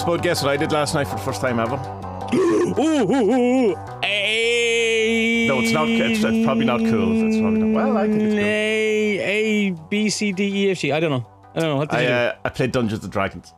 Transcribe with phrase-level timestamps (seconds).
[0.00, 1.76] Spud, guess what I did last night for the first time ever?
[2.34, 5.46] Ooh, ooh, ooh, A.
[5.46, 5.88] No, it's not.
[5.88, 7.26] It's, it's probably not cool.
[7.26, 7.74] It's probably not.
[7.84, 8.42] Well, I think it's cool.
[8.42, 10.92] A A B C D E F G.
[10.92, 11.26] I don't know.
[11.54, 11.76] I don't know.
[11.76, 12.14] What did I, you do?
[12.14, 13.52] uh, I played Dungeons and Dragons.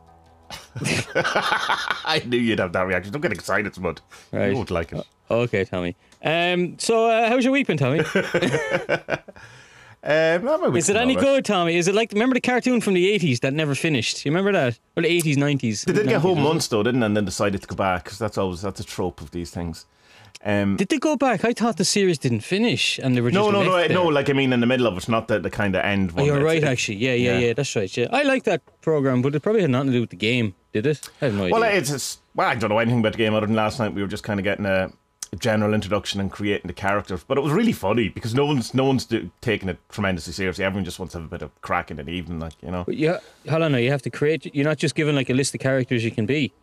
[0.85, 3.13] I knew you'd have that reaction.
[3.13, 4.01] Don't get excited, Spud.
[4.33, 4.49] Right.
[4.49, 5.05] You won't like it.
[5.31, 5.95] Okay, Tommy.
[6.23, 7.99] Um, so uh, how's your week been, Tommy?
[10.05, 11.75] Um, no, Is it any good, Tommy?
[11.77, 14.25] Is it like remember the cartoon from the eighties that never finished?
[14.25, 14.77] You remember that?
[14.97, 15.83] Or the eighties, nineties?
[15.83, 17.05] They did get home months though, didn't they?
[17.05, 19.85] And then decided to go back because that's always that's a trope of these things.
[20.45, 21.45] Um, Did they go back?
[21.45, 24.03] I thought the series didn't finish and they were just no, no, no, left no.
[24.03, 24.11] there.
[24.11, 26.15] Like I mean, in the middle of it, not the, the kind of end Oh,
[26.17, 26.25] one.
[26.25, 26.97] you're right, it- actually.
[26.97, 27.39] Yeah, yeah, yeah.
[27.39, 27.95] yeah, That's right.
[27.95, 30.53] Yeah, I like that program, but it probably had nothing to do with the game,
[30.73, 31.09] did it?
[31.21, 31.53] I have no idea.
[31.53, 33.93] Well, it's, it's well, I don't know anything about the game other than last night
[33.93, 34.91] we were just kind of getting a
[35.35, 37.23] general introduction and creating the characters.
[37.23, 40.65] But it was really funny because no one's no one's do, taking it tremendously seriously.
[40.65, 42.83] Everyone just wants to have a bit of crack in the evening, like you know.
[42.83, 43.71] But yeah, hold on.
[43.71, 44.53] now, You have to create.
[44.53, 46.53] You're not just given like a list of characters you can be.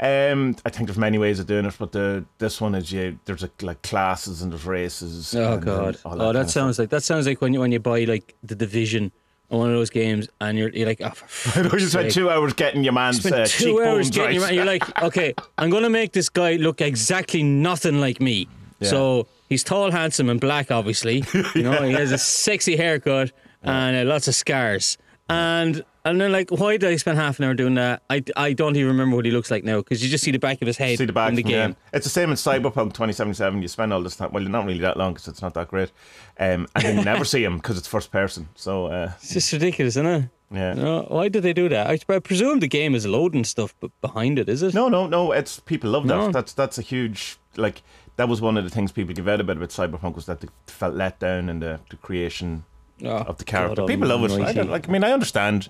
[0.00, 3.18] Um, I think there's many ways of doing it, but the this one is you.
[3.24, 5.34] There's a, like classes and there's races.
[5.34, 5.98] Oh God!
[6.04, 8.54] all oh, that sounds like that sounds like when you when you buy like the
[8.54, 9.12] division
[9.58, 12.30] one of those games and you're you're like, oh, for I know you spent two
[12.30, 14.32] hours getting your man's uh, two hours cheekbones getting right.
[14.32, 14.54] your man.
[14.54, 18.48] You're like, okay, I'm gonna make this guy look exactly nothing like me.
[18.80, 20.72] So he's tall, handsome, and black.
[20.72, 23.30] Obviously, you know, he has a sexy haircut
[23.62, 24.98] and uh, lots of scars.
[25.28, 28.02] And and then like, why did I spend half an hour doing that?
[28.10, 30.38] I, I don't even remember what he looks like now because you just see the
[30.38, 31.66] back of his head See the back in the from- yeah.
[31.68, 31.76] game.
[31.92, 33.62] It's the same in Cyberpunk 2077.
[33.62, 34.30] You spend all this time.
[34.32, 35.92] Well, not really that long because it's not that great.
[36.38, 38.48] Um, and you never see him because it's first person.
[38.54, 40.28] So uh, It's just ridiculous, isn't it?
[40.50, 40.74] yeah.
[40.74, 41.86] No, why did they do that?
[41.88, 44.74] I, I presume the game is loading stuff b- behind it, is it?
[44.74, 45.32] No, no, no.
[45.32, 46.14] It's people love that.
[46.16, 46.30] No.
[46.32, 47.82] That's that's a huge like.
[48.16, 50.48] That was one of the things people give out about about Cyberpunk was that they
[50.66, 52.64] felt let down in the, the creation
[53.04, 53.82] Oh, of the character.
[53.82, 54.30] God people love it.
[54.40, 55.68] I, don't, like, I mean, I understand,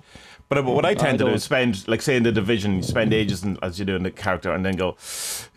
[0.48, 3.14] but what I tend to do is spend, like, say in the division, you spend
[3.14, 4.96] ages in, as you do in the character, and then go,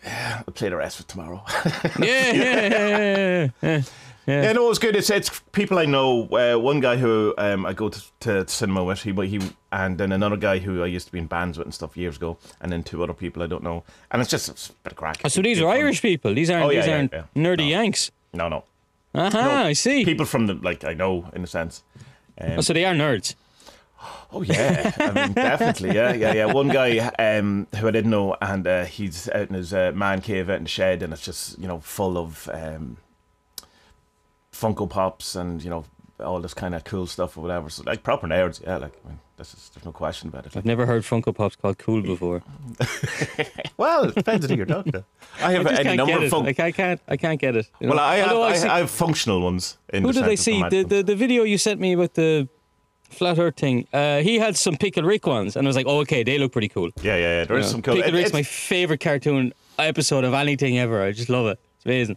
[0.02, 1.44] yeah, I'll play the rest for tomorrow.
[1.98, 3.82] Yeah, yeah, yeah, yeah, yeah.
[4.26, 4.52] yeah.
[4.52, 4.96] No, it's good.
[4.96, 6.26] It's it's people I know.
[6.28, 10.12] Uh, one guy who um, I go to, to cinema with, he he, and then
[10.12, 12.72] another guy who I used to be in bands with and stuff years ago, and
[12.72, 15.20] then two other people I don't know, and it's just a bit of crack.
[15.24, 15.68] Oh, so these are.
[15.68, 16.34] Irish people.
[16.34, 18.10] These aren't Oh, yeah, these aren't nerdy Yanks.
[18.32, 18.64] No, no,
[19.16, 20.04] Aha, No, I see.
[20.04, 21.82] people from the like I know in a sense.
[22.40, 23.34] Um, Oh, so they are nerds.
[24.32, 26.52] Oh yeah, I mean definitely, yeah, yeah, yeah.
[26.52, 30.20] One guy um, who I didn't know, and uh, he's out in his uh, man
[30.20, 32.98] cave out in the shed, and it's just you know full of um,
[34.52, 35.84] Funko Pops and you know
[36.20, 37.68] all this kind of cool stuff or whatever.
[37.70, 38.76] So like proper nerds, yeah.
[38.78, 40.54] Like I mean, this is, there's no question about it.
[40.54, 42.42] Like, I've never heard Funko Pops called cool before.
[43.76, 45.04] well, it depends on who you're talking to.
[45.40, 46.30] I I have just any number of.
[46.32, 46.44] Funko.
[46.44, 47.66] Like I can't, I can't get it.
[47.80, 47.98] you well.
[47.98, 49.76] I have, I, see- I have functional ones.
[49.92, 50.62] In who did I see?
[50.68, 52.48] the The, the video you sent me with the
[53.10, 53.86] flat Earth thing.
[53.92, 56.52] Uh, he had some Pickle Rick ones, and I was like, oh, okay, they look
[56.52, 56.90] pretty cool.
[57.02, 57.44] Yeah, yeah, yeah.
[57.44, 57.94] There is You know, some cool.
[57.96, 61.02] Pickle it- Rick's my favorite cartoon episode of anything ever.
[61.02, 61.58] I just love it.
[61.76, 62.16] It's amazing.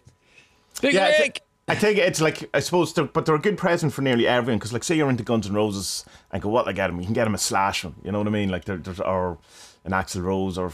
[0.81, 1.41] Pickle Yeah, I Rick.
[1.69, 4.57] I think it's like I suppose, they're, but they're a good present for nearly everyone.
[4.59, 6.99] Because like, say you're into Guns N' Roses, and go, what I get him?
[6.99, 7.95] You can get him a slash one.
[8.03, 8.49] You know what I mean?
[8.49, 9.37] Like, there- there's or
[9.85, 10.71] an Axl Rose or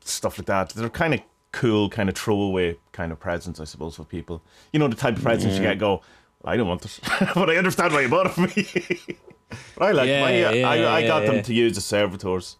[0.00, 0.70] stuff like that.
[0.70, 1.20] They're kind of
[1.52, 4.42] cool, kind of throwaway kind of presents, I suppose, for people.
[4.72, 5.78] You know, the type of presents you get.
[5.78, 6.02] Go,
[6.42, 7.00] well, I don't want this,
[7.34, 9.16] but I understand why you bought it for me.
[9.76, 10.08] but I like.
[10.08, 11.42] Yeah, my, uh, yeah, I, I got yeah, them yeah.
[11.42, 12.56] to use as servitors,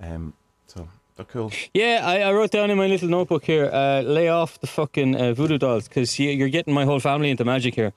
[0.00, 0.32] um,
[1.20, 1.52] so cool.
[1.74, 3.70] Yeah, I, I wrote down in my little notebook here.
[3.72, 7.30] Uh, lay off the fucking uh, voodoo dolls because you, you're getting my whole family
[7.30, 7.92] into magic here.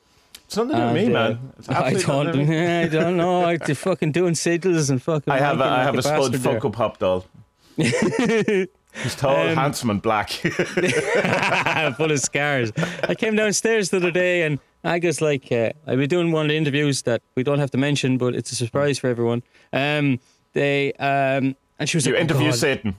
[0.46, 1.54] It's nothing to me, uh, man.
[1.70, 2.68] I don't, nothing to do with me.
[2.82, 3.46] I don't know.
[3.46, 5.32] I'm fucking doing sigils and fucking.
[5.32, 6.60] I have a, I like have a spud bastard there.
[6.60, 7.26] Funko Pop doll.
[7.78, 10.30] He's tall, Um, handsome, and black.
[11.98, 12.72] full of scars.
[13.08, 16.50] I came downstairs the other day and Aga's like, uh, I'll be doing one of
[16.50, 19.42] the interviews that we don't have to mention, but it's a surprise for everyone.
[19.72, 20.20] Um,
[20.52, 22.58] they um, and she was you like, oh, interview God.
[22.58, 22.96] Satan.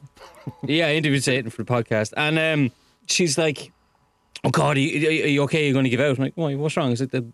[0.62, 2.70] Yeah, I interviewed Satan for the podcast, and um,
[3.06, 3.72] she's like,
[4.44, 5.64] "Oh God, are you, are you okay?
[5.64, 6.54] You're going to give out?" I'm like, "Why?
[6.54, 7.24] What's wrong?" Is it the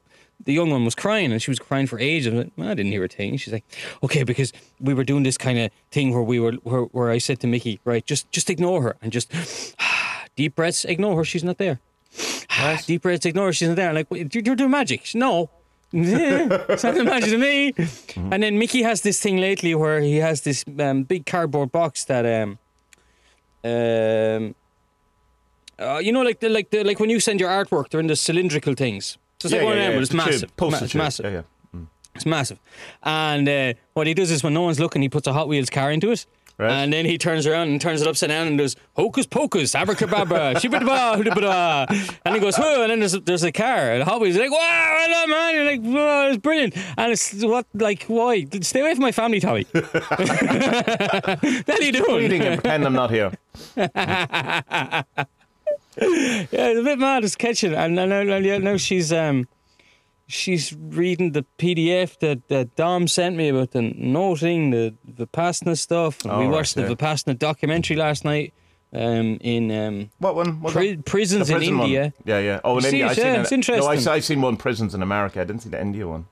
[0.44, 2.32] the young one was crying, and she was crying for ages.
[2.32, 3.36] I'm like, well, I didn't hear a thing.
[3.36, 3.64] She's like,
[4.02, 7.18] "Okay," because we were doing this kind of thing where we were where, where I
[7.18, 9.32] said to Mickey, "Right, just just ignore her and just
[10.36, 11.24] deep breaths, ignore her.
[11.24, 11.80] She's not there.
[12.86, 13.52] deep breaths, ignore her.
[13.52, 15.50] She's not there." I'm like, "You're, you're doing magic." She, no.
[15.92, 17.74] It's not magic to me.
[18.30, 22.04] And then Mickey has this thing lately where he has this um, big cardboard box
[22.04, 22.60] that um,
[23.64, 24.54] um,
[25.78, 28.06] uh, you know, like the like the like when you send your artwork, they're in
[28.06, 29.18] the cylindrical things.
[29.38, 30.50] So it's like one of them, but it's massive.
[30.60, 31.24] Ma- it's massive.
[31.26, 31.42] Yeah, yeah.
[32.14, 32.58] It's massive.
[33.02, 35.70] And uh, what he does is when no one's looking, he puts a Hot Wheels
[35.70, 36.26] car into it.
[36.60, 36.72] Right.
[36.72, 40.54] And then he turns around and turns it upside down and does hocus pocus, abracadabra,
[40.60, 41.88] shibidaba.
[42.26, 43.92] And he goes, whoa, and then there's there's a car.
[43.92, 45.54] And Hobby's like, wow, well done, man.
[45.54, 46.76] You're like, wow, it's brilliant.
[46.98, 48.44] And it's what, like, why?
[48.60, 49.64] Stay away from my family, Tommy.
[49.72, 49.90] what
[51.70, 52.16] are you doing?
[52.16, 53.32] Reading and pretend I'm not here.
[53.74, 55.02] Yeah,
[55.96, 57.24] it's a bit mad.
[57.24, 59.48] It's catching, and now, now now she's um,
[60.30, 66.22] she's reading the PDF that, that Dom sent me about the noting the Vipassana stuff.
[66.24, 66.86] And Oh, we right, watched yeah.
[66.86, 68.54] the Vipassana documentary last night.
[68.92, 70.60] Um, in um, What one?
[70.60, 71.86] What pri- prisons The in prison one.
[71.86, 72.12] India.
[72.24, 72.60] Yeah, yeah.
[72.64, 73.06] Oh, in You India.
[73.06, 73.40] it, I seen yeah, it.
[73.40, 74.12] it's No, I, interesting.
[74.12, 75.40] I seen one prisons in America.
[75.40, 76.26] I didn't see the India one.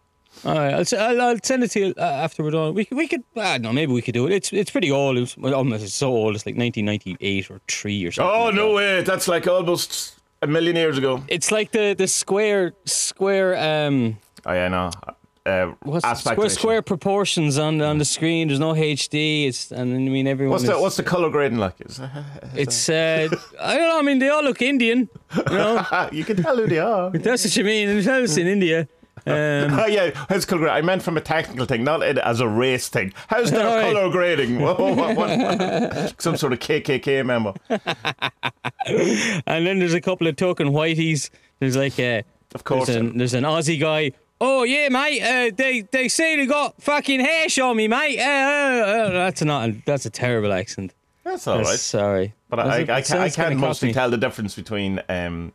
[0.44, 2.74] All right, I'll, s- I'll, I'll send it to you uh, after we're done.
[2.74, 4.32] We we could, I don't know, maybe we could do it.
[4.32, 5.18] It's it's pretty old.
[5.18, 6.34] It's, well, almost it's so old.
[6.36, 8.32] It's like 1998 or three or something.
[8.40, 8.74] Oh like no that.
[8.74, 9.02] way!
[9.02, 11.22] That's like almost a million years ago.
[11.28, 14.90] It's like the the square square um Oh yeah, no.
[15.46, 15.72] Uh,
[16.14, 18.48] square square proportions on on the screen.
[18.48, 19.46] There's no HD.
[19.46, 20.52] It's and I mean everyone.
[20.52, 21.74] What's is, the what's the color grading like?
[21.80, 22.00] Is,
[22.54, 23.28] It's uh,
[23.60, 23.98] I don't know.
[23.98, 25.08] I mean they all look Indian.
[25.36, 27.10] You know you can tell who they are.
[27.10, 27.88] that's what you mean.
[27.88, 28.88] It's in India.
[29.30, 30.76] Um, Oh yeah, how's color grading?
[30.76, 33.12] I meant from a technical thing, not as a race thing.
[33.28, 33.92] How's their right.
[33.92, 34.58] color grading?
[34.60, 37.54] What, what, what- some sort of KKK member.
[39.46, 41.30] and then there's a couple of token whiteys.
[41.60, 42.86] There's like a Of course.
[42.86, 44.12] There's an, there's an Aussie guy.
[44.40, 45.20] Oh yeah, mate.
[45.20, 48.20] Uh, they they say they got fucking hash on me, mate.
[48.20, 49.70] Uh, uh, uh, that's not.
[49.84, 50.94] That's a terrible accent.
[51.24, 51.78] That's all That's- right.
[51.80, 55.52] Sorry, But I, I, I, can, I can kinda mostly tell the difference between um,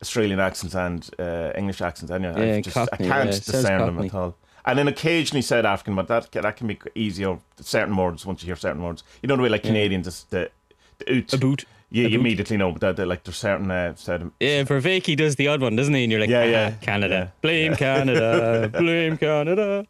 [0.00, 2.10] Australian accents and uh, English accents.
[2.10, 4.36] Anyway, Yeah, I, just, I can't yeah, discern them at all.
[4.64, 7.38] And then occasionally South African, but that that can be easier.
[7.60, 10.50] Certain words once you hear certain words, you know the way like Canadians, it's the,
[10.98, 11.32] the oot.
[11.32, 11.64] A boot.
[11.90, 14.30] You, you immediately know that that, like there's certain uh, certain.
[14.40, 16.02] Yeah, Vervaeke does the odd one, doesn't he?
[16.02, 17.28] And you're like, Yeah, ah, yeah, Canada, yeah.
[17.40, 19.86] blame Canada, blame Canada.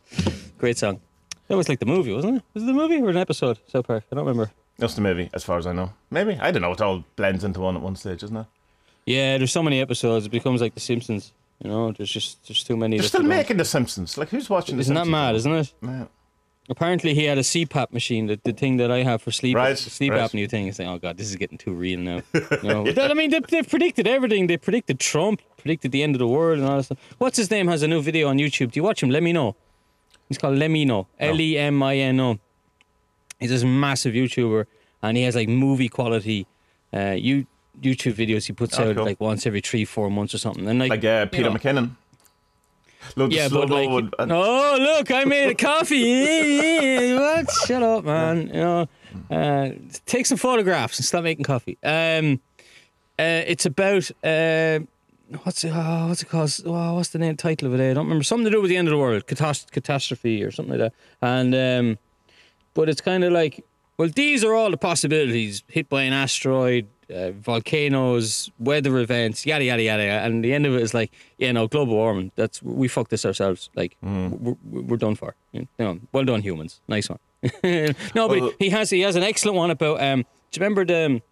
[0.58, 1.00] Great song.
[1.48, 2.42] That was like the movie, wasn't it?
[2.54, 3.58] Was it the movie or an episode?
[3.66, 4.04] South Park.
[4.12, 4.52] I don't remember.
[4.78, 5.90] That's the movie, as far as I know.
[6.10, 6.70] Maybe I don't know.
[6.70, 8.46] It all blends into one at one stage, isn't it?
[9.08, 10.26] Yeah, there's so many episodes.
[10.26, 11.32] It becomes like The Simpsons.
[11.62, 12.98] You know, there's just there's too many.
[12.98, 14.16] They're still making The Simpsons.
[14.18, 14.76] Like who's watching?
[14.76, 15.12] The Isn't that Simpsons?
[15.12, 15.34] mad?
[15.34, 15.74] Isn't it?
[15.82, 16.04] Yeah.
[16.70, 19.78] Apparently, he had a CPAP machine, the, the thing that I have for sleep, Right,
[19.78, 20.20] sleep right.
[20.30, 20.66] apnea thing.
[20.66, 22.20] He's saying, "Oh God, this is getting too real now."
[22.62, 24.46] You know, But I mean, they, they've predicted everything.
[24.48, 26.98] They predicted Trump, predicted the end of the world, and all that stuff.
[27.16, 27.68] What's his name?
[27.68, 28.72] Has a new video on YouTube.
[28.72, 29.08] Do you watch him?
[29.10, 29.56] Let me know.
[30.28, 32.38] He's called Lemino, L E M I N O.
[33.40, 34.66] He's this massive YouTuber,
[35.02, 36.46] and he has like movie quality,
[36.92, 37.46] uh, you
[37.80, 39.04] YouTube videos he puts Oh, out cool.
[39.04, 40.66] like once every three, four months or something.
[40.68, 41.56] And like, Like uh, Peter know.
[41.56, 41.90] McKinnon.
[43.16, 47.14] Loads yeah, of but slow-mo like, and- and- oh look, I made a coffee.
[47.14, 47.50] what?
[47.66, 48.48] Shut up, man.
[48.48, 48.88] You know,
[49.30, 49.70] uh,
[50.04, 51.78] take some photographs and stop making coffee.
[51.82, 52.40] Um,
[53.18, 54.80] uh, it's about uh,
[55.44, 55.72] what's it?
[55.74, 56.54] Oh, what's it called?
[56.66, 57.90] Oh, what's the name title of it?
[57.90, 58.24] I don't remember.
[58.24, 60.92] Something to do with the end of the world, Catast- catastrophe or something like that.
[61.22, 61.98] And um,
[62.74, 63.64] but it's kind of like,
[63.96, 69.64] well, these are all the possibilities: hit by an asteroid, uh, volcanoes, weather events, yada
[69.64, 70.02] yada yada.
[70.02, 72.32] And the end of it is like, yeah, no, global warming.
[72.36, 73.70] That's we fucked this ourselves.
[73.74, 75.34] Like, we're, we're done for.
[75.52, 76.80] You know, well done, humans.
[76.88, 77.18] Nice one.
[78.14, 80.00] no, but Well- he has he has an excellent one about.
[80.02, 81.22] Um, do you remember the um,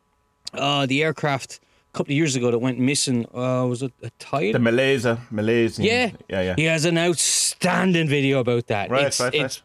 [0.53, 1.61] uh, the aircraft
[1.93, 3.27] a couple of years ago that went missing?
[3.35, 4.55] Uh, was it a tide?
[4.55, 5.85] the Malaysia, Malaysian.
[5.85, 6.55] Yeah, yeah, yeah.
[6.57, 8.91] He has an outstanding video about that.
[8.91, 9.63] Right, it's, right, right.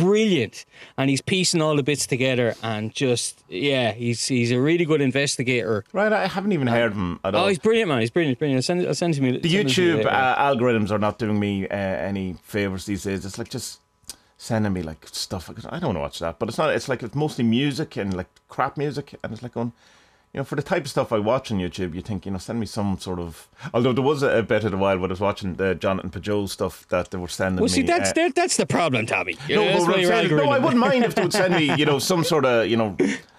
[0.00, 0.64] Brilliant,
[0.96, 5.00] and he's piecing all the bits together, and just yeah, he's he's a really good
[5.00, 5.84] investigator.
[5.92, 7.44] Right, I haven't even heard of him at all.
[7.44, 8.00] Oh, he's brilliant, man.
[8.00, 8.58] He's brilliant, brilliant.
[8.58, 9.38] I'll send, I'll send to me.
[9.38, 13.04] the send to you YouTube uh, algorithms are not doing me uh, any favors these
[13.04, 13.24] days.
[13.24, 13.80] It's like just
[14.38, 15.50] sending me like stuff.
[15.50, 16.70] I don't want to watch that, but it's not.
[16.70, 19.72] It's like it's mostly music and like crap music, and it's like going.
[20.36, 22.36] You know, for the type of stuff I watch on YouTube, you think, you know,
[22.36, 23.48] send me some sort of.
[23.72, 26.10] Although there was a, a bit of a while when I was watching the Jonathan
[26.10, 27.86] Pageau stuff that they were sending well, see, me.
[27.86, 29.38] that's uh, that, that's the problem, Tommy.
[29.48, 31.74] Yeah, No, that's but I'm saying no, I wouldn't mind if they would send me,
[31.76, 32.98] you know, some sort of, you know,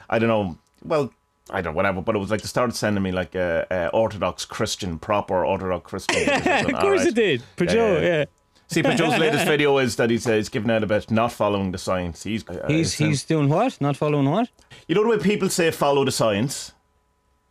[0.09, 1.13] I don't know, well,
[1.51, 3.89] I don't know, whatever, but it was like they started sending me like a, a
[3.89, 6.27] Orthodox Christian, proper Orthodox Christian.
[6.73, 7.43] of course it did.
[7.57, 8.25] Pageau, Yeah, yeah, yeah.
[8.69, 11.77] See, Pageau's latest video is that he's, uh, he's giving out about not following the
[11.77, 12.23] science.
[12.23, 13.79] He's, uh, He's he's doing what?
[13.79, 14.49] Not following what?
[14.87, 16.73] you know the way people say follow the science?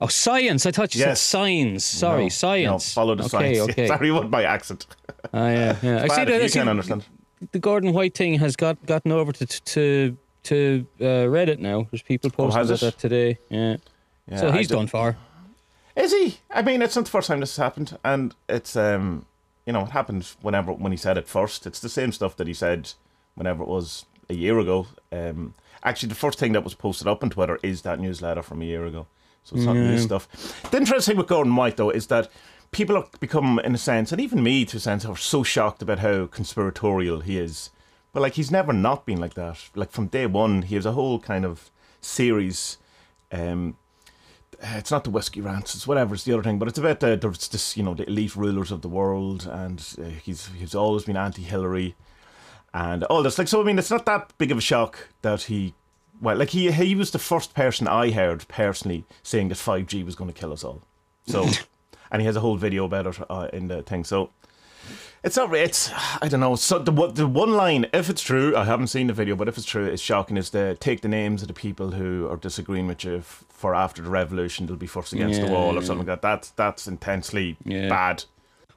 [0.01, 0.67] Oh, science.
[0.67, 1.21] I thought you Yes.
[1.21, 1.85] said signs.
[1.85, 2.97] Sorry, No, science.
[2.97, 3.59] No, follow the okay, science.
[3.71, 4.87] Okay, Sorry about my accent.
[5.33, 6.03] Ah, yeah, yeah.
[6.05, 6.43] I see that.
[6.43, 7.05] You can't understand.
[7.53, 11.87] the Gordon White thing has got gotten over to to to uh, Reddit now.
[11.91, 12.81] There's people posting Oh, about it?
[12.81, 13.39] that today.
[13.49, 13.77] Yeah.
[14.29, 15.17] Yeah, so he's done for.
[15.95, 16.39] Is he?
[16.51, 19.25] I mean, it's not the first time this has happened, and it's um,
[19.65, 21.67] you know, it happened whenever when he said it first.
[21.67, 22.93] It's the same stuff that he said
[23.35, 24.89] whenever it was a year ago.
[25.11, 28.61] Um, actually, the first thing that was posted up on Twitter is that newsletter from
[28.63, 29.07] a year ago,
[29.47, 30.29] so it's not new stuff.
[30.73, 32.29] The interesting thing with Gordon White though is that
[32.73, 35.83] people have become, in a sense, and even me to a sense, are so shocked
[35.83, 37.71] about how conspiratorial he is.
[38.13, 39.71] But like he's never not been like that.
[39.77, 42.79] Like from day one, he has a whole kind of series.
[43.31, 43.77] Um,
[44.61, 46.15] it's not the whiskey rants, it's whatever.
[46.15, 48.73] It's the other thing, but it's about uh, there's this, you know, the elite rulers
[48.73, 51.95] of the world, and uh, he's he's always been anti-Hillary,
[52.75, 53.39] and all this.
[53.39, 55.75] Like, so I mean, it's not that big of a shock that he,
[56.21, 60.03] well, like he he was the first person I heard personally saying that five G
[60.03, 60.83] was going to kill us all.
[61.27, 61.49] So,
[62.11, 64.05] and he has a whole video about it uh, in the thing.
[64.05, 64.31] So,
[65.23, 65.53] it's not.
[65.55, 65.91] It's
[66.23, 66.57] I don't know.
[66.57, 69.49] So the one- the one line, if it's true, I haven't seen the video, but
[69.49, 70.37] if it's true, it's shocking.
[70.37, 73.75] Is to take the names of the people who are disagreeing with you f- for
[73.75, 75.87] after the revolution, they'll be forced against the wall or yeah.
[75.87, 76.23] something like that.
[76.23, 77.89] That's that's intensely Yeah.
[77.89, 78.25] bad.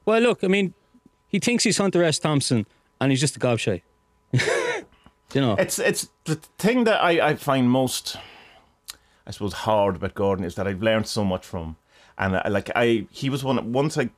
[0.04, 0.74] Well, look, I mean,
[1.28, 2.18] he thinks he's Hunter S.
[2.18, 2.66] Thompson,
[3.00, 3.82] and he's just a gobshite.
[5.34, 5.54] you know.
[5.58, 8.16] It's it's the thing that I, I find most,
[9.26, 11.76] I suppose, hard about Gordon is that I've learned so much from,
[12.18, 14.10] and I, like I he was one once I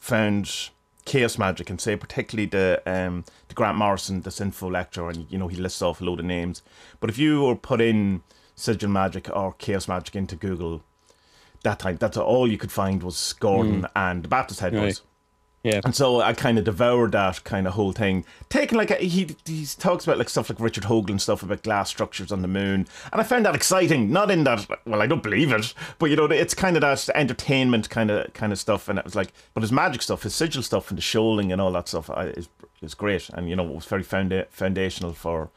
[0.00, 0.70] found
[1.04, 5.48] chaos magic and say particularly the um the Grant Morrison Disinfo lecture and you know
[5.48, 6.62] he lists off a load of names,
[7.00, 8.22] but if you were put in
[8.56, 10.82] sigil magic or chaos magic into Google.
[11.62, 15.00] That time, that's all you could find was Gordon and the Baptist head Right.
[15.64, 15.80] Yeah.
[15.82, 18.26] And so I kind of devoured that kind of whole thing.
[18.50, 21.88] Taking like a, he he talks about like stuff like Richard Hoagland stuff about glass
[21.88, 24.12] structures on the moon, and I found that exciting.
[24.12, 27.08] Not in that well, I don't believe it, but you know it's kind of that
[27.14, 28.90] entertainment kind of kind of stuff.
[28.90, 31.62] And it was like, but his magic stuff, his sigil stuff, and the shoaling and
[31.62, 32.50] all that stuff is
[32.82, 33.30] is great.
[33.30, 35.48] And you know it was very founda- foundational for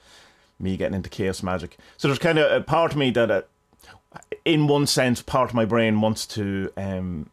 [0.58, 1.78] me getting into chaos magic.
[1.98, 3.42] So there's kind of a part of me that, uh,
[4.46, 6.72] in one sense, part of my brain wants to.
[6.78, 7.30] Um,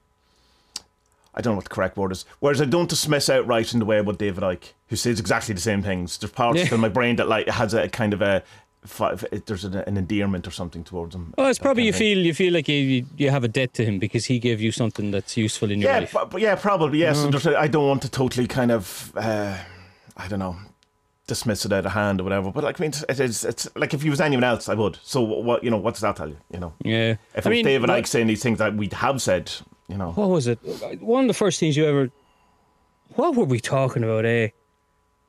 [1.37, 2.25] I don't know what the correct word is.
[2.41, 5.61] Whereas I don't dismiss outright in the way about David Icke, who says exactly the
[5.61, 6.17] same things.
[6.19, 6.75] There's parts Yeah.
[6.75, 8.43] in my brain that like has a kind of a
[9.47, 11.33] there's an, an endearment or something towards him.
[11.39, 13.99] Oh, it's probably you feel you feel like you you have a debt to him
[13.99, 16.13] because he gave you something that's useful in your Yeah, life.
[16.13, 17.23] but, but yeah, probably yes.
[17.25, 19.57] There's a- I don't want to totally kind of uh,
[20.17, 20.57] I don't know
[21.27, 22.51] dismiss it out of hand or whatever.
[22.53, 24.99] But like I mean, it's, it's it's like if he was anyone else, I would.
[25.03, 25.79] So what you know?
[25.79, 26.37] What does that tell you?
[26.53, 28.75] You know, Yeah, if it I was mean, David like- Icke saying these things that
[28.77, 29.51] we have said,
[29.89, 30.13] you know.
[30.13, 30.59] what was it?
[31.01, 32.11] One of the first things you ever.
[33.17, 34.25] What were we talking about?
[34.25, 34.49] Eh,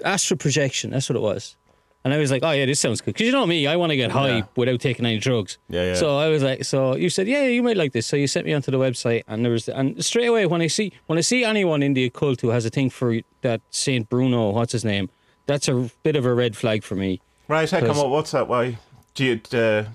[0.04, 0.92] astral projection.
[0.92, 1.56] That's what it was.
[2.04, 3.16] And I was like, oh yeah, this sounds good.
[3.16, 4.42] Because you know me, I want to get high Yeah.
[4.56, 5.58] without taking any drugs.
[5.70, 5.94] Yeah, yeah.
[5.96, 8.06] So I was like, so you said, yeah, you might like this.
[8.06, 10.68] So you sent me onto the website, and there was, and straight away when I
[10.68, 14.08] see when I see anyone in the occult who has a thing for that Saint
[14.08, 15.10] Bruno, what's his name?
[15.48, 17.22] That's a bit of a red flag for me.
[17.48, 18.48] Right, hey, come on, what's that?
[18.48, 18.78] Why?
[19.16, 19.86] Gi- uh,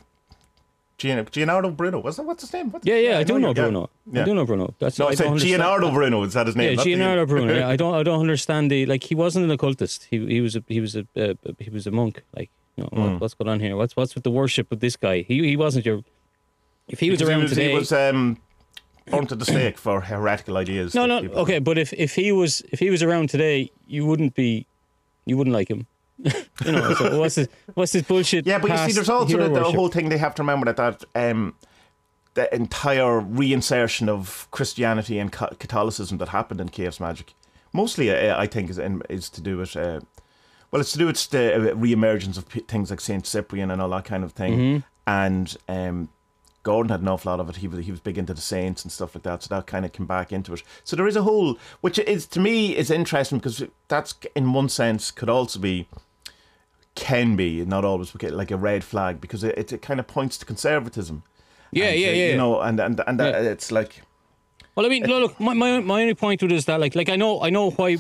[1.01, 2.71] Gian- Gianardo Bruno, was that what's his name?
[2.73, 3.83] What's Yeah, yeah, I do know you're- Bruno.
[4.13, 4.21] Yeah.
[4.23, 4.67] I do know Bruno.
[4.79, 6.23] That's No, I I said Gianardo Bruno.
[6.25, 6.69] Is that his name?
[6.79, 7.53] Yeah, Gianardo Bruno.
[7.59, 9.03] Yeah, I don't, I don't understand the like.
[9.05, 10.07] He wasn't an occultist.
[10.11, 12.23] He, he was, a, he was a, uh, he was a monk.
[12.37, 13.01] Like, you know, Hmm.
[13.13, 13.75] what, what's going on here?
[13.77, 15.23] What's, what's with the worship of this guy?
[15.23, 16.03] He, he wasn't your.
[16.89, 18.37] If he was Because around he was, today, He was um,
[19.11, 20.95] burned to the stake for heretical ideas.
[20.95, 24.35] no, no, okay, but if, if he was, if he was around today, you wouldn't
[24.35, 24.67] be,
[25.25, 25.87] you wouldn't like him.
[26.65, 28.47] you know, so what's this, what's this bullshit?
[28.47, 30.77] Yeah, but you see, there's also the, the whole thing they have to remember that
[30.77, 31.55] that um,
[32.35, 37.35] the entire reinsertion of Christianity and Catholicism that happened in Chaos Magic,
[37.73, 39.77] mostly uh, I think is in, is to do with.
[39.77, 40.01] Uh,
[40.71, 43.83] well, it's to do with the uh, re-emergence of p- things like Saint Cyprian and
[43.83, 44.79] all that kind of thing, Mm-hmm.
[45.07, 46.09] and um,
[46.63, 47.57] Gordon had an awful lot of it.
[47.57, 49.85] He was he was big into the saints and stuff like that, so that kind
[49.85, 50.63] of came back into it.
[50.85, 54.69] So there is a whole, which is to me is interesting because that's in one
[54.69, 55.89] sense could also be
[56.95, 60.07] can be not always but like a red flag because it, it, it kind of
[60.07, 61.23] points to conservatism.
[61.73, 62.27] Yeah, And, yeah, uh, yeah.
[62.31, 64.03] You know, and and and that, it's like
[64.75, 66.95] Well, I mean, look, look, my, my my only point to it is that, like,
[66.95, 67.99] like I know, I know why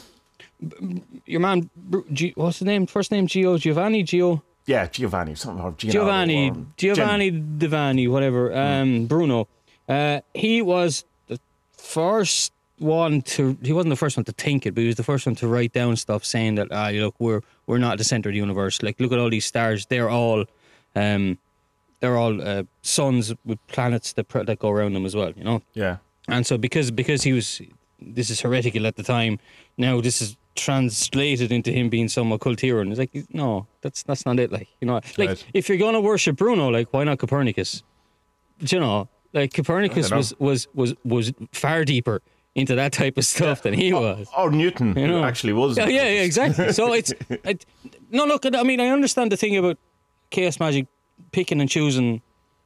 [1.26, 1.70] your man,
[2.12, 2.86] G, what's his name?
[2.86, 8.54] First name Gio Giovanni Gio yeah, Giovanni something or Giovanni or Giovanni Gin- Divani, whatever.
[8.56, 9.48] Um, Bruno.
[9.88, 11.40] Uh, he was the
[11.76, 13.56] first one to.
[13.62, 15.48] He wasn't the first one to think it, but he was the first one to
[15.48, 18.82] write down stuff saying that, ah, look, we're we're not the center of the universe.
[18.82, 19.86] Like, look at all these stars.
[19.86, 20.44] They're all,
[20.96, 21.38] um,
[22.00, 25.32] they're all uh, suns with planets that pr- that go around them as well.
[25.36, 25.62] You know.
[25.74, 25.98] yeah.
[26.28, 27.60] And so because because he was
[28.00, 29.38] this is heretical at the time,
[29.76, 32.80] now this is translated into him being some occult hero.
[32.80, 34.52] And it's like no, that's that's not it.
[34.52, 35.46] Like you know, like Right.
[35.54, 37.82] if you're gonna worship Bruno, like why not Copernicus?
[38.58, 40.18] Do you know, like Copernicus know.
[40.18, 42.22] was was was was far deeper
[42.54, 44.28] into that type of stuff than he oh, was.
[44.36, 45.24] Or Newton You know.
[45.24, 45.76] actually was.
[45.76, 46.72] Yeah, yeah, yeah, exactly.
[46.72, 47.64] So it's it,
[48.10, 48.44] no look.
[48.46, 49.78] I mean, I understand the thing about
[50.30, 50.86] chaos magic,
[51.32, 52.22] picking and choosing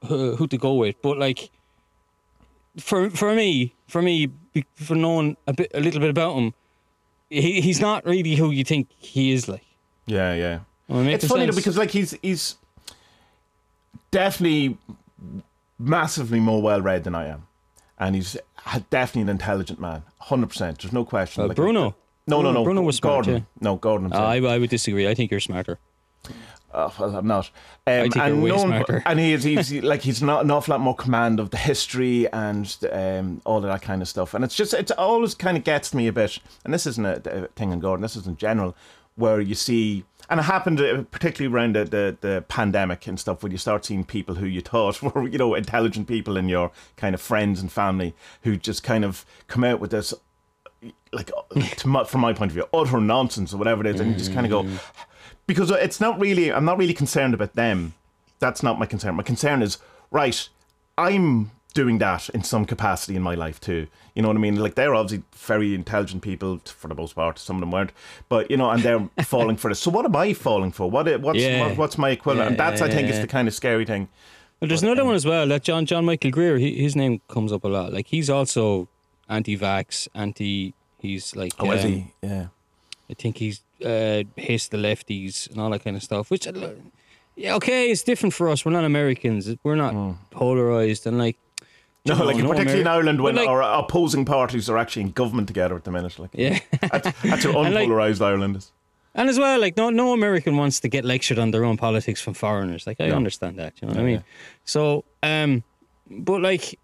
[0.07, 1.51] who, who to go with, but like
[2.79, 4.31] for for me, for me,
[4.75, 6.55] for knowing a bit, a little bit about him,
[7.31, 9.49] he he's not really who you think he is.
[9.49, 9.65] Like,
[10.07, 10.61] Yeah, yeah.
[10.89, 12.57] Am I making It's funny though because like he's he's
[14.11, 14.77] definitely
[15.79, 17.47] massively more well read than I am,
[17.99, 18.37] and he's
[18.91, 20.81] definitely an intelligent man, hundred percent.
[20.81, 21.45] There's no question.
[21.45, 21.95] uh, Like, Bruno.
[22.27, 22.65] No, no, no.
[22.65, 23.35] Bruno was smart, Gordon.
[23.35, 23.41] yeah.
[23.61, 24.13] No, Gordon.
[24.13, 24.17] Uh.
[24.19, 25.07] I, I would disagree.
[25.09, 25.79] I think you're smarter.
[26.77, 27.51] Oh, well, I'm not.
[27.87, 29.03] Um, think you're and way no one- smarter.
[29.07, 32.77] And he's, he's like he's not an awful lot more command of the history and
[32.91, 34.35] um, all of that kind of stuff.
[34.35, 36.39] And it's just it always kind of gets me a bit.
[36.65, 38.03] And this isn't a, a thing in Gordon.
[38.03, 38.75] This is in general
[39.17, 40.05] where you see.
[40.31, 43.85] And it happened uh, particularly around the, the, the pandemic and stuff, when you start
[43.85, 47.61] seeing people who you thought were, you know, intelligent people in your kind of friends
[47.61, 50.15] and family who just kind of come out with this
[51.13, 51.31] like
[51.77, 54.17] to my, from my point of view, utter nonsense or whatever it is, and you
[54.17, 54.79] just kind of go
[55.47, 56.53] because it's not really.
[56.53, 57.95] I'm not really concerned about them.
[58.39, 59.15] That's not my concern.
[59.15, 59.79] My concern is
[60.11, 60.49] right.
[60.99, 63.87] I'm doing that in some capacity in my life too.
[64.15, 64.57] You know what I mean?
[64.57, 67.39] Like they're obviously very intelligent people for the most part.
[67.39, 67.93] Some of them weren't,
[68.29, 69.81] but you know, and they're falling for this.
[69.81, 70.91] So what am I falling for?
[70.91, 71.69] What what's Yeah.
[71.69, 72.49] what, what's my equivalent?
[72.49, 74.09] and Yeah, that's I think is the kind of scary thing.
[74.61, 75.47] Well, there's another one as well.
[75.47, 76.59] That John John Michael Greer.
[76.59, 77.93] He, his name comes up a lot.
[77.93, 78.89] Like he's also
[79.29, 80.75] anti-vax, anti.
[80.99, 81.53] He's like.
[81.59, 82.13] Oh, is um, he?
[82.23, 82.47] Yeah.
[83.11, 86.31] I think he's uh, hates the lefties and all that kind of stuff.
[86.31, 86.71] Which, uh,
[87.37, 88.65] yeah, okay, it's different for us.
[88.65, 89.55] We're not Americans.
[89.63, 91.37] We're not polarized and like.
[92.07, 95.49] No, like know, particularly in Ireland when like- our opposing parties are actually in government
[95.49, 96.19] together at the minute.
[96.19, 96.59] Like, Yeah.
[96.81, 97.89] that's, that's how And, like-
[98.21, 98.73] Ireland is.
[99.15, 102.21] And as well, like no no American wants to get lectured on their own politics
[102.21, 102.85] from foreigners.
[102.87, 103.15] Like I No.
[103.17, 104.25] understand that, you know what I mean?
[104.65, 105.63] So, um,
[106.11, 106.79] but like,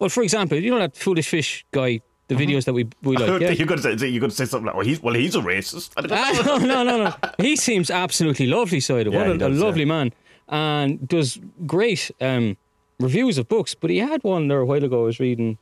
[0.00, 3.40] well, for example, you know that foolish fish guy, the videos that we we like.
[3.40, 3.50] Yeah?
[3.52, 6.42] you could say you could say something like, "Well, he's well, he's a racist." Ah,
[6.44, 7.14] no, no, no, no.
[7.38, 9.86] He seems absolutely lovely, so Yeah, what a, does, a lovely yeah.
[9.94, 10.12] man,
[10.48, 12.56] and does great um,
[13.00, 13.74] reviews of books.
[13.74, 15.02] But he had one there a while ago.
[15.02, 15.58] I was reading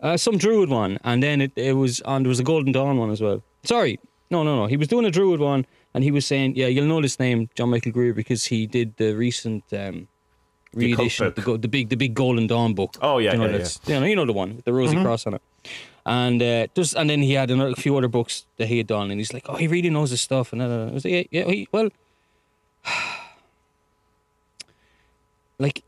[0.00, 2.22] uh, some Druid one, and then it, it was on.
[2.22, 3.42] There was a Golden Dawn one as well.
[3.64, 3.98] Sorry,
[4.30, 4.66] no, no, no.
[4.66, 7.48] He was doing a Druid one, and he was saying, "Yeah, you'll know this name,
[7.54, 10.08] John Michael Greer, because he did the recent." Um,
[10.74, 12.96] The cult Reedition of the, the big the big Golden Dawn book.
[13.00, 13.90] Oh, yeah, you know, yeah, Mm-hmm.
[13.90, 15.42] You know, you know the one with the rosy cross on it.
[16.04, 18.86] And uh, just and then he had another, a few other books that he had
[18.86, 21.14] done, and he's like, "Oh, he really knows his stuff." And uh, I was like,
[21.14, 21.88] "Yeah, yeah he, well,
[25.58, 25.82] like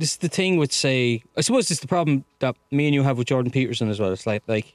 [0.00, 3.02] this is the thing with say, I suppose it's the problem that me and you
[3.02, 4.10] have with Jordan Peterson as well.
[4.12, 4.74] It's like, like,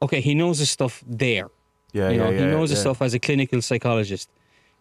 [0.00, 1.48] okay, he knows his stuff there.
[1.92, 4.30] Yeah, You know, yeah, he yeah, knows his stuff as a clinical psychologist.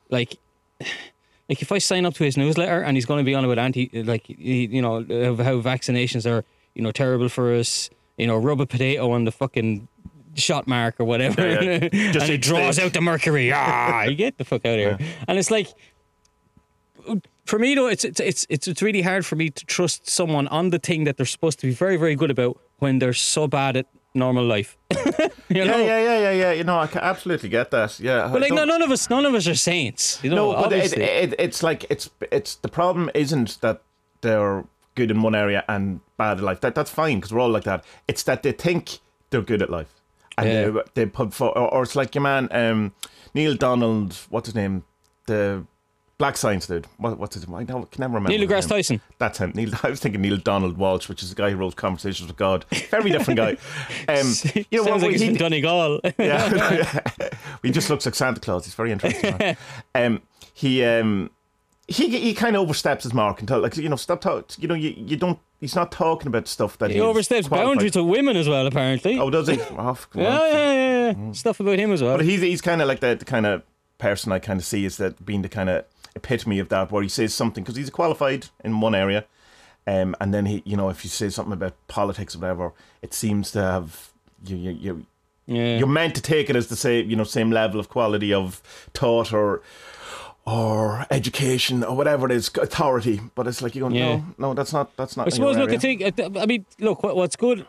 [0.09, 0.37] Like,
[1.49, 3.59] like if I sign up to his newsletter and he's going to be on about
[3.59, 7.89] anti, like you know how vaccinations are, you know, terrible for us.
[8.17, 9.87] You know, rub a potato on the fucking
[10.35, 12.11] shot mark or whatever, Yeah, yeah.
[12.11, 13.51] Just and it draws out the mercury.
[13.53, 15.09] Ah, you get the fuck out of here.
[15.27, 15.67] And it's like,
[17.45, 20.47] for me though, it's it's it's it's it's really hard for me to trust someone
[20.49, 23.47] on the thing that they're supposed to be very very good about when they're so
[23.47, 24.77] bad at normal life.
[24.91, 24.97] you
[25.49, 25.77] Yeah, know?
[25.77, 26.51] yeah, yeah, yeah, yeah.
[26.51, 27.99] You know, I can absolutely get that.
[27.99, 30.19] Yeah, But like, no, none of us, none of us are saints.
[30.23, 33.81] You know, no, but it, it, it's like it's it's the problem isn't that
[34.21, 34.63] they're
[34.95, 36.61] good in one area and bad at life.
[36.61, 37.83] That that's fine because we're all like that.
[38.07, 39.93] It's that they think they're good at life,
[40.37, 40.69] and Yeah.
[40.71, 42.93] they, they put for or, or it's like your man um,
[43.33, 44.15] Neil Donald.
[44.29, 44.83] What's his name?
[45.27, 45.63] The
[46.17, 46.87] black science dude.
[46.97, 47.55] What, what's his name?
[47.57, 48.29] I can never remember.
[48.29, 48.67] Neil deGrasse.
[48.69, 49.01] Tyson.
[49.19, 49.51] That's him.
[49.55, 52.37] Neil, I was thinking Neale Donald Walsch, which is the guy who wrote Conversations with
[52.37, 52.65] God.
[52.89, 53.57] Very different guy.
[54.09, 54.33] Um,
[54.71, 55.99] you know, Sounds like he's he- Donegal.
[56.17, 56.99] yeah.
[57.61, 58.65] he just looks like Santa Claus.
[58.65, 59.57] He's very interesting.
[59.95, 60.21] um,
[60.53, 61.29] he um,
[61.87, 64.51] he he kind of oversteps his mark and tell like you know stop talk.
[64.57, 65.39] You know you, you don't.
[65.59, 69.17] He's not talking about stuff that he oversteps qualified- boundaries to women as well, apparently.
[69.19, 69.59] Oh, does he?
[69.59, 71.31] Oh, yeah, yeah, yeah, yeah.
[71.33, 72.17] Stuff about him as well.
[72.17, 73.63] But he's he's kind of like the, the kind of
[73.97, 75.85] person I kind of see is that being the kind of
[76.17, 79.25] epitome of that, where he says something because he's qualified in one area,
[79.85, 83.13] um, and then he, you know, if you say something about politics or whatever, it
[83.13, 84.11] seems to have
[84.45, 84.71] you you.
[84.71, 85.05] you
[85.47, 85.77] yeah.
[85.77, 88.55] you're meant to take it as the same, you know, same level of quality of
[88.93, 89.61] thought or
[90.45, 93.19] or education or whatever it is, authority.
[93.35, 94.15] But it's like you go, Yeah.
[94.15, 95.27] no, no, that's not, that's not.
[95.27, 96.03] I suppose, look, I think,
[96.37, 97.65] I mean, look, what, what's good,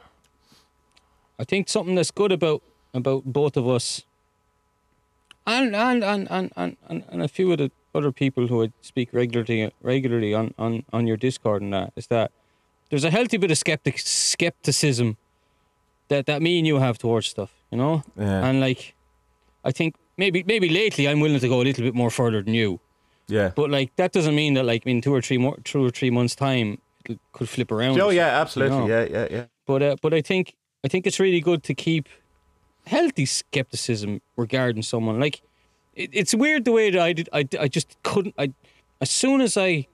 [1.41, 2.63] I think something that's good about
[2.95, 4.03] about both of us
[5.47, 9.11] and and and, and, and, and a few of the other people who I speak
[9.13, 12.31] regularly regularly on, on, on your Discord and that is that
[12.91, 15.17] there's a healthy bit of skeptic skepticism
[16.09, 18.03] that, that me and you have towards stuff, you know?
[18.17, 18.47] Yeah.
[18.47, 18.95] And like
[19.65, 22.55] I think maybe maybe lately I'm willing to go a little bit more further than
[22.55, 22.81] you.
[23.27, 23.51] yeah.
[23.55, 26.11] But like that doesn't mean that like in two or three more two or three
[26.11, 28.01] months time it could flip around.
[28.01, 28.79] Oh yeah, absolutely.
[28.79, 28.87] know.
[28.87, 29.45] Yeah, yeah, yeah.
[29.67, 32.09] But uh, but I think I think it's really good to keep
[32.87, 35.21] healthy skepticism regarding someone.
[35.21, 35.43] Like
[36.03, 37.29] it, it's weird the way that I did.
[37.33, 38.35] I, I just couldn't.
[38.39, 38.53] I
[39.01, 39.87] as soon as I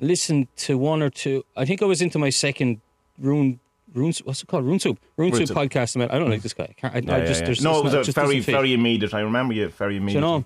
[0.00, 2.80] listened to one or two, I think I was into my second
[3.18, 3.60] rune.
[3.94, 4.64] Rune, what's it called?
[4.64, 4.98] Rune soup.
[5.16, 5.56] Rune, Rune soup Soup.
[5.56, 5.96] podcast.
[5.96, 6.74] I, mean, I don't like this guy.
[6.82, 7.46] I, I, Yeah, I just yeah.
[7.46, 9.14] there's no, it was not- very, very immediate.
[9.14, 10.20] I remember you very Do you immediate.
[10.20, 10.44] know?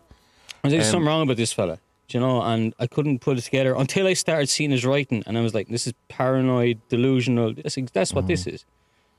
[0.63, 1.79] I think Um, something wrong about this fella.
[2.07, 2.41] Do you know?
[2.43, 5.55] And I couldn't put it together until I started seeing his writing, and I was
[5.55, 7.53] like, "This is paranoid, delusional.
[7.55, 8.29] That's, that's what Mm.
[8.29, 8.65] this is."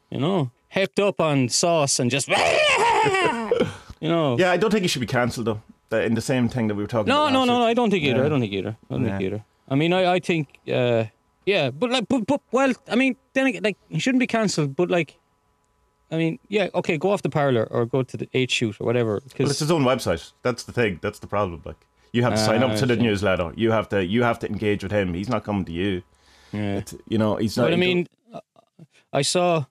[0.10, 2.30] You know, hepped up on sauce and just
[4.04, 4.38] you know.
[4.42, 5.62] Yeah, I don't think he should be cancelled though.
[6.10, 7.34] In the same thing that we were talking No, about.
[7.34, 7.60] no, last no, week.
[7.66, 7.68] no.
[7.72, 8.20] I don't think either.
[8.22, 8.26] Yeah.
[8.26, 8.74] I don't think either.
[8.90, 9.28] I don't think Yeah.
[9.28, 9.42] either.
[9.70, 10.46] I mean, I, I think,
[10.80, 11.04] uh,
[11.46, 14.76] yeah, but like, but, but, well, I mean, then again, like, he shouldn't be cancelled.
[14.76, 15.10] But like,
[16.12, 18.86] I mean, yeah, okay, go off the Parler or go to the eight shoot or
[18.90, 19.12] whatever.
[19.14, 20.32] Well, it's Because his own website.
[20.42, 21.00] That's the thing.
[21.04, 21.62] That's the problem.
[21.64, 23.02] Like you have to Ah, sign up I to the see.
[23.04, 23.52] newsletter.
[23.56, 25.14] You have to you have to engage with him.
[25.14, 26.02] He's not coming to you.
[26.52, 26.78] yeah.
[26.80, 27.66] It's, you know, he's not.
[27.66, 28.08] But I mean,
[29.14, 29.66] I saw,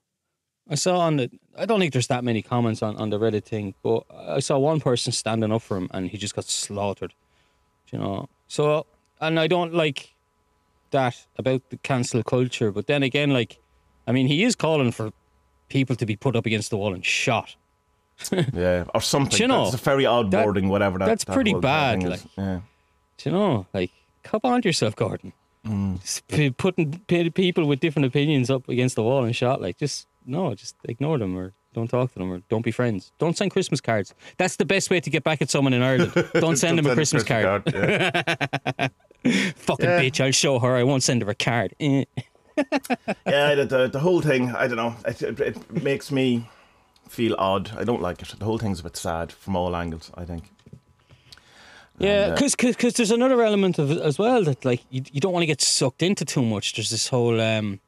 [0.69, 1.29] I saw on the.
[1.57, 4.57] I don't think there's that many comments on, on the Reddit thing, but I saw
[4.57, 7.13] one person standing up for him, and he just got slaughtered.
[7.91, 8.85] You know, so
[9.19, 10.13] and I don't like
[10.91, 12.71] that about the cancel culture.
[12.71, 13.59] But then again, like,
[14.07, 15.11] I mean, he is calling for
[15.69, 17.55] people to be put up against the wall and shot.
[18.53, 19.37] yeah, or something.
[19.37, 20.69] Do you know, that's a very odd that- wording.
[20.69, 21.05] Whatever that.
[21.05, 22.21] that's that pretty bad, like.
[22.37, 22.61] yeah.
[23.17, 23.91] Do you know, like,
[24.23, 25.33] come on to yourself, Gordon.
[25.65, 26.21] Mm.
[26.27, 30.07] P- putting p- people with different opinions up against the wall and shot, like, just
[30.25, 33.11] no, just ignore them or don't talk to them or don't be friends.
[33.17, 34.13] Don't send Christmas cards.
[34.37, 36.13] That's the best way to get back at someone in Ireland.
[36.33, 37.63] Don't send them a Christmas card.
[37.73, 38.87] yeah.
[39.55, 40.01] Fucking Yeah.
[40.01, 40.75] bitch, I'll show her.
[40.75, 41.73] I won't send her a card.
[43.25, 44.51] Yeah, the, the the whole thing.
[44.51, 44.95] I don't know.
[45.07, 46.47] It, it, it makes me
[47.09, 47.71] feel odd.
[47.75, 48.27] I don't like it.
[48.37, 50.11] The whole thing's a bit sad from all angles.
[50.15, 50.43] I think.
[51.97, 55.01] Yeah, And, uh, because cause, there's another element of it as well that like you,
[55.11, 56.73] you don't want to get sucked into too much.
[56.75, 57.79] There's this whole um,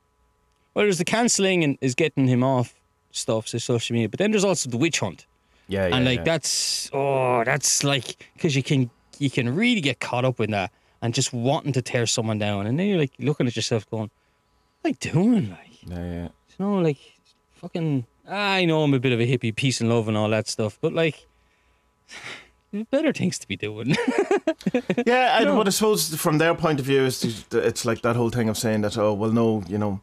[0.76, 2.76] well, there's the cancelling and is getting him off
[3.12, 5.26] stuff, so social media, but then there's also the witch hunt.
[5.68, 5.96] Yeah, yeah.
[5.96, 6.24] and like yeah.
[6.26, 10.72] that's oh that's like because you can you can really get caught up in that
[11.02, 14.12] and just wanting to tear someone down and then you're like looking at yourself going
[14.82, 16.24] what am I doing like Yeah, yeah.
[16.24, 16.98] you know like
[17.56, 20.48] fucking I know I'm a bit of a hippie peace and love and all that
[20.48, 21.26] stuff but like
[22.72, 23.96] there's better things to be doing
[25.06, 25.56] Yeah, and No.
[25.56, 28.58] what I suppose from their point of view is it's like that whole thing of
[28.58, 30.00] saying that oh well no you know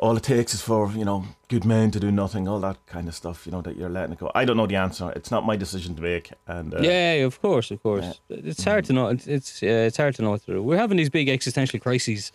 [0.00, 3.06] all it takes is for you know good men to do nothing all that kind
[3.06, 4.30] of stuff you know that you're letting it go.
[4.34, 5.12] I don't know the answer.
[5.14, 6.32] It's not my decision to make.
[6.46, 9.98] And uh, yeah of course of course it's hard to know it's it's, uh, it's
[9.98, 12.32] hard to know what to do we're having these big existential crises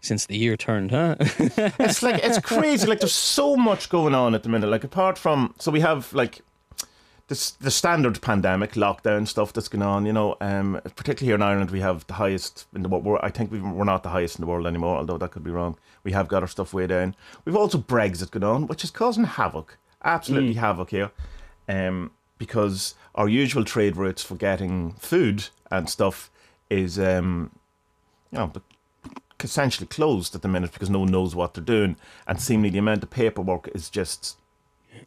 [0.00, 2.86] since the year turned huh it's like it's crazy.
[2.86, 4.68] Like there's so much going on at the minute.
[4.70, 6.42] Like apart from so we have like
[7.30, 10.04] this the standard pandemic lockdown stuff that's going on.
[10.04, 13.04] You know, um, particularly here in Ireland, we have the highest in the world.
[13.04, 15.44] We're, I think we've, we're not the highest in the world anymore, although that could
[15.44, 15.78] be wrong.
[16.04, 17.14] We have got our stuff way down.
[17.44, 21.12] We've also Brexit going on, which is causing havoc, absolutely havoc here,
[21.68, 26.30] um, because our usual trade routes for getting food and stuff
[26.68, 27.50] is, um,
[28.32, 28.52] you know,
[29.42, 32.78] essentially closed at the minute because no one knows what they're doing, and seemingly the
[32.78, 34.36] amount of paperwork is just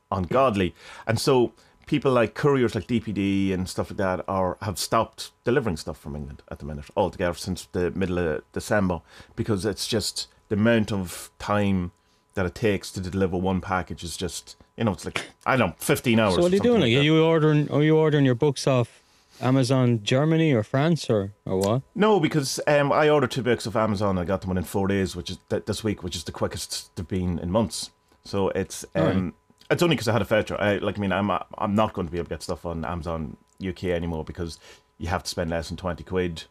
[0.10, 0.74] ungodly.
[1.06, 1.52] And so
[1.86, 6.16] people like couriers like DPD and stuff like that are have stopped delivering stuff from
[6.16, 9.02] England at the minute altogether since the middle of December
[9.36, 11.92] because it's just the amount of time
[12.36, 15.70] that it takes to deliver one package is just you know it's like I don't
[15.70, 16.36] know 15 hours.
[16.36, 16.82] So what are you doing?
[16.82, 17.70] Like, are you ordering?
[17.72, 19.02] Are you ordering your books off
[19.42, 21.82] Amazon Germany or France or or what?
[21.96, 24.18] No, because um, I ordered two books off Amazon.
[24.18, 26.96] I got them within four days, which is th- this week, which is the quickest
[26.96, 27.92] they've been in months.
[28.24, 29.34] So it's um.
[29.70, 30.60] It's only because I had a voucher.
[30.60, 30.98] I like.
[30.98, 33.86] I mean, I'm I'm not going to be able to get stuff on Amazon UK
[33.86, 34.60] anymore because
[34.98, 36.44] you have to spend less than twenty quid.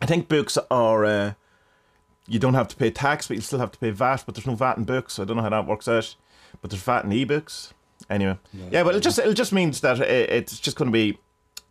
[0.00, 1.04] I think books are.
[1.04, 1.32] Uh,
[2.28, 4.24] you don't have to pay tax, but you still have to pay VAT.
[4.26, 6.14] But there's no VAT in books, so I don't know how that works out.
[6.60, 7.72] But there's VAT in ebooks.
[8.10, 8.38] Anyway,
[8.70, 11.18] yeah, but it just it just means that it, it's just going to be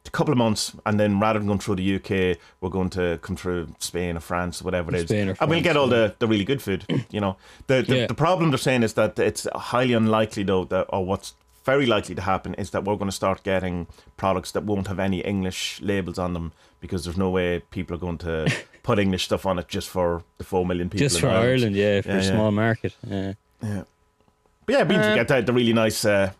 [0.08, 3.20] a couple of months, and then rather than going through the UK, we're going to
[3.22, 6.16] come through Spain or France, whatever it is, Spain or and we'll get all the,
[6.20, 6.86] the really good food.
[7.12, 7.38] You know,
[7.68, 8.08] the the, Yeah.
[8.08, 11.34] the problem they're saying is that it's highly unlikely though that or what's
[11.66, 13.88] very likely to happen is that we're going to start getting
[14.18, 18.00] products that won't have any English labels on them because there's no way people are
[18.00, 18.46] going to
[18.84, 21.04] put English stuff on it just for the four million people.
[21.06, 22.30] Just in for Ireland, yeah, for Yeah, a yeah.
[22.32, 22.94] small market.
[23.08, 23.34] Yeah.
[23.64, 23.84] Yeah.
[24.68, 26.32] But yeah, it means Uh, get the, the really nice, uh,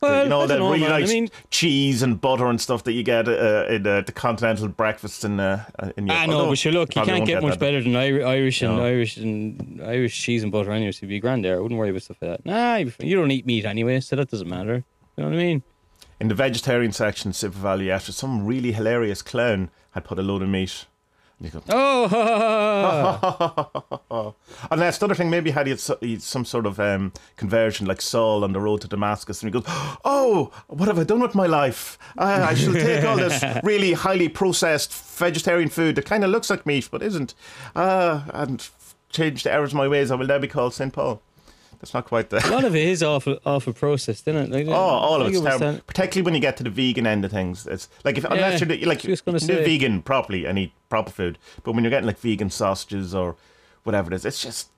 [0.00, 0.92] Well, you know, I the know, really man.
[0.92, 4.68] I mean- cheese and butter and stuff that you get uh, in uh, the continental
[4.68, 5.64] breakfast in uh,
[5.96, 6.16] in your.
[6.16, 7.60] I know, but sure, look, you can't won't get much that.
[7.60, 8.84] better than Irish and No.
[8.84, 10.92] Irish and Irish cheese and butter anyway.
[10.92, 11.56] So you'd be grand there.
[11.56, 12.46] I wouldn't worry about stuff like that.
[12.46, 14.84] Nah, you you don't eat meat anyway, so that doesn't matter.
[15.16, 15.62] You know what I mean?
[16.20, 20.48] In the vegetarian section, SuperValu, after some really hilarious clown had put a load of
[20.48, 20.86] meat.
[21.52, 22.06] Go, Oh,
[24.70, 25.28] and that's the other thing.
[25.28, 28.60] Maybe had he had he had some sort of um, conversion, like Saul on the
[28.60, 29.64] road to Damascus, and he goes,
[30.04, 31.98] "Oh, what have I done with my life?
[32.16, 36.48] I, I shall take all this really highly processed vegetarian food that kind of looks
[36.48, 37.34] like meat but isn't,
[37.74, 38.66] uh, and
[39.10, 40.10] change the errors of my ways.
[40.10, 41.20] I will now be called Saint Paul."
[41.80, 42.46] That's not quite the.
[42.46, 44.56] a lot of it is awful, awful processed, isn't it?
[44.56, 45.80] Like, Oh, all of it's it terrible.
[45.86, 47.66] Particularly when you get to the vegan end of things.
[47.66, 51.10] It's like if unless Yeah, you're like you can do vegan properly and eat proper
[51.10, 53.36] food, but when you're getting like vegan sausages or
[53.84, 54.70] whatever it is, it's just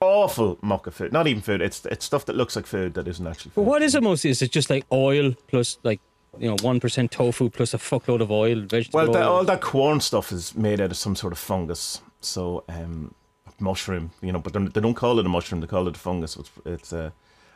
[0.00, 1.12] awful muck of food.
[1.12, 1.60] Not even food.
[1.60, 4.30] It's it's stuff that looks like food that isn't actually But what is it mostly?
[4.30, 6.00] Is it just like oil plus like
[6.38, 9.60] you know one percent tofu plus a fuckload of oil, vegetable Well, the, all that
[9.60, 12.02] Quorn stuff is made out of some sort of fungus.
[12.22, 13.14] So, um,
[13.60, 16.36] mushroom, you know, but they're- don't call it a mushroom; they call it a fungus.
[16.36, 17.10] It's, it's uh,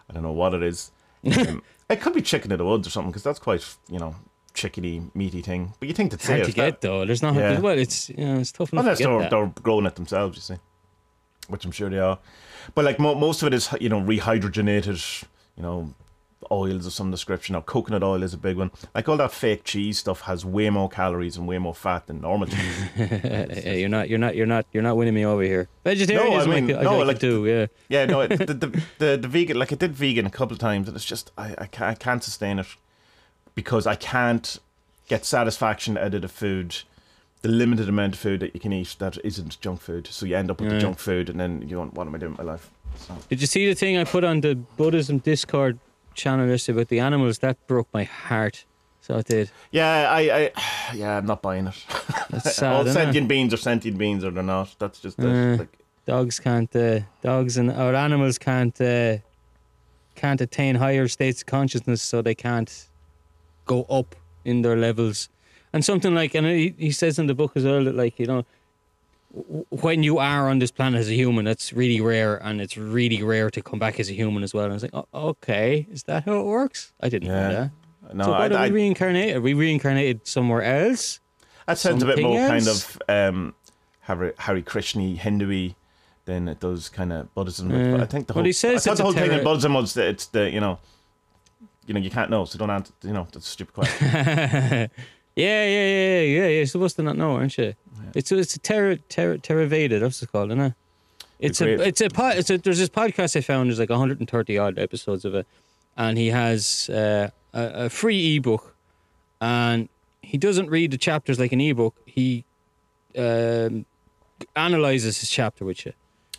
[0.09, 0.91] I don't know what it is.
[1.25, 4.15] Um, it could be chicken of the woods or something because that's quite, you know,
[4.55, 5.73] chickeny, meaty thing.
[5.81, 7.05] But you think It's hard to get though.
[7.07, 7.61] There's not Yeah.
[7.61, 7.79] well.
[7.79, 9.31] It's you know, it's tough enough unless to they're, that.
[9.31, 10.61] they're growing it themselves, you see,
[11.49, 12.19] which I'm sure they are.
[12.75, 15.25] But like mo- most of it is, you know, rehydrogenated,
[15.57, 15.95] you know,
[16.51, 17.53] oils of some description.
[17.55, 18.71] Now, coconut oil is a big one.
[18.95, 22.21] Like all that fake cheese stuff has way more calories and way more fat than
[22.21, 22.85] normal cheese.
[23.65, 24.09] You're not.
[24.09, 24.35] You're not.
[24.37, 24.67] You're not.
[24.73, 25.69] You're not winning me over here.
[25.85, 27.47] Vegetarianism, I I, mean, could- I, no, I could like- do.
[27.47, 27.67] Yeah.
[27.89, 28.67] Yeah, no, it, the, the,
[28.99, 31.55] the the vegan like I did vegan a couple of times, and it's just I
[31.59, 32.67] I can't, I can't sustain it
[33.55, 34.59] because I can't
[35.09, 36.77] get satisfaction out of the food,
[37.43, 40.07] the limited amount of food that you can eat that isn't junk food.
[40.09, 42.19] So you end up with the junk food, and then you want what am I
[42.19, 42.71] doing with my life?
[42.97, 45.79] So, Did you see the thing I put on the Buddhism Discord
[46.15, 47.39] channel yesterday about the animals?
[47.39, 48.65] That broke my heart.
[49.01, 49.51] So it did.
[49.71, 50.51] yeah, I, I
[50.95, 51.85] yeah, I'm not buying it.
[52.31, 52.87] That's All sad.
[52.87, 52.93] it?
[52.93, 54.75] sentient beings are sentient beings, or they're not.
[54.79, 55.25] That's just it.
[55.27, 56.75] Uh, like Dogs can't.
[56.75, 58.79] Uh, dogs and or animals can't.
[58.81, 59.19] Uh,
[60.15, 62.89] can't attain higher states of consciousness, so they can't
[63.67, 65.29] go up in their levels.
[65.73, 68.27] And something like, and he, he says in the book as well that, like, you
[68.27, 68.47] know,
[69.71, 73.23] when you are on this planet as a human, that's really rare, and it's really
[73.23, 74.65] rare to come back as a human as well.
[74.65, 76.93] And I was like, oh, okay, is that how it works?
[77.01, 77.71] I didn't know
[78.05, 78.15] that.
[78.15, 79.37] no, so I, I, we reincarnated?
[79.37, 81.21] Are we reincarnated somewhere else?
[81.67, 83.55] that sounds a bit something more kind of um,
[84.01, 85.71] Hare, Hare Krishna Hindu
[86.27, 87.71] than it does kind of Buddhism.
[87.71, 87.93] Yeah.
[87.93, 89.95] But I think the Well, whole he says I the whole thing in Buddhism was
[89.95, 90.79] that it's the you know,
[91.87, 92.93] you know you can't know, so don't answer.
[93.03, 94.09] You know that's a stupid question.
[94.13, 94.89] yeah,
[95.37, 96.47] yeah, yeah, yeah, yeah.
[96.49, 97.75] You're supposed to not know, aren't you?
[98.15, 100.01] It's a, it's a terror terror Theravada.
[100.01, 100.73] That's what it's called, isn't it?
[101.41, 103.69] It's a it's a pod, it's a there's this podcast I found.
[103.69, 105.47] There's like 130 odd episodes of it,
[105.97, 108.75] and he has uh, a, a free ebook,
[109.41, 109.89] and
[110.23, 111.95] he doesn't read the chapters like an ebook.
[112.07, 112.45] He
[113.19, 113.85] um,
[114.57, 115.93] analyzes his chapter with you.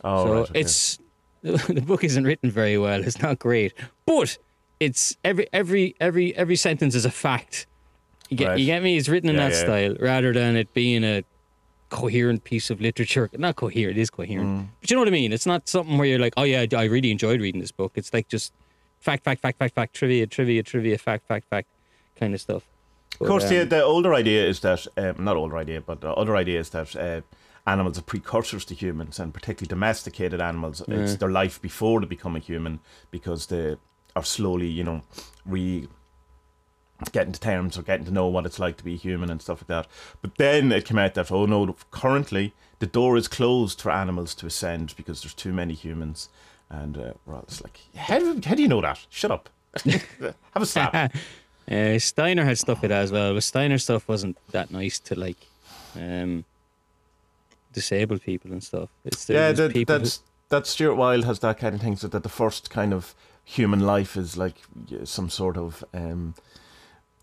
[0.04, 0.60] Oh, so right, okay.
[0.62, 1.00] it's
[1.44, 3.04] the book isn't written very well.
[3.04, 3.74] It's not great,
[4.06, 4.38] but
[4.80, 7.68] it's every every every every sentence is a fact.
[8.30, 8.60] You get Right.
[8.60, 8.98] you get me?
[8.98, 9.64] It's written in Yeah, that yeah.
[9.64, 11.24] style rather than it being a
[11.96, 13.30] coherent piece of literature.
[13.38, 14.68] Not coherent, it is coherent, Mm.
[14.82, 15.32] but you know what I mean.
[15.34, 17.92] It's not something where you're like, oh yeah, I really enjoyed reading this book.
[17.96, 18.54] It's like just
[19.00, 21.68] fact, fact, fact, fact, fact, trivia, trivia, trivia, fact, fact, fact,
[22.20, 22.64] kind of stuff.
[23.22, 26.02] Of course, But, the, um, the older idea is that, um, not older idea, but
[26.02, 27.22] the other idea is that uh,
[27.66, 30.82] animals are precursors to humans, and particularly domesticated animals.
[30.88, 32.80] It's their life before they become a human
[33.12, 33.78] because they
[34.18, 35.02] are slowly, you know,
[35.46, 35.88] re
[37.12, 39.60] getting to terms or getting to know what it's like to be human and stuff
[39.62, 39.88] like that.
[40.22, 44.34] But then it came out that, oh no, currently the door is closed for animals
[44.36, 46.30] to ascend because there's too many humans.
[46.70, 49.06] And uh, we're all just like, how do, how do you know that?
[49.10, 49.50] Shut up.
[49.84, 51.14] Have a slap.
[51.68, 55.20] Uh, Steiner had stuff like that as well, but Steiner stuff wasn't that nice to
[55.20, 55.48] like
[55.96, 56.46] um,
[57.74, 58.90] disabled people and stuff.
[59.04, 61.96] It's yeah, that, people who- that's that Stuart Wilde has that kind of thing.
[61.96, 64.58] So that the first kind of human life is like
[65.06, 66.36] some sort of um,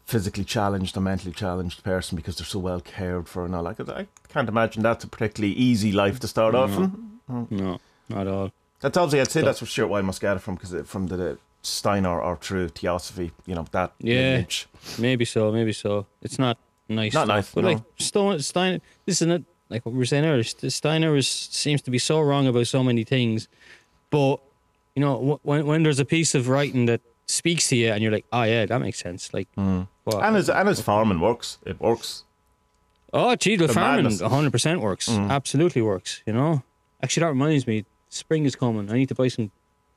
[0.05, 3.62] physically challenged or mentally challenged person because they're so well cared for and all.
[3.62, 6.77] Like I can't imagine that's a particularly easy life to start off.
[6.77, 6.85] in.
[7.29, 7.43] Hmm.
[7.45, 7.57] Hmm.
[7.57, 8.53] no, not at all.
[8.81, 11.07] That's obviously I'd say So- that's where Stuart Wilde must get it from because from
[11.07, 13.31] the, the Steiner or true theosophy.
[13.47, 14.15] You know that Yeah.
[14.15, 14.67] lineage.
[14.99, 16.07] Maybe so, maybe so.
[16.21, 17.15] It's not nice.
[17.15, 17.37] Not stuff.
[17.37, 17.69] nice, But no.
[17.73, 19.45] like Stone, Steiner, this isn't it.
[19.71, 22.83] Like what we were saying earlier, Steiner is, seems to be so wrong about so
[22.83, 23.49] many things,
[24.11, 24.38] but
[24.95, 28.12] you know when when there's a piece of writing that speaks to you and you're
[28.12, 29.33] like, oh yeah, that makes sense.
[29.33, 29.83] Like, hmm.
[30.05, 30.23] What?
[30.25, 31.59] And his and his farming works.
[31.65, 32.25] It works.
[33.12, 34.23] Oh, gee, the The farming madness.
[34.23, 35.09] 100% works.
[35.09, 35.29] Mm.
[35.31, 36.62] Absolutely works, you know?
[37.03, 38.91] Actually, that reminds me, spring is coming.
[38.91, 39.51] I need to buy some.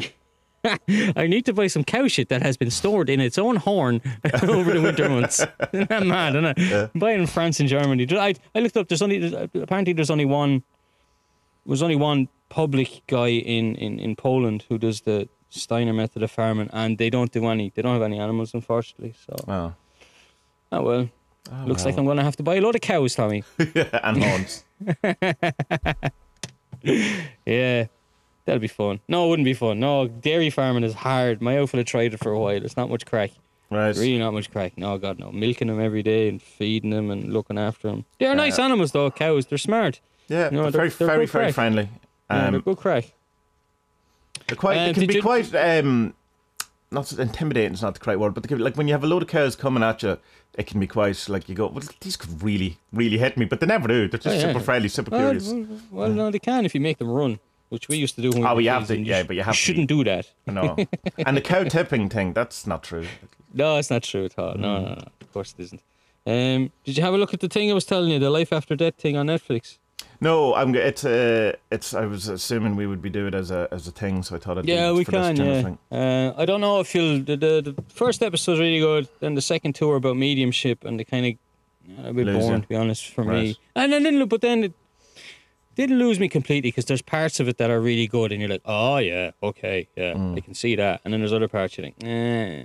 [1.15, 4.01] I need to buy some cow shit that has been stored in its own horn
[4.43, 5.39] over the winter months.
[5.73, 6.91] Isn't that mad, isn't it?
[6.93, 8.05] Buying in France and Germany.
[8.11, 10.61] I, I looked up, there's only, there's- apparently, there's only one,
[11.65, 16.31] there's only one public guy in, in, in Poland who does the Steiner method of
[16.31, 19.13] farming, and they don't do any, they don't have any animals, unfortunately.
[19.25, 19.73] So, Oh,
[20.71, 21.09] oh well.
[21.51, 21.91] Oh, Looks well.
[21.91, 23.43] like I'm going to have to buy a lot of cows, Tommy.
[24.03, 24.63] and horns.
[27.45, 27.87] Yeah,
[28.45, 28.99] that'll be fun.
[29.07, 29.79] No, it wouldn't be fun.
[29.79, 31.41] No, dairy farming is hard.
[31.41, 32.63] My outfit tried it for a while.
[32.63, 33.31] It's not much crack.
[33.69, 33.95] Right.
[33.95, 34.77] Really not much crack.
[34.77, 35.31] No, God, no.
[35.31, 38.05] Milking them every day and feeding them and looking after them.
[38.19, 39.45] They're nice animals, though, cows.
[39.47, 39.99] They're smart.
[40.27, 41.89] Yeah, No, they're, they're- very, they're very, very friendly.
[42.31, 43.11] Yeah, Um, they're good crack.
[44.49, 44.85] They're quite.
[44.85, 45.53] They can be you- quite.
[45.55, 46.13] Um,
[46.91, 49.21] not intimidating is not the correct word, but can, like when you have a load
[49.21, 50.17] of cows coming at you,
[50.55, 53.59] it can be quite like you go, well, these could really, really hit me, but
[53.59, 54.07] they never do.
[54.07, 54.51] They're just Oh, yeah.
[54.53, 55.51] super friendly, super Well, curious.
[55.51, 57.39] well, well, no, they can if you make them run.
[57.69, 59.53] which we used to do when we Oh, you have to- yeah, but you have
[59.53, 60.31] to shouldn't do that.
[60.47, 60.75] No.
[61.19, 63.05] and the cow tipping thing, that's not true.
[63.53, 64.55] No, it's not true at all.
[64.55, 64.81] No, Mm.
[64.83, 65.03] no, no.
[65.21, 65.81] Of course it isn't.
[66.25, 68.51] Um, did you have a look at the thing I was telling you, the life
[68.51, 69.77] after death thing on Netflix?
[70.21, 70.75] No, I'm.
[70.75, 71.05] It's.
[71.05, 71.93] Uh, it's.
[71.93, 74.39] I was assuming we would be doing it as a as a thing, so I
[74.39, 75.35] thought I'd do Yeah, it we can.
[75.37, 75.75] Yeah.
[75.97, 77.19] Uh, I don't know if you'll.
[77.19, 80.99] The, the, the first episode's really good, then the second two are about mediumship, and
[80.99, 81.25] they kind
[81.97, 82.61] of a bit Lose boring you.
[82.63, 83.43] to be honest for Right.
[83.43, 83.57] me.
[83.75, 84.73] And then, then but then it
[85.75, 88.49] didn't lose me completely because there's parts of it that are really good, and you're
[88.49, 90.35] like, oh yeah, okay, yeah, Mm.
[90.37, 90.99] I can see that.
[91.05, 92.63] And then there's other parts you think, eh,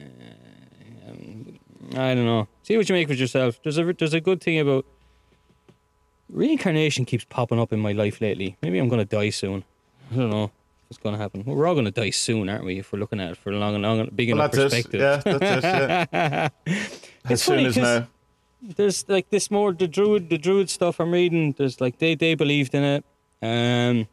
[1.08, 1.58] um,
[1.92, 2.48] I don't know.
[2.64, 3.60] See what you make with yourself.
[3.62, 4.84] There's a there's a good thing about
[6.34, 8.56] reincarnation keeps popping up in my life lately.
[8.62, 9.64] Maybe I'm gonna die soon.
[10.12, 10.50] I don't know
[10.88, 11.44] what's gonna happen.
[11.46, 12.78] Well, we're all gonna die soon, aren't we?
[12.80, 14.90] If we're looking at it for a long and long, big Well, enough that's it.
[14.90, 15.00] perspective.
[15.00, 16.08] Yeah, that's it.
[16.12, 16.48] Yeah.
[16.66, 18.06] as It's soon funny as now.
[18.60, 21.52] there's like this more the druid the druid stuff I'm reading.
[21.56, 23.04] There's like they they believed in it.
[23.42, 24.08] Um,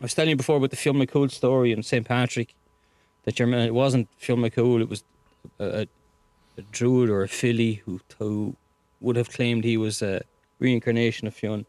[0.00, 2.54] I was telling you before about the Finn McCool story in St Patrick.
[3.24, 4.80] That your man it wasn't Finn McCool.
[4.80, 5.04] It was
[5.58, 5.86] a, a,
[6.56, 8.56] a druid or a filly who who
[9.00, 10.22] would have claimed he was a
[10.58, 11.66] reincarnation of Fionn.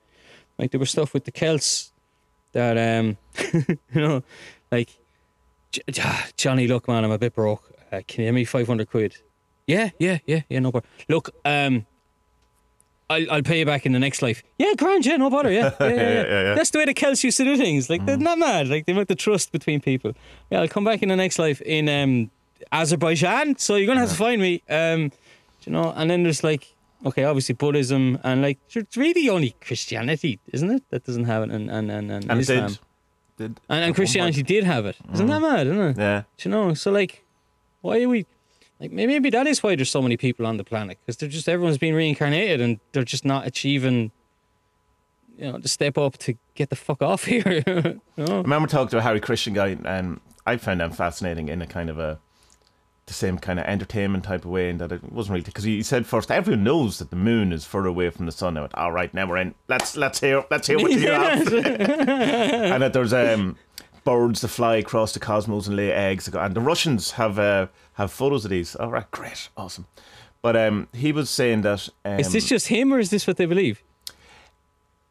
[0.57, 1.91] Like there was stuff with the Celts
[2.51, 3.17] that um
[3.53, 4.23] you know
[4.71, 4.89] like
[6.35, 7.71] Johnny, look man, I'm a bit broke.
[7.91, 9.17] Uh, can you give me five hundred quid?
[9.67, 10.91] Yeah, yeah, yeah, yeah, no problem.
[11.07, 11.85] Look, um,
[13.09, 14.43] I'll, I'll pay you back in the next life.
[14.57, 15.71] Yeah, grand, yeah, no bother, yeah.
[15.79, 16.11] Yeah, yeah, yeah.
[16.11, 16.55] Yeah, yeah.
[16.55, 17.89] That's the way the Celts used to do things.
[17.89, 18.67] Like, they're not mad.
[18.67, 20.13] Like, they want the trust between people.
[20.49, 22.31] Yeah, I'll come back in the next life in um,
[22.71, 24.63] Azerbaijan, so you're going to have to find me.
[24.69, 25.11] Um,
[25.65, 26.73] you know, and then there's like,
[27.05, 30.83] okay, obviously Buddhism, and like, it's really only Christianity, isn't it?
[30.89, 32.67] That doesn't have it, and, and, and, and, And Islam.
[32.67, 32.79] did.
[33.37, 34.97] did And, and Christianity did have it.
[35.13, 35.29] Isn't mm.
[35.29, 35.97] that mad, isn't it?
[35.97, 36.23] Yeah.
[36.37, 36.73] Do you know?
[36.73, 37.23] So like,
[37.81, 38.25] why are we?
[38.79, 41.27] Like may- maybe that is why there's so many people on the planet because they're
[41.29, 44.11] just everyone's being reincarnated and they're just not achieving,
[45.37, 47.63] you know, to step up to get the fuck off here.
[47.67, 48.39] you know?
[48.39, 51.67] I remember talking to a Hare Krishna guy, and I found them fascinating in a
[51.67, 52.19] kind of a
[53.09, 55.83] the same kind of entertainment type of way, and that it wasn't really because he
[55.83, 58.57] said first everyone knows that the moon is further away from the sun.
[58.57, 59.53] I went, all right, now we're in.
[59.67, 61.53] Let's let's hear let's hear what you have.
[61.53, 63.57] and that there's um
[64.05, 68.11] birds that fly across the cosmos and lay eggs, and the Russians have uh, have
[68.11, 68.75] photos of these.
[68.75, 69.85] All right, great, awesome.
[70.41, 73.35] But um, he was saying that um, is this just him or is this what
[73.35, 73.81] they believe?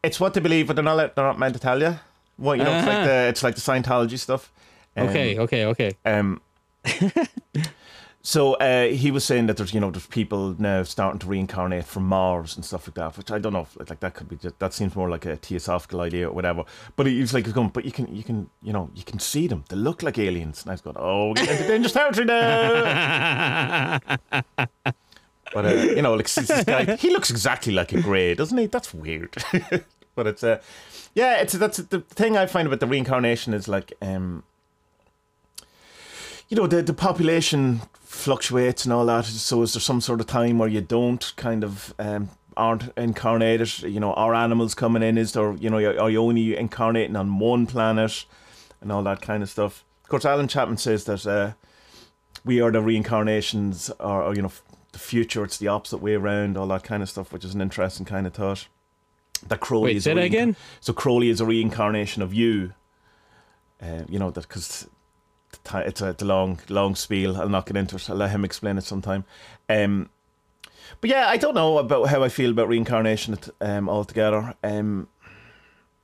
[0.03, 1.99] it's what they believe, but they're not they're not meant to tell you.
[2.39, 3.07] Well, you know, it's like Uh-huh.
[3.07, 4.51] the it's like the Scientology stuff.
[4.97, 5.91] Um, Okay, okay, okay.
[6.05, 6.41] Um,
[8.23, 11.85] so uh, he was saying that there's you know there's people now starting to reincarnate
[11.85, 14.37] from Mars and stuff like that, which I don't know if like that could be
[14.37, 16.65] just, that seems more like a theosophical idea or whatever.
[16.97, 19.21] But he was like he's going, but you can you can you know you can
[19.21, 19.65] see them.
[19.69, 20.63] They look like aliens.
[20.63, 24.01] And I was going, oh, we're into dangerous territory now.
[24.31, 24.67] but
[25.55, 28.67] uh, you know, like this guy, he looks exactly like a grey, doesn't he?
[28.67, 29.37] That's weird.
[30.17, 30.61] but it's uh,
[31.15, 34.43] yeah, it's that's the thing I find about the reincarnation is like um
[36.49, 39.27] you know the the population fluctuates and all that.
[39.27, 43.83] So is there some sort of time where you don't kind of um, aren't incarnated?
[43.83, 45.19] You know, are animals coming in?
[45.19, 48.25] Is there you know are you only incarnating on one planet
[48.81, 49.85] and all that kind of stuff?
[50.05, 51.53] Of course, Alan Chapman says that uh,
[52.45, 54.53] we are the reincarnations, or, or you know,
[54.93, 55.45] the future.
[55.45, 56.57] It's the opposite way around.
[56.57, 58.69] All that kind of stuff, which is an interesting kind of thought.
[59.47, 60.57] That Crowley Wait, is say a that reincar- again?
[60.81, 62.73] So Crowley is a reincarnation of you.
[63.83, 64.89] Uh, you know that because
[65.75, 67.37] it's a, it's a long, long spiel.
[67.37, 68.09] I'll not get into it.
[68.11, 69.25] I'll let him explain it sometime.
[69.69, 70.09] Um,
[71.01, 74.55] but yeah, I don't know about how I feel about reincarnation at- um, altogether.
[74.65, 75.09] Um,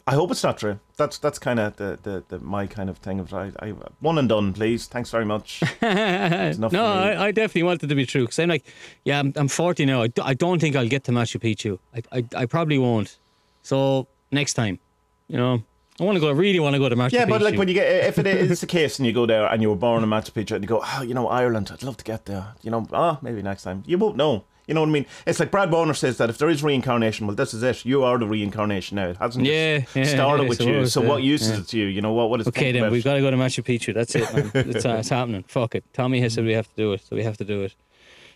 [0.06, 0.78] I hope it's not true.
[0.98, 4.18] That's that's kind of the, the, the my kind of thing of I, I one
[4.18, 4.86] and done, please.
[4.86, 5.62] Thanks very much.
[5.82, 6.84] no.
[6.84, 8.64] I, I definitely want it to be true because I'm like,
[9.04, 10.02] yeah, I'm, I'm 40 now.
[10.02, 11.78] I, d- I don't think I'll get to Machu Picchu.
[11.94, 13.18] I, I, I probably won't.
[13.62, 14.78] So next time,
[15.26, 15.64] you know,
[16.00, 16.28] I want to go.
[16.28, 17.28] I really want to go to Machu Yeah, Picchu.
[17.28, 19.62] but like when you get if it is the case and you go there and
[19.62, 21.96] you were born in Machu Picchu and you go, oh, you know Ireland, I'd love
[21.98, 22.54] to get there.
[22.62, 23.84] You know, ah, maybe next time.
[23.86, 24.44] You won't know.
[24.66, 25.06] You know what I mean?
[25.26, 27.84] It's like Brad Warner says that if there is reincarnation, well, this is it.
[27.84, 29.08] You are the reincarnation now.
[29.08, 30.86] It hasn't Yeah, yeah, started I with you.
[30.86, 31.52] So what use yeah.
[31.54, 31.84] is it to you?
[31.84, 32.30] You know what?
[32.30, 33.92] What is Okay, then we've got to go to Machu Picchu.
[33.92, 34.50] That's it, man.
[34.54, 35.42] it's, uh, it's happening.
[35.46, 35.84] Fuck it.
[35.92, 37.74] Tommy has said we have to do it, so we have to do it.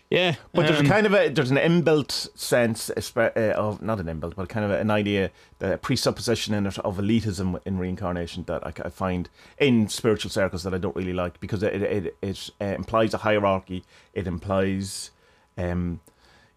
[0.09, 3.99] Yeah, But there's um, a kind of a there's an inbuilt sense uh, of not
[3.99, 5.29] an inbuilt, but kind of an idea,
[5.59, 9.29] the presupposition in it of elitism in reincarnation that I, I find
[9.59, 13.19] in spiritual circles that I don't really like because it it it uh, implies a
[13.19, 13.83] hierarchy.
[14.15, 15.11] It implies,
[15.59, 15.99] um,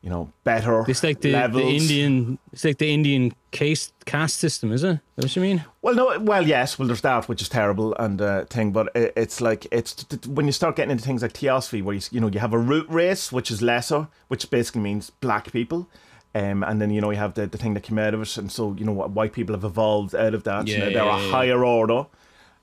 [0.02, 1.62] you know, better It's like the, levels.
[1.62, 2.38] the Indian.
[2.52, 4.98] It's like the Indian caste caste system, is it?
[5.14, 5.64] What you mean?
[5.80, 9.12] Well, no, well, yes, well, there's that, which is terrible and uh, thing, but it,
[9.16, 12.02] it's like it's t- t- when you start getting into things like theosophy, where you
[12.10, 15.88] you know you have a root race, which is lesser, which basically means black people,
[16.34, 18.36] Um, and then you know you have the, the thing that came out of it,
[18.38, 20.66] and so you know white people have evolved out of that.
[20.66, 21.30] Yeah, so they're yeah, a yeah.
[21.30, 22.06] higher order,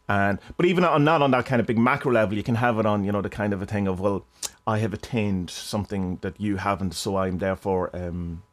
[0.07, 2.79] and but even on not on that kind of big macro level, you can have
[2.79, 4.25] it on you know the kind of a thing of well,
[4.73, 8.43] I have attained something that you haven't, so I'm therefore um,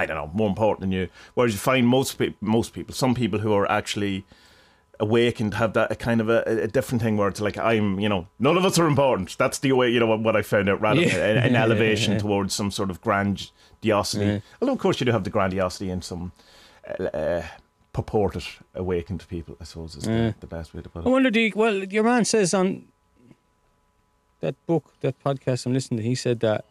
[0.00, 1.08] I don't know more important than you.
[1.34, 4.24] Whereas you find most pe- most people, some people who are actually
[5.00, 8.08] awakened have that a kind of a, a different thing where it's like I'm you
[8.08, 9.36] know none of us are important.
[9.38, 11.16] That's the way you know what, what I found out rather Yeah.
[11.30, 14.24] an, an elevation towards some sort of grandiosity.
[14.26, 14.38] Yeah.
[14.60, 16.32] Although of course you do have the grandiosity in some.
[17.00, 17.42] Uh, uh,
[17.94, 18.44] purported
[18.74, 20.30] awakened people, I suppose, is Yeah.
[20.30, 21.06] the, the best way to put it.
[21.06, 22.86] I wonder, do you, well, your man says on
[24.44, 26.64] that book, that podcast I'm listening to, he said that.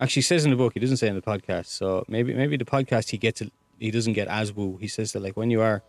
[0.00, 1.66] Actually, says in the book, he doesn't say in the podcast.
[1.66, 4.78] So maybe, maybe the podcast he gets it, he doesn't get as woo.
[4.80, 5.82] He says that like when you are,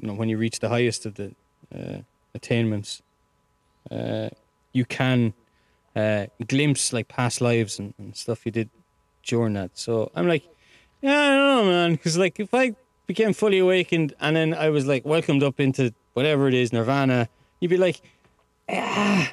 [0.00, 1.34] you know, when you reach the highest of the
[1.74, 1.98] uh,
[2.34, 3.00] attainments,
[3.90, 4.28] uh,
[4.72, 5.34] you can
[5.96, 8.68] uh, glimpse like past lives and, and stuff you did
[9.22, 9.70] during that.
[9.74, 10.44] So I'm like,
[11.00, 12.74] yeah, I don't know, man, because like if I
[13.06, 17.28] became fully awakened and then I was like welcomed up into whatever it is, Nirvana,
[17.60, 18.02] you'd be like,
[18.68, 19.32] ah,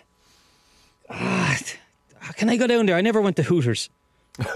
[1.10, 1.58] ah,
[2.36, 2.95] can I go down there?
[2.95, 3.89] I never went to Hooters.
[4.38, 4.53] can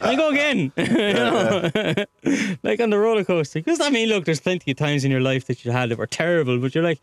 [0.00, 0.72] I go again?
[0.82, 1.70] You know?
[2.62, 3.60] like on the roller coaster.
[3.60, 5.98] Because I mean, look, there's plenty of times in your life that you had that
[5.98, 7.00] were terrible, but you're like,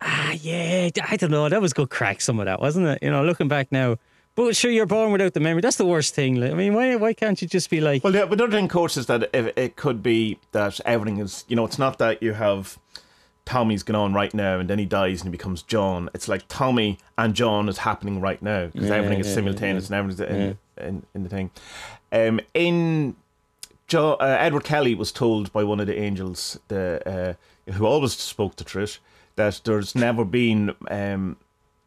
[0.00, 2.20] ah, yeah, I don't know, that was good crack.
[2.20, 2.98] Some of that, wasn't it?
[3.02, 3.96] You know, looking back now.
[4.36, 5.60] But sure, you're born without the memory.
[5.60, 6.42] That's the worst thing.
[6.42, 8.68] I mean, why why can't you just be like, Well, the, but the other thing,
[8.68, 12.22] course, is that it, it could be that everything is, you know, it's not that
[12.22, 12.78] you have
[13.50, 16.08] Tommy's going on right now and then he dies and he becomes John.
[16.14, 19.90] It's like Tommy and John is happening right now because Yeah, everything is yeah, simultaneous
[19.90, 21.50] and everything's in, in, in the thing.
[22.12, 23.16] Um, in
[23.88, 27.36] jo- uh, Edward Kelly was told by one of the angels, the
[27.68, 28.98] uh, who always spoke to Trish,
[29.34, 31.36] that there's never been um,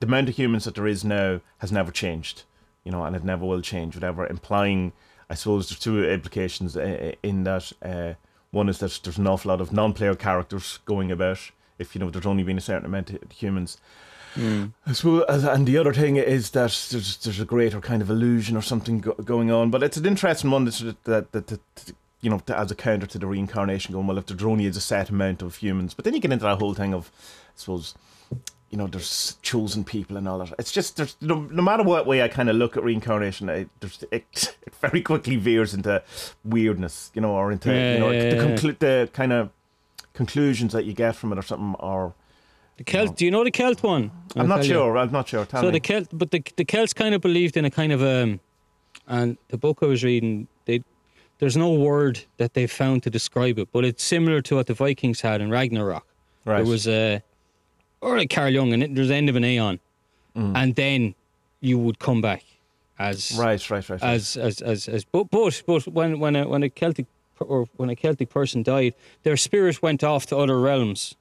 [0.02, 2.44] the amount of humans that there is now has never changed,
[2.84, 3.96] you know, and it never will change.
[3.96, 4.92] Whatever implying,
[5.30, 7.72] I suppose there's two implications uh, in that.
[7.82, 8.14] Uh,
[8.54, 11.40] one is that there's an awful lot of non-player characters going about.
[11.80, 13.78] If you know, there's only been a certain amount of humans.
[14.36, 14.68] Hmm.
[14.86, 18.56] I suppose, and the other thing is that there's there's a greater kind of illusion
[18.56, 19.72] or something go, going on.
[19.72, 23.18] But it's an interesting one that that, that, that you know as a counter to
[23.18, 23.94] the reincarnation.
[23.94, 26.32] Going well, if there only is a set amount of humans, but then you get
[26.32, 27.96] into that whole thing of, I suppose,
[28.74, 30.52] you know, there's chosen people and all that.
[30.58, 33.70] It's just there's no, no matter what way I kind of look at reincarnation, it,
[33.82, 34.26] there's, it,
[34.66, 36.02] it very quickly veers into
[36.44, 38.42] weirdness, you know, or into Yeah, you know yeah, the, yeah.
[38.44, 39.52] conclu- the kind of
[40.16, 41.76] conclusions that you get from it or something.
[41.80, 42.16] Or
[42.78, 43.16] the Celt?
[43.16, 44.10] Do you know the Celt one?
[44.36, 44.72] I'm I'll not tell you.
[44.74, 44.98] sure.
[44.98, 45.46] I'm not sure.
[45.46, 45.74] Tell So me.
[45.74, 48.40] the Celt, but the the Celts kind of believed in a kind of um,
[49.08, 50.82] and the book I was reading, they
[51.38, 54.74] there's no word that they found to describe it, but it's similar to what the
[54.74, 56.06] Vikings had in Ragnarok.
[56.46, 56.58] right.
[56.64, 57.22] There was a,
[58.04, 59.80] or like Carl Jung, and it, there's the end of an aeon,
[60.36, 61.16] and then
[61.62, 62.44] you would come back
[63.00, 63.40] as Mm.
[63.40, 64.02] right, right, right.
[64.02, 64.14] right.
[64.16, 67.06] as as as as but but but when when a when a Celtic
[67.40, 68.94] or when a Celtic person died,
[69.24, 71.16] their spirit went off to other realms,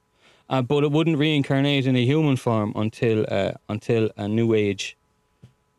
[0.50, 4.96] uh, but it wouldn't reincarnate in a human form until uh, until a new age.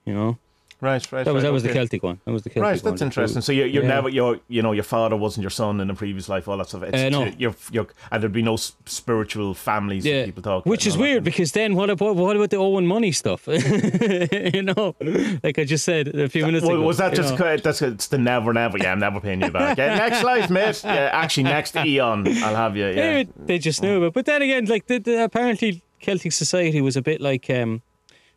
[0.06, 0.38] You know,
[0.84, 1.26] right, right.
[1.26, 1.74] that was right, that was the.
[1.74, 2.20] Celtic one.
[2.26, 2.92] That was the Celtic Right, one.
[2.94, 3.42] that's interesting.
[3.42, 3.90] So you're, you're Yeah.
[3.96, 6.68] never, your, you know, your father wasn't your son in a previous life, all that
[6.70, 6.84] stuff.
[6.84, 7.32] It's, Uh, no.
[7.38, 10.70] You're, you're, and there'd be no spiritual families Yeah, people talk about.
[10.70, 12.86] which about is and all that weird because then what about what about the Owen
[12.86, 13.48] money stuff?
[13.48, 14.96] you know,
[15.44, 16.86] like I just said a few minutes Well, ago.
[16.86, 17.58] was that just know.
[17.58, 20.82] that's it's the never never yeah I'm never paying you back yeah, next life mate
[20.86, 24.14] yeah actually next eon I'll have you yeah Maybe they just knew it.
[24.14, 27.82] But then again, like the, the, apparently Celtic society was a bit like um,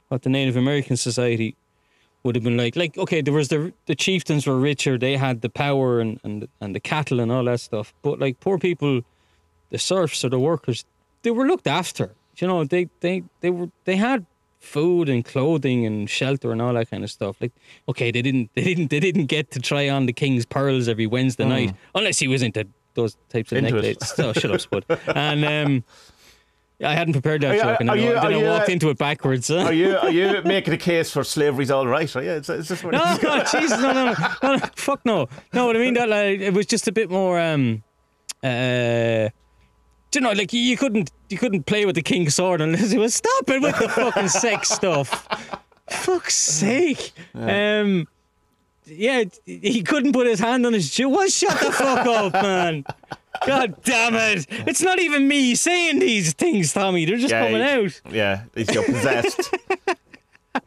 [0.09, 1.57] what the Native American society
[2.27, 2.77] would have been like.
[2.77, 6.47] Like okay, there was the the chieftains were richer, they had the power and and
[6.61, 7.95] and the cattle and all that stuff.
[8.03, 9.01] But like poor people,
[9.71, 10.85] the serfs or the workers,
[11.23, 12.11] they were looked after.
[12.37, 14.27] You know, they they they were they had
[14.61, 17.37] food and clothing and shelter and all that kind of stuff.
[17.41, 17.53] Like,
[17.89, 21.07] okay, they didn't, they didn't, they didn't get to try on the king's pearls every
[21.07, 23.63] Wednesday night, unless he was into those types of Mm.
[23.63, 24.09] Necklaces.
[24.09, 24.85] So shut up, Spud.
[25.15, 25.85] And um,
[26.85, 28.69] I hadn't prepared that Are you- joke, and then, you- I, then I you, walked
[28.69, 29.51] uh, into it backwards.
[29.51, 32.69] are you are you making a case for slavery's all right right yeah it's, it's
[32.69, 35.67] just what No, no, Jesus, no, no, no, no, fuck no, no.
[35.67, 37.41] What I mean that like it was just a bit more.
[37.41, 37.83] um
[38.45, 39.29] uh
[40.13, 42.93] do you know, like you, you couldn't, you couldn't play with the king's sword unless
[42.93, 45.27] it was stop it with the fucking sex stuff.
[45.91, 47.13] Fuck's sake.
[47.35, 48.07] Um,
[48.87, 51.09] yeah, he couldn't put his hand on his Jew.
[51.09, 52.85] Well, shut the fuck up, man.
[53.45, 54.47] God damn it!
[54.51, 57.05] It's not even me saying these things, Tommy.
[57.05, 58.01] They're just Yeah, coming out.
[58.11, 59.53] yeah it's you're possessed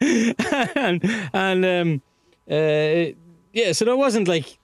[0.00, 1.00] and
[1.32, 2.02] and um,
[2.50, 3.12] uh,
[3.52, 4.58] yeah, so there wasn't like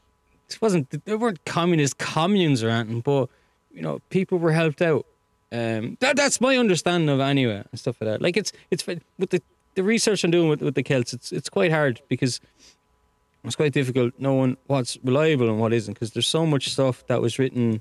[0.49, 3.29] it wasn't there weren't communist communes or anything, but
[3.73, 5.07] you know people were helped out.
[5.53, 8.23] Um, that that's my understanding of anyway and stuff like that.
[8.23, 9.43] Like it's it's with the
[9.75, 12.41] the research I'm doing with, with the Celts, it's it's quite hard because
[13.45, 17.21] it's quite difficult knowing what's reliable and what isn't because there's so much stuff that
[17.21, 17.81] was written.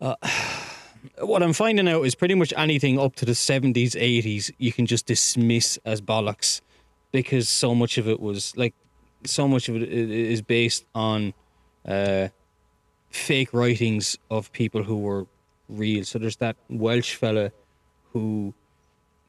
[0.00, 0.14] Uh,
[1.20, 4.86] what I'm finding out is pretty much anything up to the 70s, 80s, you can
[4.86, 6.60] just dismiss as bollocks
[7.12, 8.74] because so much of it was like,
[9.24, 11.32] so much of it is based on
[11.86, 12.28] uh,
[13.10, 15.26] fake writings of people who were
[15.68, 16.04] real.
[16.04, 17.50] So there's that Welsh fella
[18.12, 18.54] who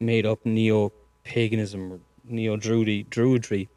[0.00, 0.92] made up neo
[1.24, 3.68] paganism or neo druidry,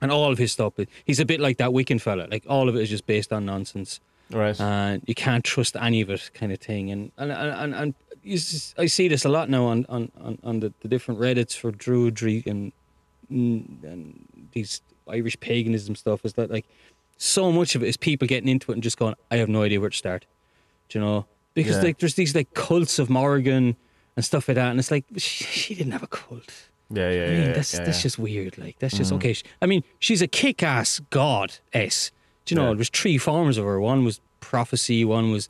[0.00, 0.74] and all of his stuff.
[1.04, 2.26] He's a bit like that Wiccan fella.
[2.30, 4.00] Like all of it is just based on nonsense
[4.32, 4.58] Right.
[4.60, 6.90] and you can't trust any of it, kind of thing.
[6.90, 7.94] And and and, and,
[8.26, 11.56] s- I see this a lot now on on, on, on the, the different Reddits
[11.56, 12.72] for Druidry and
[13.30, 16.24] mm, and these Irish paganism stuff.
[16.24, 16.66] Is that like
[17.18, 19.62] so much of it is people getting into it and just going, I have no
[19.62, 20.26] idea where to start.
[20.88, 21.26] Do you know?
[21.54, 21.82] Because Yeah.
[21.82, 23.76] like there's these like cults of Morrigan
[24.16, 26.50] and stuff like that, and it's like she, she didn't have a cult.
[26.90, 27.52] yeah, yeah, I yeah.
[27.52, 28.02] that's yeah, that's yeah.
[28.02, 28.58] just weird.
[28.58, 29.34] Like that's just okay.
[29.60, 31.54] I mean, she's a kick-ass god.
[31.72, 32.10] S.
[32.44, 32.68] Do you know?
[32.70, 32.74] Yeah.
[32.74, 33.80] There's three forms of her.
[33.80, 35.04] One was prophecy.
[35.04, 35.48] One was,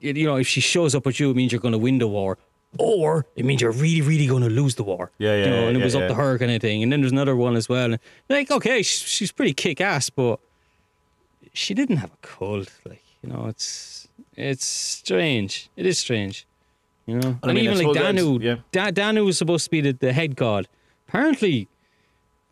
[0.00, 2.08] you know, if she shows up with you, it means you're going to win the
[2.08, 2.38] war,
[2.78, 5.10] or it means you're really, really going to lose the war.
[5.18, 6.08] Yeah, You yeah, know, and it yeah, was up yeah.
[6.08, 6.82] to her kind of thing.
[6.82, 7.92] And then there's another one as well.
[7.92, 7.98] And
[8.28, 10.40] like, okay, she's, she's pretty kick-ass, but
[11.52, 12.70] she didn't have a cult.
[12.84, 15.68] Like, you know, it's it's strange.
[15.76, 16.46] It is strange.
[17.06, 18.56] You know, I and mean, even like Danu, yeah.
[18.72, 20.66] Da- Danu was supposed to be the, the head god.
[21.08, 21.68] Apparently,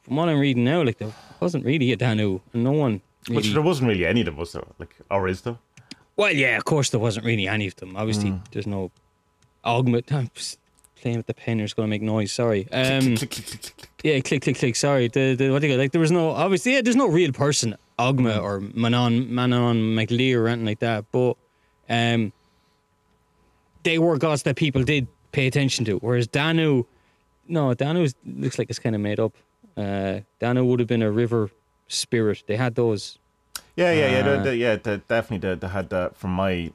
[0.02, 3.00] from what I'm reading now, like there wasn't really a Danu, and no one.
[3.28, 4.64] Which there wasn't really any of them, was there?
[4.78, 5.56] Like, or is there?
[6.16, 7.96] well, yeah, of course there wasn't really any of them.
[7.96, 8.38] Obviously, Hmm.
[8.52, 8.90] there's no
[9.64, 10.12] augment.
[10.12, 10.58] I'm just
[11.00, 11.60] playing with the pen.
[11.60, 12.32] It's going to make noise.
[12.32, 12.68] Sorry.
[12.70, 13.88] Um, Click, click, click, click, click.
[14.04, 14.76] yeah, click, click, click.
[14.76, 15.08] Sorry.
[15.08, 15.92] The, the what do you like?
[15.92, 16.74] There was no obviously.
[16.74, 21.04] Yeah, there's no real person, Ogma or Manon, Manannán mac Lir or anything like that.
[21.12, 21.36] But
[21.88, 22.32] um,
[23.82, 25.96] they were gods that people did pay attention to.
[25.98, 26.84] Whereas Danu,
[27.48, 29.32] no, Danu looks like it's kind of made up.
[29.76, 31.50] Uh, Danu would have been a river
[31.88, 32.42] spirit.
[32.46, 33.18] They had those.
[33.76, 34.76] Yeah, yeah, yeah, Uh, they, they, yeah.
[34.76, 36.72] They, definitely, they, they had that from my.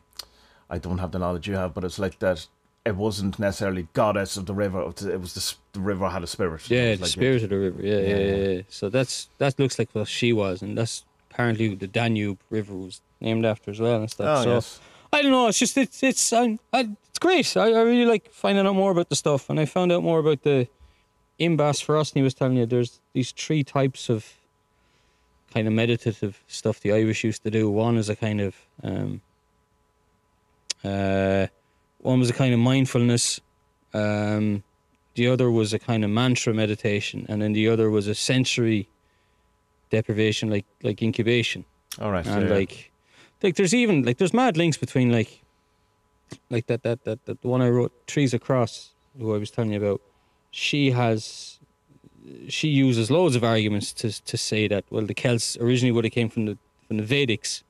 [0.69, 2.47] I don't have the knowledge you have, but it's like that.
[2.85, 4.81] It wasn't necessarily goddess of the river.
[4.81, 6.69] It was the, the, river had a spirit.
[6.69, 7.81] Yeah, the like- spirit of the river.
[7.81, 8.35] Yeah, yeah, Yeah.
[8.35, 8.61] yeah.
[8.69, 13.01] So that's that looks like what she was, and that's apparently the Danube River was
[13.21, 14.39] named after as well and stuff.
[14.39, 14.79] Oh so yes.
[15.11, 15.47] I don't know.
[15.47, 17.55] It's just it's it's I, I, it's great.
[17.57, 20.19] I, I really like finding out more about the stuff, and I found out more
[20.19, 20.67] about the
[21.39, 22.11] imbas forosnai.
[22.13, 24.33] And he was telling you there's these three types of
[25.53, 27.69] kind of meditative stuff the Irish used to do.
[27.69, 29.21] One is a kind of um,
[30.83, 31.47] uh,
[31.99, 33.39] one was a kind of mindfulness.
[33.93, 34.63] Um,
[35.15, 38.87] the other was a kind of mantra meditation, and then the other was a sensory
[39.89, 41.65] deprivation, like like incubation
[41.99, 42.25] All right.
[42.25, 42.91] and yeah, like
[43.41, 45.43] like there's even like there's mad links between like
[46.49, 49.71] like that that that, that the one I wrote trees across who I was telling
[49.71, 50.01] you about
[50.51, 51.58] she has
[52.47, 56.13] she uses loads of arguments to to say that well the Celts originally would have
[56.13, 56.57] came from the
[56.87, 57.63] from the Vedics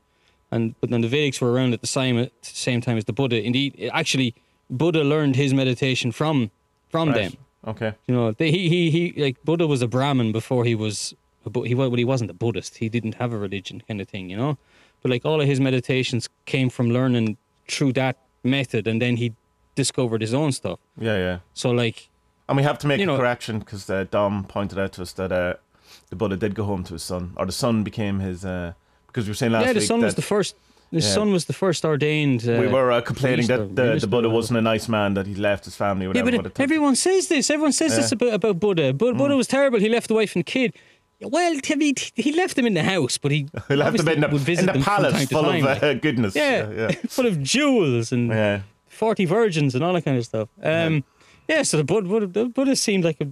[0.52, 3.06] and but then the Vedics were around at the same at the same time as
[3.06, 4.34] the Buddha indeed actually
[4.70, 6.52] Buddha learned his meditation from
[6.90, 7.32] from right.
[7.32, 7.34] them
[7.68, 7.94] Okay.
[8.08, 11.14] you know, they, he, he, he, like Buddha was a Brahmin before he was,
[11.46, 12.78] a, Bu- he, well, he wasn't a Buddhist.
[12.78, 14.58] He didn't have a religion, kind of thing, you know.
[15.02, 17.38] But like all of his meditations came from learning
[17.68, 19.34] through that method, and then he
[19.76, 20.80] discovered his own stuff.
[20.98, 21.40] Yeah, yeah.
[21.54, 22.10] So like,
[22.50, 25.04] And we have to make You a know- correction because uh, Dom pointed out to
[25.04, 25.54] us that uh,
[26.10, 28.44] the Buddha did go home to his son, or the son became his.
[28.44, 28.74] Uh,
[29.08, 30.56] because we were saying last week yeah, the son was the first.
[30.92, 31.14] The Yeah.
[31.14, 32.50] son was the first ordained.
[32.50, 35.36] Uh, we were uh, complaining that the, the Buddha wasn't a nice man, that he
[35.36, 36.06] left his family.
[36.06, 37.52] Yeah, Whatever, but but everyone says this.
[37.52, 38.94] Everyone says this about, about Buddha.
[38.94, 39.80] But Buddha was terrible.
[39.80, 40.74] He left the wife and kid.
[41.22, 44.22] Well, I mean, he left them in the house, but he, he left them in
[44.22, 46.36] would the, visit in the palace full time, of uh, goodness.
[46.36, 46.72] Yeah.
[46.72, 46.92] yeah.
[47.08, 48.62] full of jewels and yeah.
[48.88, 50.50] 40 virgins and all that kind of stuff.
[50.64, 51.04] Um,
[51.50, 51.64] yeah.
[51.64, 53.28] so the Buddha, the Buddha seemed like a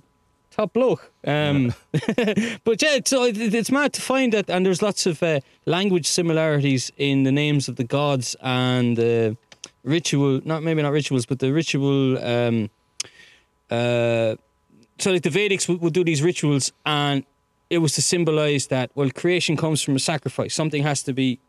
[0.52, 1.12] top bloke.
[1.26, 1.74] Um,
[2.64, 6.08] but yeah, so it, it's mad to find that, and there's lots of uh, language
[6.08, 9.34] similarities in the names of the gods and uh,
[9.84, 12.18] ritual, not maybe not rituals, but the ritual.
[12.24, 12.70] Um,
[13.70, 14.36] uh,
[15.00, 17.24] so like the Vedics would, would do these rituals, and
[17.70, 20.54] it was to symbolize that well, creation comes from a sacrifice.
[20.54, 21.40] Something has to be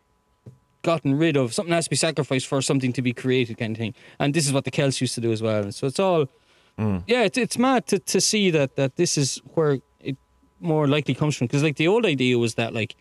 [0.82, 1.54] gotten rid of.
[1.54, 3.94] Something has to be sacrificed for something to be created, kind of thing.
[4.18, 5.62] And this is what the Celts used to do as well.
[5.62, 6.28] And so it's all,
[6.78, 7.02] Mm.
[7.06, 10.16] yeah, it's, it's mad to, to see that that this is where it
[10.60, 11.46] more likely comes from.
[11.46, 12.94] Because like the old idea was that like,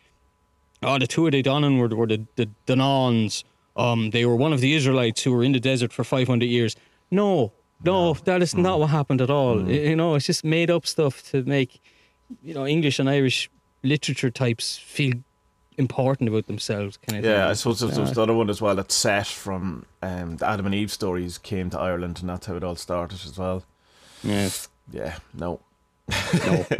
[0.82, 3.44] oh, the Tuatha De Danann were, were the the Danans.
[3.76, 6.76] Um, they were one of the Israelites who were in the desert for 500 years.
[7.12, 7.54] No,
[7.84, 8.80] no, that is not mm.
[8.80, 9.58] what happened at all.
[9.58, 9.68] Mm.
[9.68, 11.80] Y- You know, it's just made up stuff to make,
[12.42, 13.50] you know, English and Irish
[13.84, 15.14] literature types feel
[15.78, 16.98] important about themselves.
[16.98, 17.50] Kind of Yeah, thing.
[17.50, 18.04] I suppose there's, Yeah.
[18.04, 21.38] there's the other one as well that set from um, the Adam and Eve stories
[21.38, 23.64] came to Ireland, and that's how it all started as well.
[24.24, 24.50] Yeah.
[24.92, 25.60] Yeah, no.
[26.46, 26.66] No.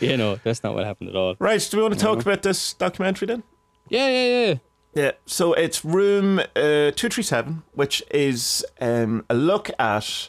[0.00, 1.36] yeah, no, that's not what happened at all.
[1.38, 3.42] Right, do we want to talk about this documentary then?
[3.88, 4.54] Yeah, yeah, yeah.
[4.94, 10.28] Yeah, so it's Room uh, 237, which is um, a look at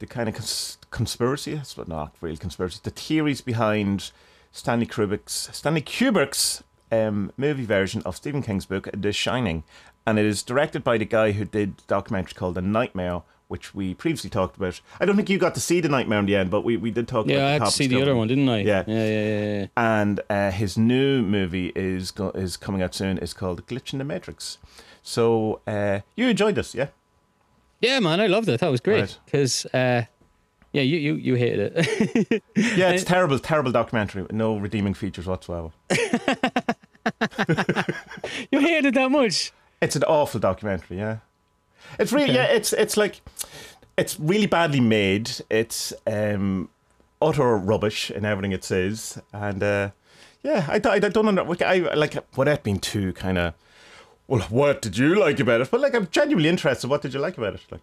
[0.00, 4.10] the kind of cons- conspiracy, it's not real conspiracy, the theories behind
[4.52, 9.64] Stanley Kubrick's, Stanley Kubrick's um, movie version of Stephen King's book, The Shining.
[10.06, 13.74] And it is directed by the guy who did the documentary called The Nightmare, which
[13.74, 14.80] we previously talked about.
[14.98, 16.90] I don't think you got to see The Nightmare in the end, but we, we
[16.90, 18.60] did talk about Yeah, I the had to see the other one, didn't I?
[18.62, 18.84] Yeah.
[18.86, 19.58] Yeah, yeah, yeah.
[19.60, 19.66] yeah.
[19.76, 23.18] and uh, his new movie is go- is coming out soon.
[23.18, 24.58] It's called Glitch in the Matrix.
[25.02, 26.88] So uh, you enjoyed this, yeah?
[27.80, 28.60] Yeah, man, I loved it.
[28.60, 29.00] That was great.
[29.00, 29.18] Right.
[29.24, 30.02] Because, uh,
[30.72, 32.42] yeah, you, you, you hated it.
[32.56, 35.70] Yeah, it's terrible, terrible documentary with no redeeming features whatsoever.
[38.50, 39.52] you hated it that much.
[39.80, 41.18] It's an awful documentary, yeah.
[41.98, 42.34] It's really Okay.
[42.34, 42.44] yeah.
[42.44, 43.20] It's it's like
[43.96, 45.30] it's really badly made.
[45.50, 46.68] It's um,
[47.20, 49.90] utter rubbish in everything it says, and uh,
[50.42, 51.56] yeah, I, I, I don't know.
[51.60, 53.54] I like without been too kind of.
[54.28, 55.70] Well, what did you like about it?
[55.70, 56.88] But like, I'm genuinely interested.
[56.88, 57.62] What did you like about it?
[57.70, 57.80] Like,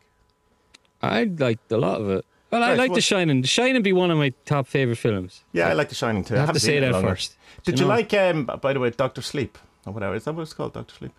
[1.01, 2.25] I liked a lot of it.
[2.51, 3.41] Well, I Right, like The Shining.
[3.41, 5.43] The Shining be one of my top favourite films.
[5.51, 6.35] yeah, I like The Shining too.
[6.35, 7.35] I have haven't to say it that first.
[7.63, 7.95] Did You you know?
[7.95, 10.15] like, um, by the way, Doctor Sleep or whatever?
[10.15, 11.11] Is that what it's called, Doctor Sleep?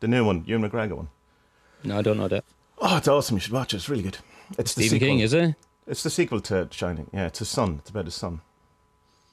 [0.00, 1.08] The new one, Ewan McGregor one.
[1.82, 2.44] No, I don't know that.
[2.78, 3.36] Oh, it's awesome.
[3.36, 3.78] You should watch it.
[3.78, 4.18] It's really good.
[4.58, 5.08] It's the Stephen sequel.
[5.08, 5.54] King, is it?
[5.86, 7.08] It's the sequel to Shining.
[7.12, 7.76] Yeah, it's his son.
[7.80, 8.40] It's about his son.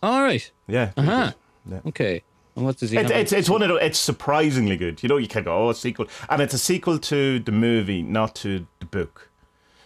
[0.02, 0.50] All right.
[0.68, 0.92] Yeah.
[0.98, 1.32] Uh-huh.
[1.70, 1.82] good.
[1.88, 2.24] Okay.
[2.56, 3.20] And what does he It's, have?
[3.22, 5.02] it's it's one of the, it's surprisingly good.
[5.02, 8.02] You know, you can go, oh, a sequel, and it's a sequel to the movie,
[8.04, 9.30] not to the book,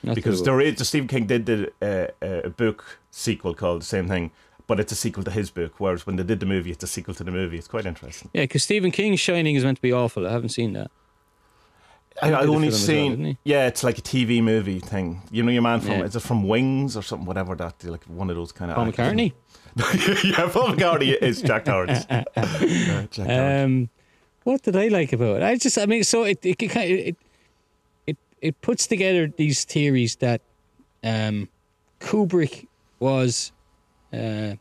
[0.04, 4.08] Because there is Stephen King did the, uh, uh, a book sequel called the same
[4.08, 4.32] thing,
[4.68, 5.74] but it's a sequel to his book.
[5.80, 7.58] Whereas when they did the movie, it's a sequel to the movie.
[7.58, 8.30] It's quite interesting.
[8.34, 10.28] Yeah, because Stephen King's Shining is meant to be awful.
[10.28, 10.92] I haven't seen that.
[12.22, 15.22] I, I only as well, seen yeah, it's like a TV movie thing.
[15.32, 16.04] You know, your man from Yeah.
[16.04, 18.88] is it from Wings or something, whatever that like one of those kind of Paul
[18.88, 19.34] McCartney.
[19.78, 21.68] yeah, Paul McCartney is Jack.
[21.68, 21.86] Uh,
[23.12, 23.30] Jack.
[23.30, 23.90] Um,
[24.44, 25.44] what did I like about it?
[25.44, 27.18] I just, I mean, so it it it it,
[28.42, 30.42] it, puts together these theories that
[31.04, 31.50] um,
[32.00, 32.68] Kubrick
[33.00, 33.52] was
[34.14, 34.56] uh,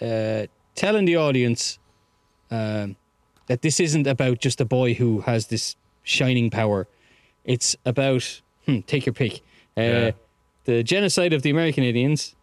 [0.00, 1.78] uh, telling the audience
[2.50, 2.96] um,
[3.46, 6.86] that this isn't about just a boy who has this shining power.
[7.44, 9.42] It's about hmm, take your pick.
[9.76, 10.10] Uh, Yeah.
[10.64, 12.36] The genocide of the American Indians,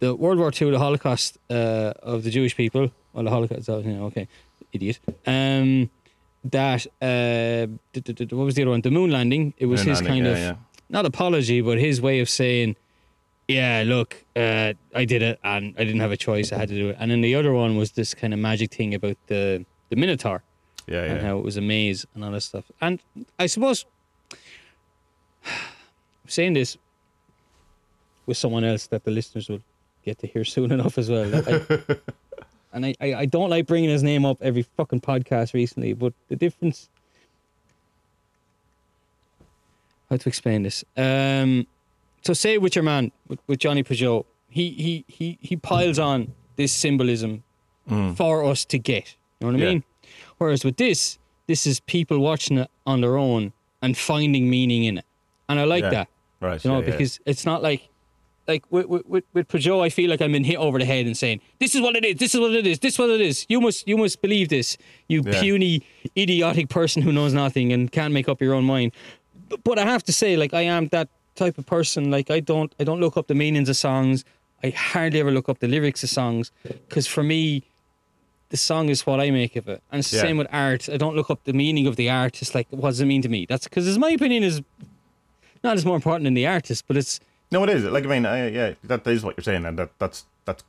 [0.00, 2.90] the World War II, the Holocaust uh, of the Jewish people.
[3.12, 4.26] Well, the Holocaust, oh, okay,
[4.72, 4.98] idiot.
[5.26, 5.90] Um,
[6.44, 7.66] that uh,
[8.34, 8.80] what was the other one?
[8.80, 9.54] The moon landing.
[9.58, 10.62] It was Moon his landing, kind yeah, of yeah.
[10.88, 12.76] not apology, but his way of saying,
[13.48, 16.52] "Yeah, look, uh, I did it, and I didn't have a choice.
[16.52, 18.72] I had to do it." And then the other one was this kind of magic
[18.72, 20.42] thing about the the Minotaur
[20.86, 21.28] yeah, and yeah.
[21.28, 22.64] how it was a maze and all that stuff.
[22.80, 23.00] And
[23.38, 23.84] I suppose
[26.26, 26.76] saying this
[28.26, 29.62] with someone else that the listeners will
[30.04, 31.34] get to hear soon enough as well.
[31.34, 31.96] I-
[32.72, 36.12] and I, I, I don't like bringing his name up every fucking podcast recently, but
[36.28, 36.88] the difference.
[40.08, 40.84] How to explain this?
[40.96, 41.66] Um,
[42.22, 46.32] so say with your man, with, with Johnny Pageau, he, he, he, he piles on
[46.56, 47.42] this symbolism
[48.16, 49.16] for us to get.
[49.40, 49.70] You know what I Yeah.
[49.72, 49.84] mean?
[50.38, 53.52] Whereas with this, this is people watching it on their own
[53.82, 55.04] and finding meaning in it.
[55.48, 55.90] And I like Yeah.
[55.90, 56.08] that.
[56.40, 56.64] Right.
[56.64, 56.86] You know, yeah.
[56.90, 57.88] because it's not like
[58.48, 61.16] like with, with, with, Pageau, I feel like I'm being hit over the head and
[61.16, 63.20] saying, This is what it is, this is what it is, this is what it
[63.20, 63.46] is.
[63.48, 64.76] You must you must believe this,
[65.08, 65.40] you Yeah.
[65.40, 65.82] puny,
[66.16, 68.92] idiotic person who knows nothing and can't make up your own mind.
[69.48, 72.10] But, but I have to say, like I am that type of person.
[72.10, 74.24] Like I don't I don't look up the meanings of songs.
[74.62, 76.50] I hardly ever look up the lyrics of songs.
[76.64, 77.62] Because for me,
[78.50, 79.82] the song is what I make of it.
[79.90, 80.22] And it's the Yeah.
[80.24, 80.88] same with art.
[80.88, 82.42] I don't look up the meaning of the art.
[82.42, 83.46] It's like, what does it mean to me?
[83.48, 84.60] That's because my opinion is
[85.64, 87.20] not as more important than the artist, but it's
[87.50, 87.84] No, it is.
[87.84, 90.62] Like I mean, I, yeah, that is what you're saying, and that that's that's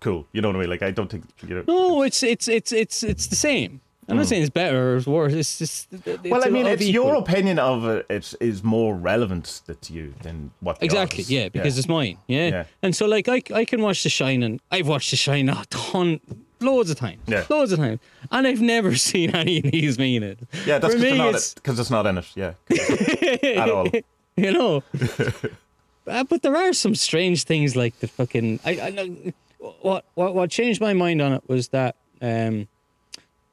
[0.00, 0.26] cool.
[0.32, 0.70] You know what I mean?
[0.70, 1.64] Like I don't think you know.
[1.66, 3.80] no, it's it's it's it's it's the same.
[4.08, 4.28] I'm not mm.
[4.30, 5.32] saying it's better or it's worse.
[5.32, 7.04] It's just it's well, I mean, it's equal.
[7.04, 11.78] your opinion of it is, is more relevant to you than what Exactly, yeah, because
[11.78, 12.48] it's mine, yeah.
[12.48, 12.64] Yeah.
[12.82, 14.60] And so, like, I, I can watch The Shining.
[14.72, 16.20] I've watched The Shining a ton,
[16.58, 17.44] loads of times, Yeah.
[17.48, 18.00] loads of times,
[18.32, 20.40] and I've never seen any of these mean it.
[20.66, 22.26] yeah, that's because it's- it's not in it.
[22.34, 22.54] Yeah,
[23.62, 23.88] at all.
[24.36, 24.82] you know.
[26.06, 28.58] Uh, but there are some strange things like the fucking.
[28.64, 29.16] I, I know
[29.80, 32.66] what what what changed my mind on it was that um,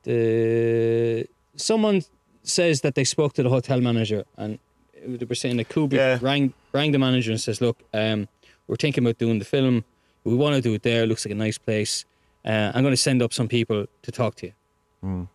[0.04, 1.26] the
[1.56, 2.02] someone
[2.43, 4.58] says that they spoke to the hotel manager and
[5.06, 6.18] they were saying that Kubrick Yeah.
[6.22, 8.28] rang rang the manager and says, "Look, um,
[8.68, 9.84] we're thinking about doing the film.
[10.24, 11.06] We want to do it there.
[11.06, 12.06] Looks like a nice place.
[12.45, 15.28] Uh, I'm going to send up some people to talk to you."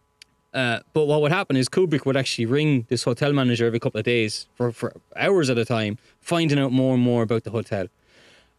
[0.54, 3.98] Uh, but what would happen is Kubrick would actually ring this hotel manager every couple
[3.98, 7.50] of days for, for hours at a time, finding out more and more about the
[7.50, 7.88] hotel.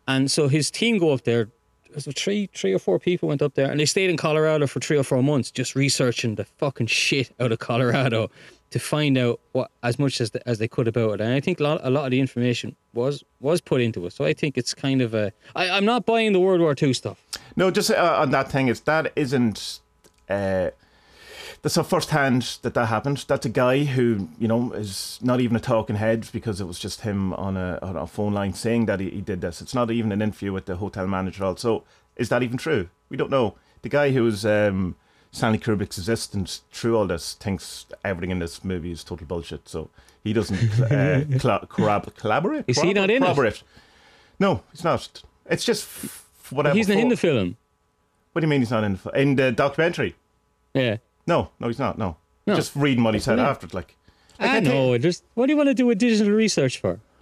[0.07, 1.49] and so his team go up there.
[1.95, 4.81] It three, three or four people went up there, and they stayed in Colorado for
[4.81, 8.29] three or four months, just researching the fucking shit out of Colorado
[8.71, 11.21] to find out what as much as the, as they could about it.
[11.21, 14.11] And I think a lot, a lot of the information was was put into it.
[14.11, 15.31] So I think it's kind of a.
[15.55, 17.23] I, I'm not buying the World War II stuff.
[17.55, 19.79] No, just uh, on that thing is that isn't.
[20.29, 20.71] Uh,
[21.61, 23.25] that's a first hand that that happened.
[23.27, 26.79] That's a guy who you know is not even a talking head because it was
[26.79, 29.61] just him on a on a phone line saying that he, he did this.
[29.61, 31.45] It's not even an interview with the hotel manager.
[31.45, 31.83] Also,
[32.15, 32.89] is that even true?
[33.09, 33.55] We don't know.
[33.81, 34.95] The guy who's um,
[35.31, 39.67] Stanley Kubrick's assistant through all this thinks everything in this movie is total bullshit.
[39.69, 39.89] So
[40.23, 42.65] he doesn't uh, cl- corrab- collaborate.
[42.67, 43.63] Is he not in it?
[44.39, 45.21] No, he's not.
[45.47, 46.75] It's just f- whatever.
[46.75, 47.57] He's not in the film.
[48.31, 50.15] What do you mean he's not in the, in the documentary?
[50.73, 50.97] Yeah.
[51.27, 51.97] No, no, he's not.
[51.97, 52.17] No,
[52.47, 52.55] No.
[52.55, 53.49] just reading what he said Yeah.
[53.49, 53.73] after it.
[53.73, 53.95] Like,
[54.39, 54.97] Like, I I think- know.
[54.97, 56.99] Just what do you want to do with digital research for?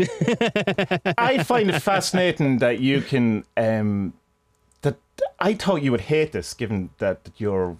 [1.17, 3.45] I find it fascinating that you can.
[3.55, 4.13] Um,
[4.81, 4.97] that
[5.39, 7.77] I thought you would hate this, given that your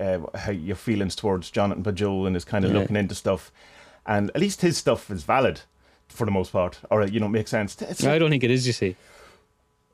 [0.00, 0.18] uh,
[0.52, 2.80] your feelings towards Jonathan Pageau and is kind of Yeah.
[2.80, 3.52] looking into stuff,
[4.06, 5.60] and at least his stuff is valid
[6.08, 7.80] for the most part, or you know, makes sense.
[7.80, 8.66] It's I don't think it is.
[8.66, 8.96] You see.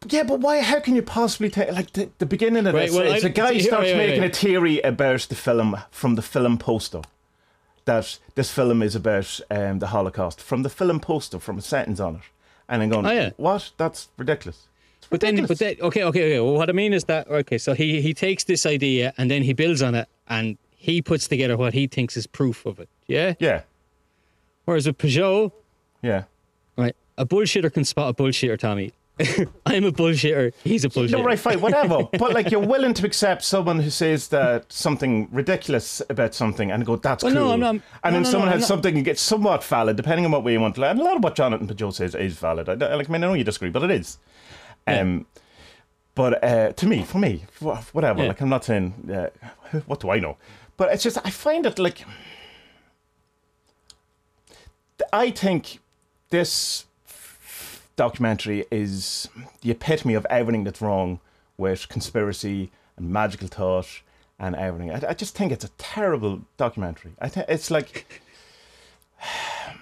[0.09, 0.61] Yeah, but why?
[0.61, 2.95] How can you possibly take like the, the beginning of Right, this?
[2.97, 4.33] well, it's I- a guy starts wait, wait, making wait.
[4.37, 7.03] a theory about the film from the film poster.
[7.85, 11.99] That this film is about um, the Holocaust from the film poster from a sentence
[12.01, 12.21] on it,
[12.69, 13.31] and I'm going, Oh, yeah.
[13.37, 13.73] what?
[13.79, 14.69] That's ridiculous.
[15.11, 16.41] But then, but then, okay, okay, okay.
[16.41, 17.59] Well, what I mean is that okay.
[17.59, 21.27] So he he takes this idea and then he builds on it and he puts
[21.27, 22.89] together what he thinks is proof of it.
[23.07, 23.35] Yeah.
[23.41, 23.63] yeah,
[24.67, 25.51] Whereas with Pageau,
[26.01, 26.25] yeah.
[26.79, 28.59] right, a bullshitter can spot a bullshitter.
[28.59, 28.93] Tommy,
[29.67, 30.53] I'm a bullshitter.
[30.65, 31.11] He's a bullshitter.
[31.13, 32.09] No, right, fine, whatever.
[32.19, 36.85] but like, you're willing to accept someone who says that something ridiculous about something and
[36.87, 38.95] go, "That's Well, cool," no, I'm not- and no, then no, someone no, has something
[38.95, 40.85] that gets somewhat valid, depending on what way you want to.
[40.85, 42.69] And a lot of what Jonathan Pageau says is valid.
[42.69, 44.19] I, don't- like, I mean, I know you disagree, but it is.
[44.87, 45.27] Um,
[46.15, 47.45] but uh, to me, for me,
[47.93, 48.23] whatever.
[48.23, 48.29] Yeah.
[48.29, 49.29] Like, I'm not saying uh,
[49.87, 50.37] what do I know,
[50.77, 52.05] but it's just I find it like
[55.13, 55.81] I think
[56.31, 56.87] this
[57.97, 59.29] documentary is
[59.63, 61.21] the epitome of everything that's wrong
[61.57, 64.01] with conspiracy and magical thought
[64.39, 64.91] and everything.
[64.91, 67.13] I, I just think it's a terrible documentary.
[67.21, 68.23] I think it's like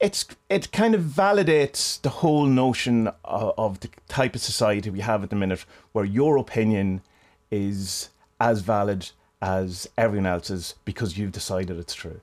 [0.00, 5.00] it's it kind of validates the whole notion of, of the type of society we
[5.00, 7.02] have at the minute, where your opinion
[7.50, 12.20] is as valid as everyone else's because you've decided it's true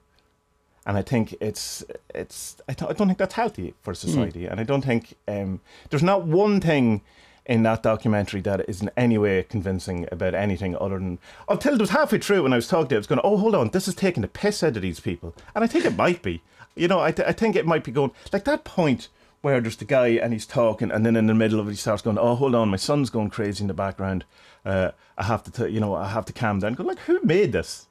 [0.86, 4.60] and I think it's it's I, th- I don't think that's healthy for society, and
[4.60, 7.02] I don't think um, there's not one thing
[7.46, 11.20] in that documentary that is in any way convincing about anything other than
[11.50, 13.38] until it was halfway through when I was talking to it, I was going, oh
[13.38, 15.98] hold on, this is taking the piss out of these people, and I think it
[15.98, 16.42] might be,
[16.76, 19.10] you know, I th- I think it might be going like that point
[19.42, 21.78] where there's the guy and he's talking, and then in the middle of it he
[21.78, 24.24] starts going, oh hold on, my son's going crazy in the background,
[24.66, 26.74] uh, I have to t- you know I have to calm down.
[26.74, 27.88] Go like who made this?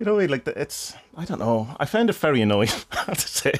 [0.00, 1.68] You know, like the, it's I don't know.
[1.78, 2.70] I found it very annoying.
[2.92, 3.52] I have to say.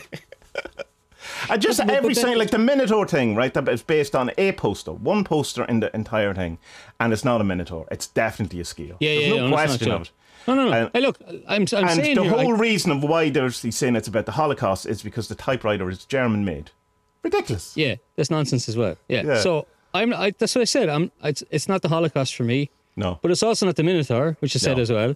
[1.48, 3.52] I just But- every single like the Minotaur thing, right?
[3.54, 6.58] That is based on a poster, one poster in the entire thing,
[6.98, 7.86] and it's not a Minotaur.
[7.90, 8.96] It's definitely a scale.
[9.00, 9.96] Yeah, There's yeah, no no, question true.
[9.96, 10.10] of it.
[10.48, 10.72] No, no, no.
[10.72, 13.60] And- hey, look, I'm, I'm And saying the here, I- whole reason of why there's
[13.60, 16.70] he's saying it's about the Holocaust is because the typewriter is German made.
[17.22, 17.76] Ridiculous.
[17.76, 18.96] Yeah, that's nonsense as well.
[19.08, 19.22] Yeah.
[19.24, 19.40] Yeah.
[19.40, 20.14] So I'm.
[20.14, 20.88] I, that's what I said.
[20.88, 21.12] I'm.
[21.22, 23.18] It's, it's not the Holocaust for me, No.
[23.20, 24.82] but it's also not the Minotaur, which I said No.
[24.82, 25.14] as well.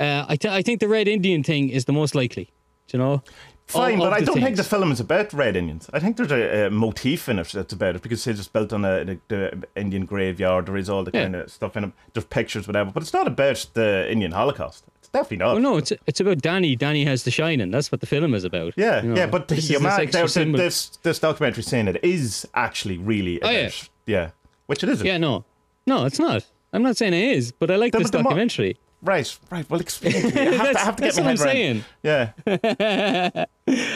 [0.00, 2.44] Uh, I, th- I think the Red Indian thing is the most likely.
[2.88, 3.22] Do you know?
[3.66, 5.88] Fine, but I don't think the film is about red Indians.
[5.92, 8.72] I think there's a, a motif in it that's about it because it's just built
[8.72, 10.66] on a, the, the Indian graveyard.
[10.66, 11.22] There is all the Yeah.
[11.22, 11.92] kind of stuff in it.
[12.12, 12.90] There's pictures, whatever.
[12.90, 14.82] But it's not about the Indian Holocaust.
[14.98, 15.54] It's definitely not.
[15.54, 16.74] Oh no, it's it's about Danny.
[16.74, 17.70] Danny has the shining.
[17.70, 18.74] That's what the film is about.
[18.76, 19.14] Yeah, you know?
[19.16, 20.58] yeah, but the, This your this man, there- symbol.
[20.58, 23.70] this this documentary saying it is actually really about, Oh, yeah.
[24.06, 24.30] yeah,
[24.66, 25.06] which it isn't.
[25.06, 25.44] Yeah, no,
[25.86, 26.44] no, it's not.
[26.72, 28.78] I'm not saying it is, but I like The- this the mo- documentary.
[29.02, 29.68] Right, right.
[29.70, 30.14] Well, explain.
[30.14, 30.32] I have
[30.72, 31.52] to, I have to get that's my what I'm head around.
[31.54, 31.84] saying.
[32.02, 32.32] Yeah.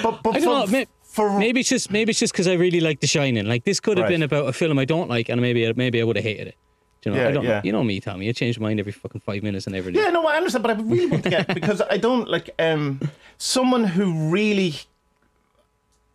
[0.02, 0.84] but but I for, don't know.
[1.02, 3.46] For maybe it's just maybe it's just because I really like The Shining.
[3.46, 4.10] Like this could have Right.
[4.14, 6.54] been about a film I don't like, and maybe maybe I would have hated it.
[7.02, 7.60] Do you know, Yeah, I don't yeah.
[7.62, 8.28] You know me, Tommy.
[8.28, 10.02] I change my mind every fucking five minutes and everything.
[10.02, 13.00] Yeah, no, I understand, but I really want to get because I don't like um
[13.38, 14.74] someone who really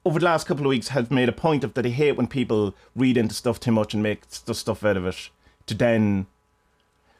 [0.06, 2.26] over the last couple of weeks has made a point of that he hate when
[2.28, 5.30] people read into stuff too much and make stuff out of it
[5.68, 6.26] to then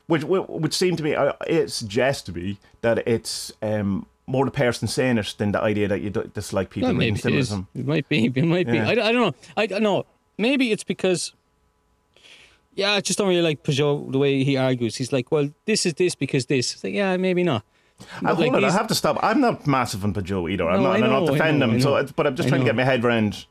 [0.10, 4.46] which which would seem to me uh, it suggests to me that it's um more
[4.46, 7.68] the person saying it than the idea that you dislike people reading maybe it symbolism.
[7.74, 8.26] It might be.
[8.26, 8.80] It might be.
[8.80, 9.36] I, don't- I don't know.
[9.58, 10.06] I don't know.
[10.38, 11.34] Maybe it's because.
[12.76, 14.96] Yeah, I just don't really like Pageau the way he argues.
[14.96, 17.64] He's like, "Well, this is this because this." Like, yeah, maybe not.
[17.64, 19.18] Uh, But, hold like, on, I have to stop.
[19.22, 20.70] I'm not massive on Pageau either.
[20.70, 21.76] I'm No, not, I and I'm not know, I defending know, him.
[21.76, 23.46] I So, but I'm just I trying to get my head around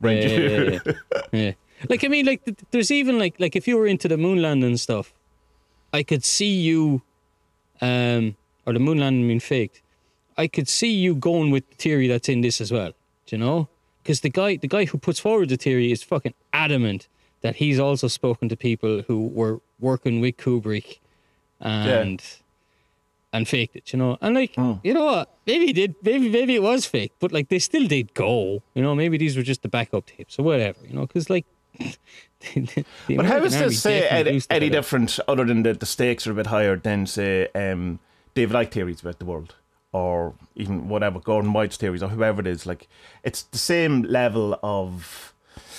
[0.00, 0.92] yeah, yeah, yeah,
[1.32, 1.52] yeah.
[1.88, 2.40] Like I mean, like
[2.70, 5.12] there's even like like if you were into the moon landing stuff,
[5.92, 7.02] I could see you,
[7.80, 8.36] um,
[8.66, 9.82] or the moon landing being faked.
[10.36, 12.92] I could see you going with the theory that's in this as well.
[13.26, 13.68] Do you know?
[14.02, 17.08] Because the guy, the guy who puts forward the theory is fucking adamant
[17.42, 20.98] that he's also spoken to people who were working with Kubrick,
[21.60, 22.22] and
[23.32, 23.92] and faked it.
[23.92, 24.74] You know, and like Hmm.
[24.82, 25.28] you know what?
[25.46, 25.94] Maybe he did.
[26.02, 28.62] Maybe maybe it was fake, but like they still did go.
[28.74, 30.78] You know, maybe these were just the backup tapes or whatever.
[30.86, 31.46] You know, because like.
[32.54, 32.84] the
[33.16, 36.34] But how American this say any, any different other than that the stakes are a
[36.34, 37.98] bit higher than say um,
[38.34, 39.54] David Icke theories about the world
[39.92, 42.88] or even whatever Gordon White's theories or whoever it is like
[43.22, 45.34] it's the same level of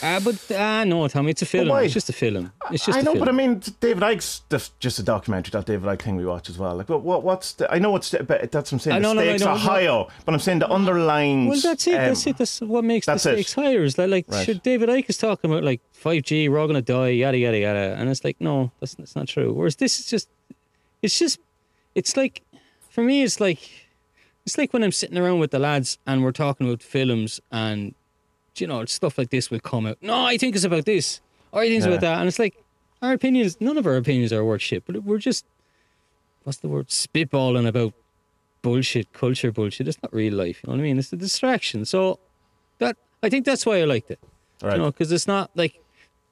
[0.05, 1.69] Ah, but ah, no, Tommy, it's a film.
[1.77, 2.51] It's just a film.
[2.71, 5.87] It's just I know but I mean David Icke's just, just a documentary that David
[5.87, 8.21] Icke thing we watch as well like what, what what's the I know what's the,
[8.23, 10.39] but that's what I'm saying I the know, no, no, stakes are higher but I'm
[10.41, 11.91] saying the underlying well, that's it.
[11.91, 12.37] that's it.
[12.37, 13.53] That's what makes the that's it.
[13.53, 13.83] higher.
[13.83, 14.45] Is that like Right.
[14.45, 17.59] sure, David Icke is talking about like five G, we're all gonna die, yada yada
[17.59, 19.53] yada, and it's like no, that's that's not true.
[19.53, 20.27] Whereas this is just,
[21.01, 21.39] it's just,
[21.95, 22.41] it's like,
[22.89, 23.59] for me, it's like,
[24.45, 27.95] it's like when I'm sitting around with the lads and we're talking about films and,
[28.57, 29.97] you know, stuff like this will come out.
[30.01, 31.91] No, I think it's about this, or I think it's Yeah.
[31.93, 32.55] about that, and it's like
[33.01, 33.57] our opinions.
[33.59, 35.45] None of our opinions are worth shit, but we're just,
[36.43, 37.93] what's the word, spitballing about
[38.61, 39.87] bullshit, culture bullshit.
[39.87, 40.61] It's not real life.
[40.63, 40.97] You know what I mean?
[40.97, 41.83] It's a distraction.
[41.85, 42.19] So
[42.79, 44.19] that I think that's why I liked it.
[44.61, 45.79] right You know, because it's not like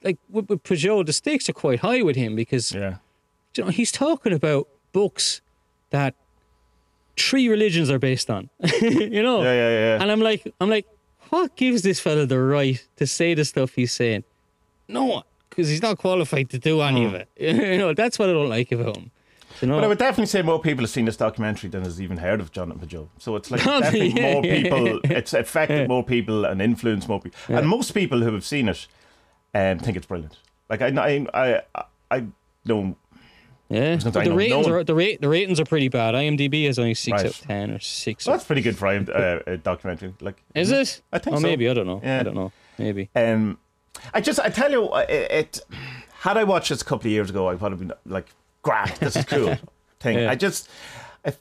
[0.02, 2.96] like with, with Pageau, the stakes are quite high with him because yeah
[3.56, 5.42] you know he's talking about books
[5.90, 6.14] that
[7.18, 8.48] three religions are based on.
[8.80, 10.86] you know, yeah yeah yeah and I'm like, I'm like,
[11.32, 14.24] what gives this fella the right to say the stuff he's saying?
[14.86, 17.28] No one, because he's not qualified to do any of it.
[17.38, 19.10] you know, that's what I don't like about him.
[19.62, 22.02] You know, But I would definitely say more people have seen this documentary than has
[22.02, 23.08] even heard of Jonathan Pageau.
[23.18, 25.00] So it's like Probably, definitely yeah, more yeah, people.
[25.04, 27.38] It's affected more people and influenced more people.
[27.48, 28.86] And most people who have seen it
[29.54, 30.36] um, think it's brilliant.
[30.68, 32.26] Like I, I, I, I
[32.66, 32.96] know.
[33.72, 33.98] Yeah.
[34.02, 36.14] But the ratings no one- are the rate the ratings are pretty bad.
[36.14, 37.26] IMDb is only six Right.
[37.26, 38.26] out of ten or six.
[38.26, 40.14] Well, that's pretty good for a, uh, documentary.
[40.20, 41.00] Like, is it?
[41.12, 41.42] I think oh, so.
[41.46, 42.00] maybe I don't know.
[42.02, 42.20] Yeah.
[42.20, 42.52] I don't know.
[42.78, 43.10] Maybe.
[43.14, 43.58] Um,
[44.14, 45.60] I just, I tell you, uh, it, it.
[46.20, 48.26] Had I watched this a couple of years ago, I would have been like,
[48.62, 49.56] "Great, this is cool."
[50.00, 50.18] thing.
[50.18, 50.30] Yeah.
[50.30, 50.68] I just,
[51.24, 51.32] I,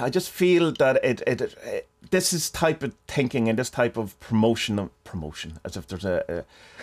[0.00, 3.96] I just feel that it, it, it, this is type of thinking and this type
[3.96, 6.24] of promotion, promotion, as if there's a,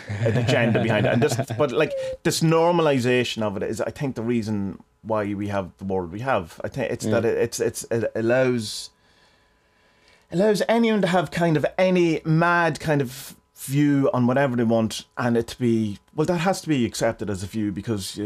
[0.09, 1.91] a an agenda behind it, and this, but like
[2.23, 6.19] this normalization of it is, I think, the reason why we have the world we
[6.21, 6.59] have.
[6.63, 8.89] I think it's that it, it's it's it allows
[10.31, 15.05] allows anyone to have kind of any mad kind of view on whatever they want
[15.17, 18.23] and it to be well that has to be accepted as a view because uh,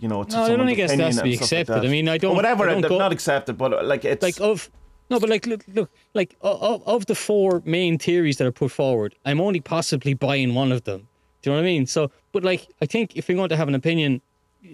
[0.00, 1.86] you know it's No, I don't think it has to be stuff like accepted.
[1.86, 4.68] I mean, I don't- whatever I don't go- not accepted but like it's like of
[5.12, 8.70] no, but like look, look like of, of the four main theories that are put
[8.72, 11.08] forward, I'm only possibly buying one of them.
[11.42, 11.86] Do you know what I mean?
[11.86, 14.20] So, but like I think if you're going to have an opinion,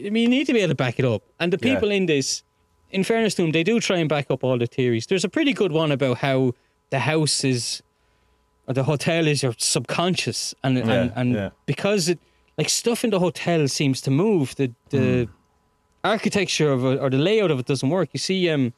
[0.07, 1.23] I mean you need to be able to back it up.
[1.41, 1.75] And the Yeah.
[1.75, 2.43] people in this,
[2.91, 5.07] in fairness to them, they do try and back up all the theories.
[5.07, 6.53] There's a pretty good one about how
[6.91, 7.83] the house is
[8.67, 11.51] or the hotel is your subconscious and and, Yeah, and yeah.
[11.67, 12.19] because it
[12.59, 15.33] like stuff in the hotel seems to move the the Hmm.
[16.05, 18.73] architecture of it or the layout of it doesn't work you see um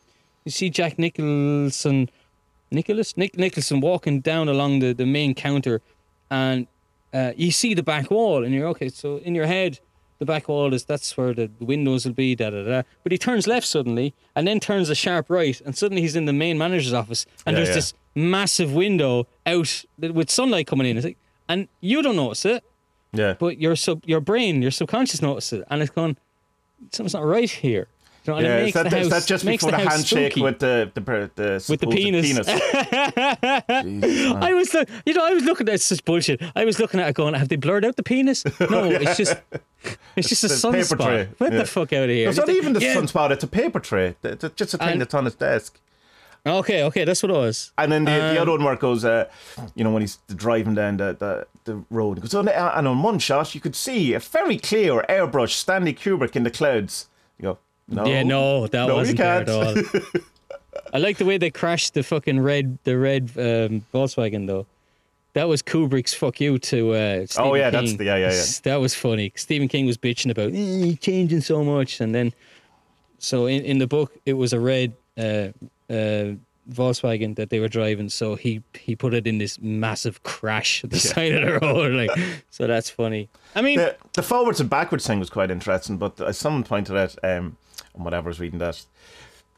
[0.45, 2.09] you see Jack Nicholson
[2.71, 5.81] Nicholas Nick Nicholson walking down along the, the main counter
[6.31, 6.67] and
[7.13, 9.81] uh, you see the back wall and you're okay so in your head
[10.21, 12.83] the back wall is that's where the windows will be da da da.
[13.03, 16.27] But he turns left suddenly and then turns a sharp right and suddenly he's in
[16.27, 17.75] the main manager's office and Yeah, there's yeah.
[17.75, 20.97] this massive window out with sunlight coming in.
[20.97, 21.17] It's like,
[21.49, 22.63] and you don't notice it.
[23.13, 23.35] Yeah.
[23.39, 26.17] But your sub your brain your subconscious notices it and it's going
[26.93, 27.89] something's not right here
[28.27, 30.43] you know, yeah, is that, the is that just before the, house handshake spooky.
[30.43, 31.01] with the the,
[31.35, 32.27] the With the penis.
[32.27, 32.59] Jesus, man.
[34.43, 36.41] I was look, you know, I was looking at it's such bullshit.
[36.55, 38.45] I was looking at it going, have they blurred out the penis?
[38.71, 39.37] No, it's just,
[40.17, 40.97] it's just a the sunspot.
[41.05, 41.59] tray, Get yeah.
[41.59, 42.29] the fuck out of here!
[42.29, 42.95] it's not even the Yeah.
[42.95, 45.81] sunspot it's a paper tray it's just a thing And- that's on his desk
[46.47, 47.71] Okay, okay, that's what it was.
[47.77, 49.29] And then the, the Um, other one where it goes, uh,
[49.75, 52.17] you know, when he's driving down the, the, the road.
[52.17, 55.51] It goes on, uh, and on one shot, you could see a very clear airbrush
[55.51, 57.09] Stanley Kubrick in the clouds.
[57.39, 57.59] You go,
[57.91, 58.07] no.
[58.07, 59.75] Yeah, no, that No, wasn't there at all.
[60.93, 64.67] I like the way they crashed the fucking red, the red um, Volkswagen though.
[65.35, 67.81] That was Kubrick's "fuck you" to uh, Stephen Oh, yeah, King.
[67.85, 68.45] that's the- yeah, yeah, yeah.
[68.65, 69.33] That was funny.
[69.37, 72.33] Stephen King was bitching about eh, changing so much, and then
[73.19, 75.49] so in, in the book it was a red uh,
[75.89, 76.33] uh,
[76.69, 78.09] Volkswagen that they were driving.
[78.09, 81.93] So he he put it in this massive crash at the side of the road,
[81.93, 82.11] like
[82.51, 82.67] so.
[82.67, 83.29] That's funny.
[83.55, 86.97] I mean, The, the forwards and backwards thing was quite interesting, but as someone pointed
[86.97, 87.57] out, um,
[88.01, 88.85] and whatever I was reading that,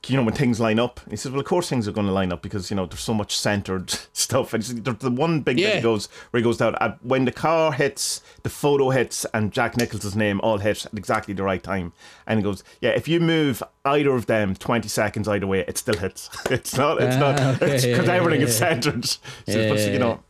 [0.09, 0.99] you know when things line up.
[1.09, 2.99] He says, "Well, of course things are going to line up because you know there's
[3.01, 5.77] so much centered stuff." And said, the one big bit Yeah.
[5.77, 9.53] he goes where he goes down at, when the car hits, the photo hits, and
[9.53, 11.93] Jack Nicholson's name all hit at exactly the right time.
[12.27, 15.79] And he goes, "Yeah, if you move either of them 20 seconds either way, it
[15.79, 16.29] still hits.
[16.51, 17.01] it's not.
[17.01, 19.05] It's not Ah, okay, because yeah, yeah, everything yeah, is centered.
[19.07, 20.21] So, Yeah, but, you know,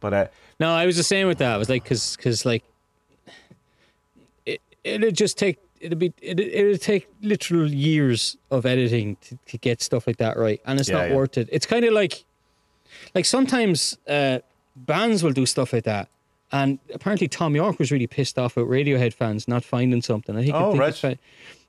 [0.00, 0.26] but uh,
[0.58, 1.52] No, I was the same with that.
[1.52, 2.64] I was like, because because like
[4.46, 9.58] it it'd just take it'd be it it'd take literal years of editing to, to
[9.58, 11.16] get stuff like that right, and it's Yeah, not yeah.
[11.16, 11.48] worth it.
[11.50, 12.24] It's kind of like
[13.14, 14.40] like sometimes uh,
[14.76, 16.08] bands will do stuff like that.
[16.52, 20.36] And apparently, Thom Yorke was really pissed off at Radiohead fans not finding something.
[20.36, 20.54] I think.
[20.54, 21.18] Oh, think right.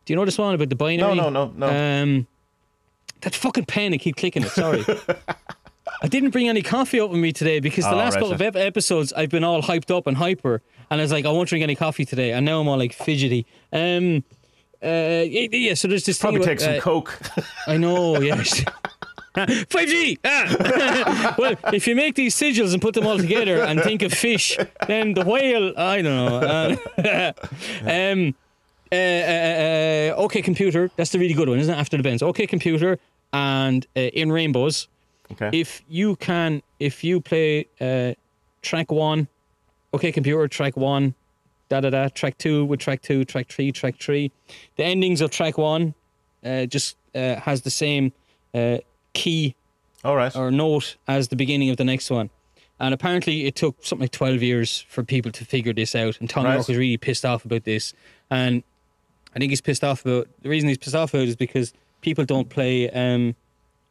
[0.06, 1.16] Do you know this one about the binary?
[1.16, 1.68] no, no, no.
[2.04, 2.26] Um,
[3.22, 4.50] that fucking pen, I keep clicking it.
[4.50, 4.84] Sorry.
[6.04, 8.34] I didn't bring any coffee up with me today because the Oh, last right, couple
[8.34, 11.30] of ep- episodes I've been all hyped up and hyper, and I was like, I
[11.30, 13.46] won't drink any coffee today, and now I'm all like fidgety.
[13.72, 14.24] Um,
[14.84, 14.88] uh,
[15.28, 17.20] yeah, yeah, so there's this probably thing take some uh, coke.
[17.68, 18.64] I know, yes.
[19.36, 20.18] 5G!
[20.26, 21.36] Ah!
[21.40, 24.58] well, if you make these sigils and put them all together and think of fish,
[24.88, 26.76] then the whale, I don't know.
[26.98, 27.34] Uh,
[27.84, 28.36] um,
[28.92, 31.78] uh, uh, uh, OK Computer, that's the really good one, isn't it?
[31.78, 32.22] After the Bends.
[32.22, 33.00] OK Computer
[33.32, 34.88] and uh, In Rainbows.
[35.32, 35.50] Okay.
[35.54, 38.14] If you can, if you play uh,
[38.62, 39.28] track one,
[39.94, 41.14] OK Computer, track one,
[41.70, 44.32] da da da, track two with track two, track three, track three.
[44.76, 45.94] The endings of track one
[46.46, 48.14] uh, just uh, has the same
[48.54, 48.78] uh,
[49.14, 49.56] key
[50.04, 50.36] All right.
[50.36, 52.30] or note as the beginning of the next one.
[52.80, 56.20] And apparently, it took something like 12 years for people to figure this out.
[56.20, 56.56] And Tom Right.
[56.56, 57.94] Yorke was really pissed off about this.
[58.32, 58.64] And
[59.36, 61.74] I think he's pissed off about the reason he's pissed off about it is because
[62.02, 63.36] people don't play um,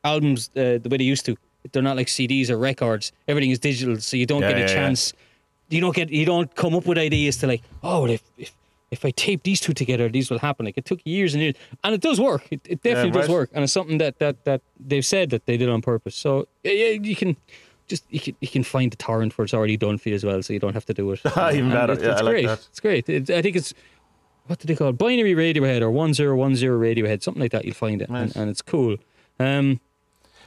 [0.05, 1.37] albums uh, the way they used to.
[1.73, 3.13] They're not like CDs or records.
[3.29, 4.75] Everything is digital, so you don't Yeah, get a yeah, yeah.
[4.75, 5.13] chance.
[5.69, 6.11] You don't get.
[6.11, 8.53] You don't come up with ideas to like, oh, if if
[8.91, 10.67] if I tape these two together, these will happen.
[10.67, 12.47] Like it took years and years, and it does work.
[12.51, 13.35] It, it definitely does right.
[13.35, 16.17] work, and it's something that that that they've said that they did on purpose.
[16.17, 17.37] So yeah, yeah you can.
[17.87, 20.25] Just you can you can find the torrent where it's already done for you as
[20.25, 21.21] well, so you don't have to do it.
[21.55, 21.93] Even better.
[21.95, 22.47] It's, Yeah, it's I like great.
[22.47, 22.67] that.
[22.71, 23.09] It's great.
[23.09, 23.75] It, I think it's
[24.47, 24.99] what do they call it?
[24.99, 27.65] Binary Radiohead or one zero one zero Radiohead, something like that.
[27.65, 28.33] You'll find it, Nice.
[28.33, 28.97] and, and it's cool.
[29.41, 29.81] Um,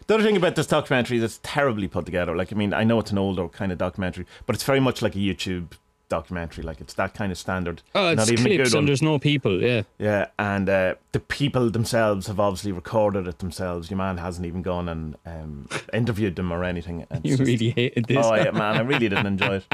[0.08, 2.36] The other thing about this documentary is it's terribly put together.
[2.36, 5.02] Like, I mean, I know it's an older kind of documentary, but it's very much
[5.02, 5.74] like a YouTube
[6.10, 6.64] documentary.
[6.64, 7.82] Like, it's that kind of standard.
[7.96, 9.62] oh, it's Not even a clips good and there's no people.
[9.62, 13.90] Yeah, Yeah, and uh, the people themselves have obviously recorded it themselves.
[13.90, 17.00] Your man hasn't even gone and um, interviewed them or anything.
[17.00, 18.26] You it's just- really hated this.
[18.26, 19.66] Oh, yeah, man, I really didn't enjoy it.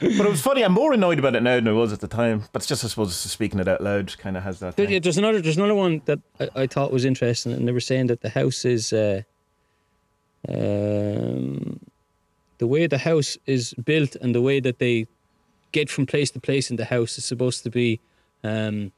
[0.00, 0.62] But it was funny.
[0.62, 2.44] I'm more annoyed about it now than I was at the time.
[2.52, 4.76] But it's just, I suppose, speaking it out loud kind of has that.
[4.76, 5.40] There- yeah, there's another.
[5.40, 8.28] There's another one that I, I thought was interesting, and they were saying that the
[8.28, 9.22] house is, uh,
[10.48, 11.80] um,
[12.58, 15.06] the way the house is built and the way that they
[15.72, 18.00] get from place to place in the house is supposed to be,
[18.44, 18.90] um,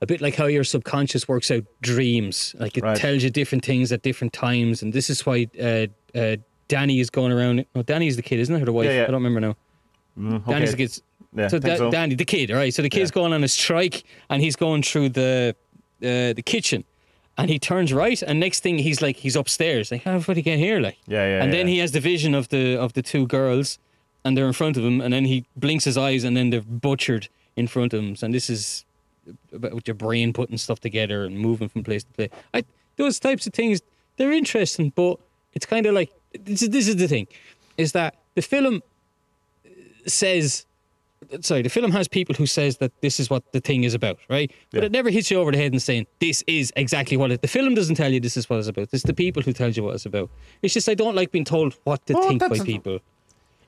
[0.00, 2.54] a bit like how your subconscious works out dreams.
[2.58, 2.96] Like it Right.
[2.96, 5.86] tells you different things at different times, and this is why uh,
[6.16, 6.36] uh,
[6.68, 7.64] Danny is going around.
[7.74, 8.62] No, Danny's the kid, isn't it?
[8.62, 8.86] Or the wife?
[8.86, 9.02] Yeah, yeah.
[9.02, 9.56] I don't remember now.
[10.18, 10.98] Mm, Danny's the kid.
[11.36, 11.90] Yeah, So, Da- so.
[11.90, 12.74] Danny, the kid, all right.
[12.74, 15.54] So the kid's going on a strike, and he's going through the
[16.02, 16.82] uh, the kitchen,
[17.38, 19.90] and he turns right, and next thing he's like he's upstairs.
[19.90, 20.80] Like how did he get here?
[20.80, 21.42] Like, Yeah, yeah.
[21.44, 23.78] and then he has the vision of the of the two girls,
[24.24, 26.62] and they're in front of him, and then he blinks his eyes, and then they're
[26.62, 28.16] butchered in front of him.
[28.22, 28.84] And this is
[29.52, 32.30] about your brain putting stuff together and moving from place to place.
[32.54, 32.64] I
[32.96, 33.80] those types of things
[34.16, 35.18] they're interesting, but
[35.54, 36.10] it's kind of like
[36.44, 37.26] this is this is the thing,
[37.76, 38.82] is that the film
[40.06, 40.66] says
[41.40, 44.18] sorry, the film has people who says that this is what the thing is about,
[44.28, 44.50] right?
[44.70, 44.86] But Yeah.
[44.86, 47.42] it never hits you over the head and saying this is exactly what it.
[47.42, 48.88] The film doesn't tell you this is what it's about.
[48.92, 50.30] It's the people who tells you what it's about.
[50.62, 53.00] It's just I don't like being told what to think by people.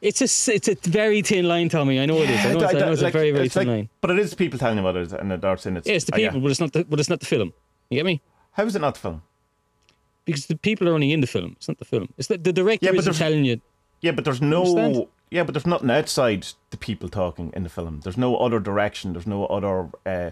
[0.01, 1.99] It's a it's a very thin line, Tommy.
[1.99, 2.45] I know it is.
[2.45, 3.89] I know, it's, I know it's a very very thin like- line.
[4.03, 5.89] But it is people telling you what it is, and they're saying it's.
[5.89, 6.29] Yeah, it's the oh, yeah.
[6.29, 7.55] people, but it's not the but it's not the film.
[7.89, 8.21] You get me?
[8.53, 9.23] How is it not the film?
[10.27, 11.55] Because the people are only in the film.
[11.57, 12.09] It's not the film.
[12.17, 13.61] It's the, the director Yeah, but isn't telling you.
[14.01, 14.77] Yeah, but there's no.
[14.79, 15.07] Understand?
[15.35, 18.03] Yeah, but there's nothing outside the people talking in the film.
[18.05, 19.15] There's no other direction.
[19.15, 20.31] There's no other uh,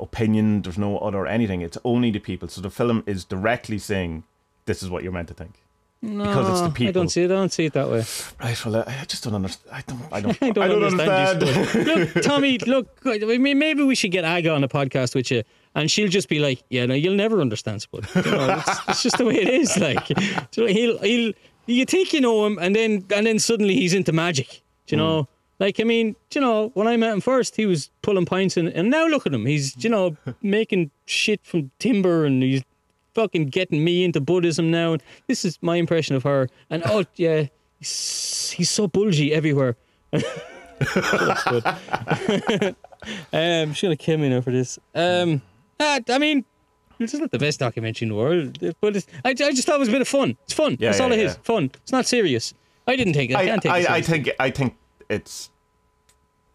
[0.00, 0.62] opinion.
[0.62, 1.60] There's no other anything.
[1.60, 2.48] It's only the people.
[2.48, 4.24] So the film is directly saying,
[4.66, 5.62] "This is what you're meant to think."
[6.02, 6.88] No, Because it's the people.
[6.88, 7.30] I don't see it.
[7.30, 8.02] I don't see it that way.
[8.42, 8.66] Right.
[8.66, 9.70] Well, I I just don't understand.
[9.72, 10.02] I don't.
[10.10, 10.42] I don't.
[10.42, 11.42] I don't, I don't understand.
[11.44, 11.86] understand.
[12.14, 15.44] look, Tommy, look, I mean, maybe we should get Aga on a podcast with you,
[15.76, 18.12] and she'll just be like, "Yeah, no, you'll never understand sport.
[18.16, 19.76] You know, it's, it's just the way it is.
[19.78, 20.06] Like,
[20.54, 21.32] he'll he'll
[21.70, 24.62] you think you know him, and then and then suddenly he's into magic.
[24.86, 25.28] Do you know?
[25.58, 28.68] Like, I mean, you know, when I met him first, he was pulling pints, and,
[28.68, 29.44] and now look at him.
[29.44, 32.62] He's, you know, making shit from timber, and he's
[33.14, 34.94] fucking getting me into Buddhism now.
[34.94, 36.48] And this is my impression of her.
[36.70, 37.46] And oh yeah,
[37.78, 39.76] he's, he's so bulgy everywhere.
[43.32, 44.78] Um, she's gonna kill me now for this.
[44.94, 45.40] Um,
[45.78, 46.44] ah, I mean,
[47.00, 49.80] It's not the best documentary in the world, but it's, I, I just thought it
[49.80, 50.36] was a bit of fun.
[50.44, 50.76] It's fun.
[50.78, 51.24] Yeah, That's yeah, all it yeah.
[51.26, 51.36] is.
[51.42, 51.70] Fun.
[51.82, 52.52] It's not serious.
[52.86, 53.34] I didn't take it.
[53.36, 53.90] I, I, can't take it.
[53.90, 54.76] I, I think I think
[55.08, 55.50] it's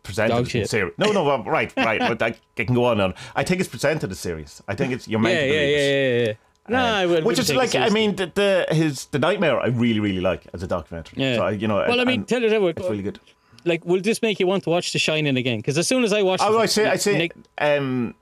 [0.03, 0.93] presented as serious.
[0.97, 1.99] No, no, well, right, right.
[1.99, 3.13] but I, I can go on and on.
[3.35, 4.61] I think it's presented as serious.
[4.67, 6.19] I think it's you're meant Yeah, to yeah, believe yeah, it.
[6.21, 6.33] yeah, yeah.
[6.67, 9.99] No, I would, Which is like, I mean, the, the his the nightmare I really
[9.99, 11.21] really like as a documentary.
[11.21, 11.35] Yeah.
[11.35, 13.19] So I, you know, Well, I mean, tell you that, it's really good.
[13.65, 15.57] like, will this make you want to watch The Shining again?
[15.59, 18.15] Because as soon as I watched, Oh, it, I say, I say, Nick- um,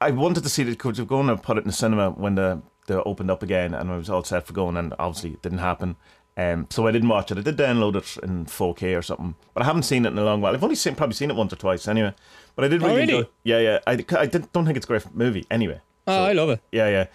[0.00, 2.10] I wanted to see it because we were going to put it in the cinema
[2.10, 5.30] when the they opened up again, and I was all set for going, and obviously
[5.32, 5.96] it didn't happen.
[6.38, 7.36] Um, so I didn't watch it.
[7.38, 10.24] I did download it in 4K or something, but I haven't seen it in a
[10.24, 10.54] long while.
[10.54, 12.14] I've only seen probably seen it once or twice anyway.
[12.54, 13.14] But I did Oh, really, really?
[13.18, 13.28] enjoy.
[13.42, 13.78] Yeah, yeah.
[13.88, 15.80] I, I did, don't think it's a great movie anyway.
[16.06, 16.60] oh, So, I love it.
[16.70, 17.06] Yeah,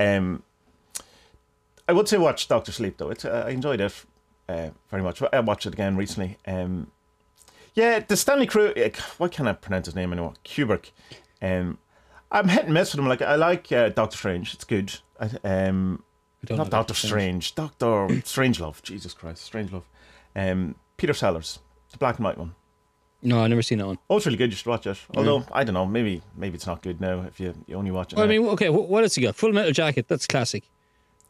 [0.00, 0.16] yeah.
[0.18, 0.42] Um,
[1.88, 3.10] I would say watch Doctor Sleep though.
[3.10, 4.04] It's, uh, I enjoyed it
[4.48, 5.22] uh, very much.
[5.32, 6.38] I watched it again recently.
[6.46, 6.90] Um,
[7.74, 8.72] yeah, the Stanley Crew.
[8.76, 10.34] uh, Why can't I pronounce his name anymore?
[10.44, 10.90] Kubrick.
[11.40, 11.78] Um,
[12.32, 13.08] I'm hit and miss with him.
[13.08, 14.54] Like I like uh, Doctor Strange.
[14.54, 14.98] It's good.
[15.20, 16.02] I, um,
[16.50, 17.54] not Doctor Strange.
[17.54, 17.86] Doctor
[18.24, 18.82] Strangelove.
[18.82, 19.84] Jesus Christ, Strangelove.
[20.34, 21.58] Um, Peter Sellers,
[21.90, 22.54] the black and white one.
[23.24, 23.98] No, I've never seen that one.
[24.10, 24.50] Oh, it's really good.
[24.50, 24.98] You should watch it.
[25.14, 28.12] Although I don't know, maybe maybe it's not good now if you, you only watch
[28.12, 28.16] it.
[28.16, 29.36] Well, I mean, okay, what else you got?
[29.36, 30.08] Full Metal Jacket.
[30.08, 30.64] That's classic.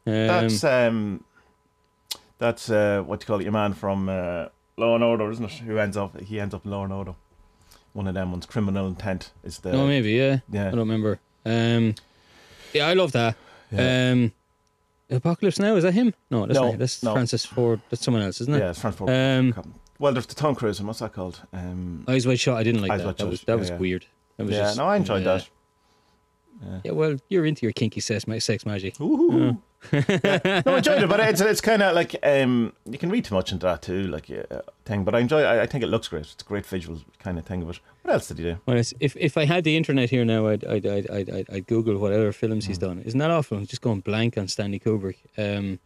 [0.07, 1.25] Um, That's um,
[2.39, 4.47] that's uh, what you call it, your man from uh,
[4.77, 5.53] Law and Order, isn't it?
[5.53, 7.15] Who ends up he ends up in Law and Order.
[7.93, 10.39] One of them ones, Criminal Intent, is the no, maybe yeah.
[10.51, 10.69] yeah.
[10.69, 11.21] I don't remember.
[11.45, 11.95] Um,
[12.73, 13.37] yeah, I love that.
[13.71, 14.11] Yeah.
[14.13, 14.33] Um,
[15.11, 16.15] Apocalypse Now is that him?
[16.31, 16.79] No, that's No, not.
[16.79, 17.13] That's no.
[17.13, 17.81] Francis Ford.
[17.91, 18.59] That's someone else, isn't it?
[18.61, 21.43] yeah, it's Francis Ford Um, Well, there's the Tom Cruise, and what's that called?
[21.53, 22.57] Um, Eyes Wide Shut.
[22.57, 23.07] I didn't like Eyes that.
[23.07, 23.77] Wide That was that yeah, was yeah.
[23.77, 24.07] weird.
[24.39, 25.49] That was yeah, just, no, I enjoyed that.
[26.85, 29.01] Yeah, well, you're into your kinky sex, sex magic.
[29.01, 29.33] Ooh.
[29.41, 29.53] Yeah.
[30.65, 33.35] No, I enjoyed it, but it's it's kind of like um, you can read too
[33.35, 35.03] much into that too, like uh, thing.
[35.03, 35.43] But I enjoy.
[35.43, 36.21] I, I think it looks great.
[36.23, 37.65] It's a great visual kind of thing.
[37.65, 38.59] But what else did he do?
[38.65, 41.51] Well, it's- if if I had the internet here now, I'd I'd I'd I'd, I'd,
[41.51, 42.69] I'd Google whatever films Mm.
[42.69, 43.03] he's done.
[43.05, 43.59] Isn't that awful?
[43.59, 45.17] I'm just going blank on Stanley Kubrick.
[45.37, 45.81] Um,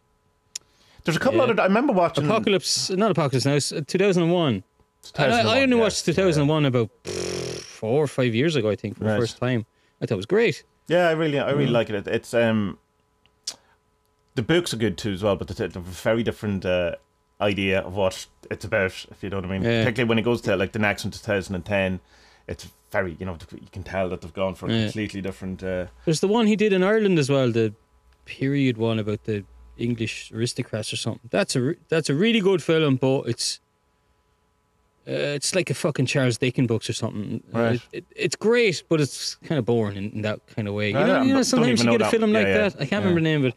[1.03, 1.45] There's a couple Yeah.
[1.45, 1.59] other.
[1.61, 2.25] I remember watching.
[2.25, 3.55] Apocalypse, not Apocalypse Now.
[3.79, 4.63] uh, 2001.
[5.17, 5.81] I, I only yeah.
[5.81, 9.13] watched 2001 about four or five years ago, I think, for Right.
[9.13, 9.65] the first time.
[10.01, 10.63] I thought it was great.
[10.87, 11.57] Yeah, I really, I Mm.
[11.57, 12.07] really like it.
[12.07, 12.77] It's um,
[14.35, 16.95] the books are good too as well, but they're a very different uh,
[17.41, 19.05] idea of what it's about.
[19.11, 19.63] If you know what I mean.
[19.63, 19.81] Yeah.
[19.83, 21.99] Particularly when it goes to like the next one, 2010,
[22.47, 24.83] it's very, you know, you can tell that they've gone for a Yeah.
[24.85, 25.63] completely different.
[25.63, 27.73] Uh, There's the one he did in Ireland as well, the
[28.25, 29.43] period one about the
[29.77, 31.29] English aristocrats or something.
[31.29, 33.59] That's a re- that's a really good film, but it's
[35.07, 37.41] uh, it's like a fucking Charles Dickens books or something.
[37.53, 37.73] Uh, Right.
[37.75, 40.89] It, it, it's great, but it's kind of boring in, in that kind of way.
[40.89, 42.75] You know, you know sometimes you get a film Yeah, like yeah, that.
[42.75, 42.97] I can't yeah.
[42.97, 43.55] remember the name, but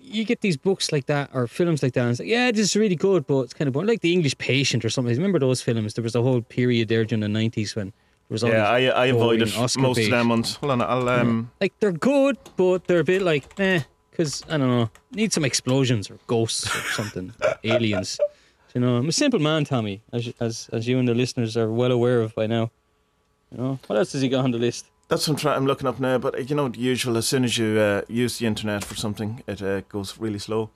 [0.00, 2.60] you get these books like that or films like that, and it's like, yeah, this
[2.60, 3.88] is really good, but it's kind of boring.
[3.88, 5.14] Like the English Patient or something.
[5.16, 5.94] Remember those films?
[5.94, 8.84] There was a whole period there during the nineties when there was all yeah, I,
[8.86, 10.04] I avoided most bait.
[10.04, 10.56] of them ones.
[10.56, 11.50] Hold on, I'll um.
[11.60, 13.80] like they're good, but they're a bit like eh,
[14.10, 17.32] because I don't know, need some explosions or ghosts or something,
[17.64, 18.20] aliens.
[18.74, 21.70] You know, I'm a simple man, Tommy, as as as you and the listeners are
[21.70, 22.70] well aware of by now.
[23.50, 24.86] You know, what else has he got on the list?
[25.08, 27.16] That's what I'm, try- I'm looking up now, but you know, the usual.
[27.18, 30.70] As soon as you uh, use the internet for something, it uh, goes really slow.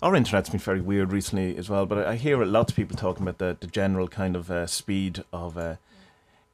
[0.00, 2.96] Our internet's been very weird recently as well, but I I hear lots of people
[2.96, 5.74] talking about the, the general kind of uh, speed of uh,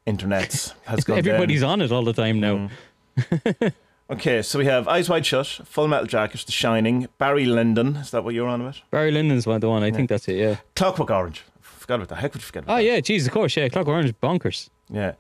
[0.07, 1.71] internet has gone Everybody's down.
[1.71, 2.71] on it all the time now.
[3.19, 3.73] Mm.
[4.11, 7.97] okay, so we have Eyes Wide Shut, Full Metal Jacket, The Shining, Barry Lyndon.
[7.97, 8.81] Is that what you're on about?
[8.91, 9.83] Barry Lyndon's one, the one.
[9.83, 10.37] I think that's it.
[10.37, 10.57] Yeah.
[10.77, 11.45] Clockwork Orange.
[11.61, 12.15] Forgot about that.
[12.17, 12.85] How could you forget about Oh that?
[12.85, 13.57] yeah, Jesus, of course.
[13.57, 14.69] Yeah, Clockwork Orange, bonkers.
[14.89, 15.15] Yeah.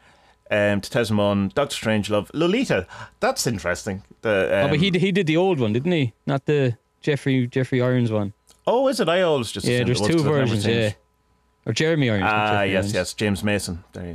[0.50, 2.86] Um, 2001, Doctor Strangelove, Lolita.
[3.20, 4.02] That's interesting.
[4.22, 6.12] The, um, oh, but he he did the old one, didn't he?
[6.26, 8.32] Not the Jeffrey Jeffrey Irons one.
[8.66, 9.08] oh, is it?
[9.08, 10.66] I always just Yeah, there's two versions.
[10.66, 10.92] Yeah,
[11.66, 12.24] or Jeremy Irons.
[12.26, 12.94] Ah, yes, Irons.
[12.94, 13.84] yes, James Mason.
[13.92, 14.12] There you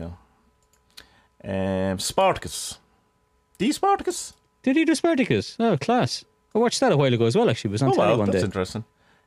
[1.43, 1.49] go.
[1.91, 2.80] Um, Spartacus.
[3.57, 4.34] The Spartacus.
[4.65, 5.55] Did he do Spartacus?
[5.59, 6.25] Oh, class.
[6.55, 7.49] I watched that a while ago as well.
[7.49, 8.45] Actually, it was on Oh telly wow, one that's day.
[8.45, 8.83] interesting.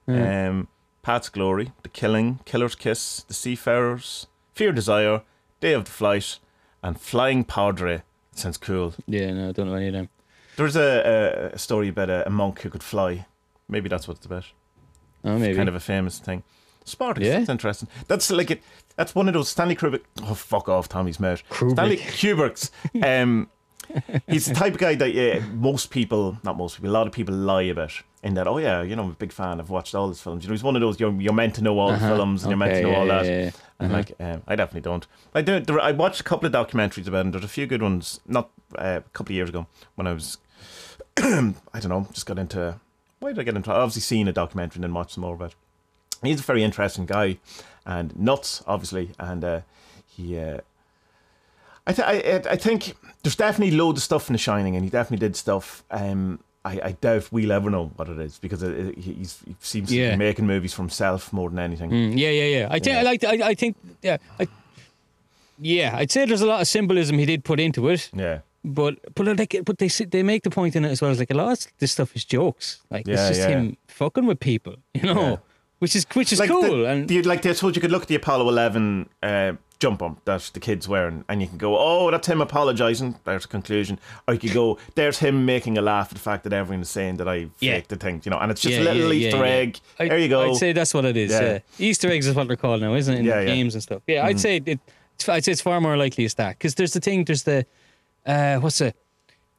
[0.09, 0.49] Yeah.
[0.49, 0.69] Um,
[1.03, 5.23] Pat's Glory, The Killing, Killer's Kiss, The Seafarers, Fear Desire,
[5.61, 6.41] Day of the Fight,
[6.83, 8.03] and Flying Padre.
[8.35, 8.95] Sounds cool.
[9.07, 10.09] Yeah, no, I don't know any of them.
[10.57, 13.27] There's a, a, a story about a, a monk who could fly.
[13.69, 14.47] Maybe that's what it's about.
[15.25, 15.55] Oh, maybe.
[15.55, 16.43] Kind of a famous thing.
[16.85, 17.29] Spartacus.
[17.29, 17.39] Yeah.
[17.39, 17.89] That's interesting.
[18.09, 18.63] That's like it.
[18.97, 20.03] That's one of those Stanley Kubrick.
[20.23, 21.43] Oh fuck off, Tommy's mouth.
[21.51, 21.73] Kubrick.
[21.73, 22.71] Stanley Kubrick's.
[23.05, 23.51] Um,
[24.29, 27.13] he's the type of guy that yeah, most people, not most people, a lot of
[27.13, 27.93] people lie about.
[28.23, 29.61] In that, oh yeah, you know, I'm a big fan.
[29.61, 30.43] I've watched all his films.
[30.43, 30.99] You know, he's one of those.
[30.99, 32.09] You're, you're meant to know all Uh-huh.
[32.09, 33.25] the films, and you're meant to know all that.
[33.27, 33.51] yeah, yeah.
[33.79, 33.97] And Uh-huh.
[33.97, 35.07] like, um, I definitely don't.
[35.35, 35.61] I do.
[35.61, 37.31] There, I watched a couple of documentaries about him.
[37.31, 38.19] There's a few good ones.
[38.27, 40.39] Not uh, a couple of years ago when I was,
[41.17, 42.81] I don't know, just got into.
[43.21, 43.71] Why did I get into?
[43.73, 45.51] I obviously seen a documentary and then watched some more about.
[45.53, 45.57] it.
[46.27, 47.39] He's a very interesting guy,
[47.87, 49.61] and nuts, obviously, and uh,
[50.09, 50.37] he.
[50.39, 50.59] Uh,
[51.89, 54.91] I, th- I, I think there's definitely loads of stuff in The Shining, and he
[54.91, 55.83] definitely did stuff.
[55.91, 59.57] Um, I, I doubt we'll ever know what it is because it, it, he's, he
[59.61, 61.91] seems to be making movies for himself more than anything.
[61.91, 62.67] Mm, yeah, yeah, yeah.
[62.71, 62.99] I think Yeah.
[63.01, 63.25] I like.
[63.25, 63.77] I, I think.
[64.03, 64.19] Yeah.
[64.39, 64.47] I,
[65.61, 68.97] yeah, I'd say there's a lot of symbolism he did put into it, Yeah, but
[69.15, 71.35] but like but they they make the point in it as well as like a
[71.35, 72.81] lot of this stuff is jokes.
[72.91, 73.49] Like it's just yeah.
[73.49, 75.37] him fucking with people, you know, Yeah.
[75.81, 76.63] which is which is like cool.
[76.63, 80.01] the, and the, like they told you could look at the Apollo 11 uh, jump
[80.01, 83.49] bump that the kid's wearing, and you can go, "Oh, that's him apologising." There's a
[83.49, 86.83] conclusion, or you could go, "There's him making a laugh at the fact that everyone
[86.83, 87.81] is saying that I Yeah.
[87.87, 89.79] the thing," you know, and it's just Yeah, a little yeah, Easter egg.
[90.01, 90.51] I- there you go.
[90.51, 91.31] I'd say that's what it is.
[91.31, 91.59] Yeah.
[91.79, 93.19] Easter eggs is what they're called now, isn't it?
[93.21, 93.37] In Yeah.
[93.37, 93.47] Mm-hmm.
[93.47, 94.03] games and stuff.
[94.07, 94.67] Yeah, I'd say it.
[94.69, 97.25] It's, I'd say it's far more likely as that because there's the thing.
[97.25, 97.65] There's the
[98.27, 98.97] uh, what's it?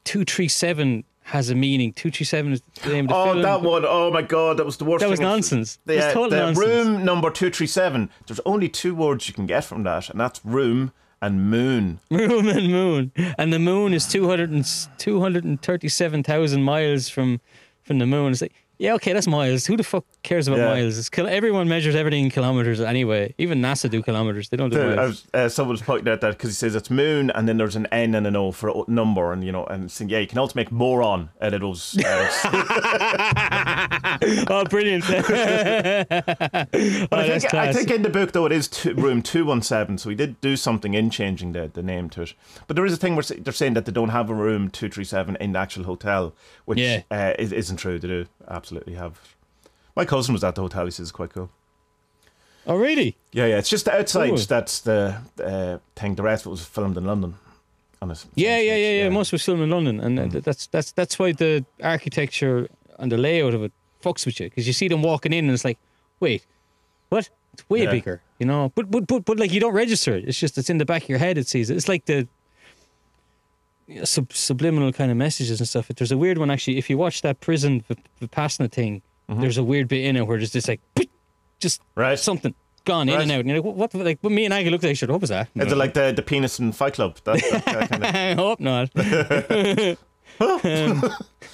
[0.03, 1.93] Two three seven has a meaning.
[1.93, 3.41] Two three seven is the name of the Oh, film.
[3.43, 3.85] that one!
[3.87, 5.01] Oh my god, that was the worst.
[5.01, 5.79] That was nonsense.
[5.85, 6.67] The, total the nonsense.
[6.67, 8.09] room number two three seven.
[8.27, 10.91] There's only two words you can get from that, and that's room
[11.21, 11.99] and moon.
[12.09, 14.65] Room and moon, and the moon is 200 and,
[14.97, 17.41] 237,000 miles from
[17.83, 18.31] from the moon.
[18.31, 19.65] It's like, yeah, okay, that's miles.
[19.65, 20.65] Who the fuck cares about Yeah.
[20.73, 20.97] miles?
[20.97, 23.33] It's, everyone measures everything in kilometers anyway.
[23.37, 24.49] Even NASA do kilometers.
[24.49, 25.09] They don't do The- miles.
[25.09, 27.75] was, uh, someone was pointing out that because he says it's moon, and then there's
[27.75, 30.27] an N and an O for a number, and you know, and saying, yeah, you
[30.27, 31.97] can also make moron out of those.
[32.03, 32.29] Uh,
[34.49, 35.03] oh, brilliant!
[35.09, 35.21] oh,
[37.11, 39.97] I think, I think in the book though it is two, room two one seven,
[39.97, 42.33] so he did do something in changing the, the name to it.
[42.67, 44.89] But there is a thing where they're saying that they don't have a room two
[44.89, 46.33] three seven in the actual hotel,
[46.65, 47.01] which Yeah.
[47.11, 47.99] uh, is, isn't true.
[47.99, 49.19] They do absolutely have.
[49.95, 50.85] My cousin was at the hotel.
[50.85, 51.49] He says it's quite cool.
[52.67, 53.17] oh, really?
[53.31, 53.57] Yeah, yeah.
[53.57, 54.29] It's just the outside.
[54.29, 54.37] Cool.
[54.37, 56.15] That's the uh, thing.
[56.15, 57.35] The rest of it was filmed in London.
[58.01, 59.09] On a, Yeah, yeah, yeah, yeah.
[59.09, 59.13] Mm.
[59.13, 63.17] Most was filmed in London, and uh, that's that's that's why the architecture and the
[63.17, 65.77] layout of it fucks with you because you see them walking in and it's like,
[66.21, 66.45] wait,
[67.09, 67.29] what?
[67.53, 67.91] It's way Yeah.
[67.91, 68.71] bigger, you know.
[68.73, 70.23] But but but but like you don't register it.
[70.29, 71.37] It's just it's in the back of your head.
[71.37, 71.75] It sees it.
[71.75, 72.25] It's like the yeah,
[74.03, 75.87] sub- subliminal kind of messages and stuff.
[75.89, 76.77] There's a weird one actually.
[76.77, 77.95] If you watch that prison v-
[78.27, 79.41] Vipassana thing, Mm-hmm.
[79.41, 80.81] there's a weird bit in it where there's this like,
[81.59, 82.17] just Right.
[82.17, 82.55] something
[82.85, 83.41] gone in and out.
[83.41, 83.93] And you're like, what?
[83.93, 83.93] what?
[83.93, 85.13] Like, me and Aggie looked at each other.
[85.13, 85.49] What was that?
[85.55, 87.15] Is it like the, the penis in Fight Club?
[87.25, 88.89] That, that kind of, I hope not.
[90.41, 91.03] Um,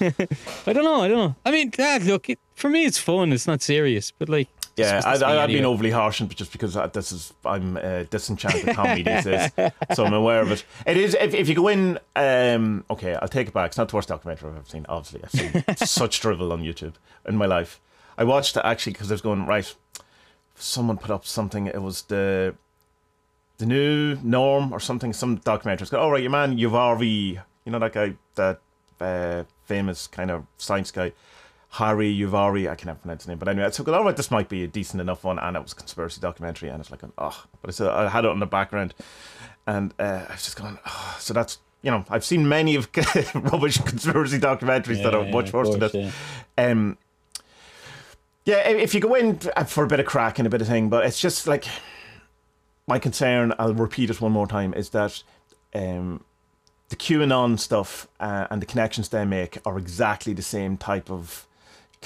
[0.00, 1.00] I don't know.
[1.02, 1.34] I don't know.
[1.44, 3.32] I mean, ah, look, it, for me, it's fun.
[3.32, 7.10] It's not serious, but like, yeah, I, I've been overly harsh just because I, this
[7.10, 9.50] is I'm uh, disenchanted comedy these days,
[9.94, 10.64] so I'm aware of it.
[10.86, 13.68] It is if, if you go in, um, okay, I'll take it back.
[13.68, 14.84] It's not the worst documentary I've ever seen.
[14.88, 16.94] Obviously, I've seen such drivel on YouTube
[17.26, 17.80] in my life.
[18.18, 19.74] I watched it actually because I was going right.
[20.54, 21.66] Someone put up something.
[21.66, 22.54] It was the
[23.56, 25.14] the new norm or something.
[25.14, 25.84] Some documentary.
[25.84, 28.60] It's got, oh right, your man Uvari, you know that guy, that
[29.00, 31.12] uh, famous kind of science guy.
[31.76, 33.94] Harry Yuvari, I can't pronounce his name, but anyway, I took it.
[33.94, 36.70] All right, this might be a decent enough one, and it was a conspiracy documentary,
[36.70, 38.94] and it's like, oh, but I said I had it on the background,
[39.66, 42.88] and uh, I was just going, oh, so that's you know, I've seen many of
[43.34, 46.14] rubbish conspiracy documentaries that are much worse than this.
[46.56, 46.96] Um,
[48.44, 50.88] yeah, if you go in for a bit of crack and a bit of thing,
[50.88, 51.66] but it's just like
[52.86, 53.52] my concern.
[53.58, 55.22] I'll repeat it one more time: is that
[55.74, 56.24] um,
[56.88, 61.45] the QAnon stuff uh, and the connections they make are exactly the same type of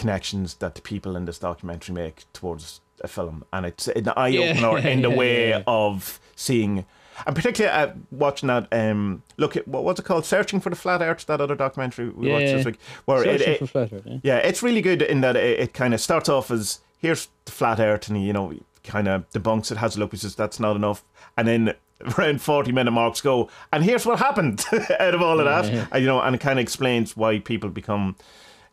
[0.00, 4.36] connections that the people in this documentary make towards a film, and it's an eye
[4.36, 5.62] opener Yeah, in the yeah, way yeah.
[5.66, 6.84] of seeing.
[7.26, 10.24] And particularly uh, watching that, um, look at what what's it called?
[10.24, 12.56] Searching for the Flat Earth, that other documentary we watched Yeah.
[12.56, 14.18] this week, where Searching it, for flat Earth, yeah.
[14.22, 17.52] yeah, it's really good in that it, it kind of starts off as here's the
[17.52, 18.54] flat earth, and you know,
[18.84, 21.04] kind of debunks it, has a look, he says that's not enough,
[21.36, 21.74] and then
[22.18, 24.64] around forty minute marks go, and here's what happened
[24.98, 25.86] out of all of that, Yeah.
[25.92, 28.16] and, you know, and it kind of explains why people become.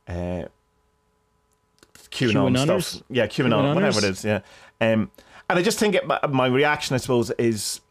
[0.07, 0.43] Uh,
[2.11, 2.83] QAnon QAnoners?
[2.83, 4.09] stuff, yeah, QAnon, whatever it QAnoners?
[4.09, 4.39] is, yeah.
[4.81, 5.11] Um,
[5.49, 7.81] and I just think it, my, reaction, I suppose, is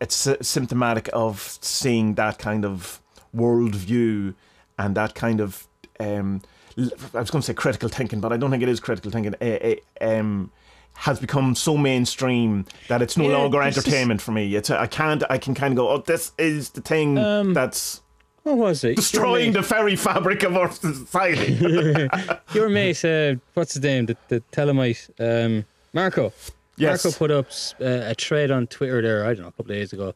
[0.00, 3.00] it's symptomatic of seeing that kind of
[3.36, 4.34] worldview
[4.78, 5.68] and that kind of
[6.00, 6.42] um,
[6.76, 9.34] I was going to say critical thinking, but I don't think it is critical thinking.
[9.40, 10.50] It, uh, um,
[10.94, 14.54] has become so mainstream that it's no Yeah, longer entertainment for me.
[14.54, 18.02] It's I can't I can kind of go, oh, this is the thing Um, that's
[18.42, 18.96] What was it?
[18.96, 21.54] destroying the very fabric of our society.
[22.54, 24.06] your mate uh, what's his name?
[24.06, 26.32] The, the Thelemite, um, Marco.
[26.76, 27.04] Yes.
[27.04, 27.46] Marco put up
[27.80, 29.24] uh, a thread on Twitter there.
[29.24, 30.14] I don't know, a couple of days ago,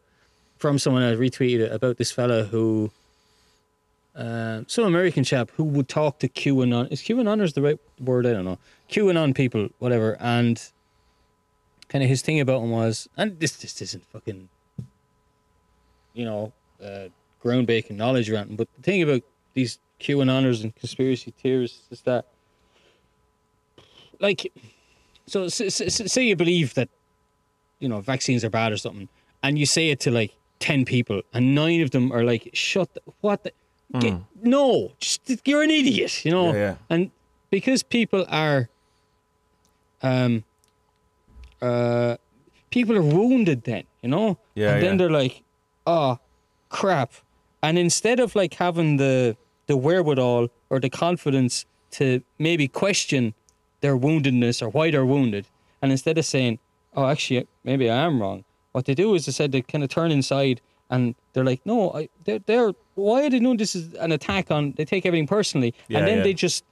[0.58, 2.90] from someone I retweeted it about this fella who,
[4.16, 6.90] uh, some American chap who would talk to QAnon.
[6.90, 8.26] Is QAnoners the right word?
[8.26, 8.58] I don't know.
[8.90, 10.60] QAnon people, whatever, and
[11.88, 14.48] kind of his thing about him was, and this this isn't fucking,
[16.14, 17.08] you know, uh,
[17.46, 19.22] ground breaking knowledge anything, but the thing about
[19.54, 22.26] these QAnoners and honors and conspiracy theorists is that,
[24.20, 24.52] like,
[25.26, 26.88] so say you believe that,
[27.78, 29.08] you know, vaccines are bad or something,
[29.42, 32.88] and you say it to like ten people, and nine of them are like, "Shut
[32.94, 33.44] the, what?
[33.44, 33.52] The,
[34.00, 36.52] get, no, just you're an idiot," you know.
[36.52, 36.74] Yeah, yeah.
[36.90, 37.10] And
[37.50, 38.68] because people are,
[40.02, 40.44] um,
[41.62, 42.16] uh,
[42.70, 44.38] people are wounded, then you know.
[44.54, 45.42] Yeah, And then they're like,
[45.86, 46.18] "Oh,
[46.68, 47.12] crap,"
[47.62, 53.34] and instead of like having the the wherewithal or the confidence to maybe question
[53.80, 55.46] their woundedness or why they're wounded,
[55.82, 56.58] and instead of saying,
[56.94, 59.90] "Oh, actually, maybe I am wrong," what they do is they said they kind of
[59.90, 60.60] turn inside
[60.90, 64.50] and they're like, "No, I, they're, they're why are they doing this is an attack
[64.50, 66.24] on?" They take everything personally, Yeah, and then yeah.
[66.24, 66.64] they just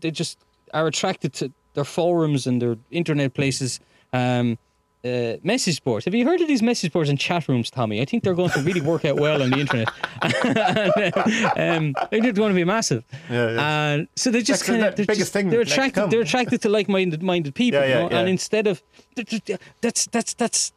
[0.00, 0.38] they just
[0.72, 3.80] are attracted to their forums and their internet places.
[4.12, 4.58] Um,
[5.04, 6.04] uh, message boards.
[6.04, 8.00] Have you heard of these message boards and chat rooms, Tommy?
[8.00, 9.88] I think they're going to really work out well on the internet.
[10.22, 13.04] and, uh, um, they're going to be massive.
[13.30, 13.92] Yeah, yeah.
[13.92, 16.10] And so they're just kind of biggest just, thing They're attracted.
[16.10, 17.80] They're attracted to like-minded minded people.
[17.80, 18.16] Yeah, yeah, you know?
[18.16, 18.82] And instead of
[19.80, 20.72] that's that's that's,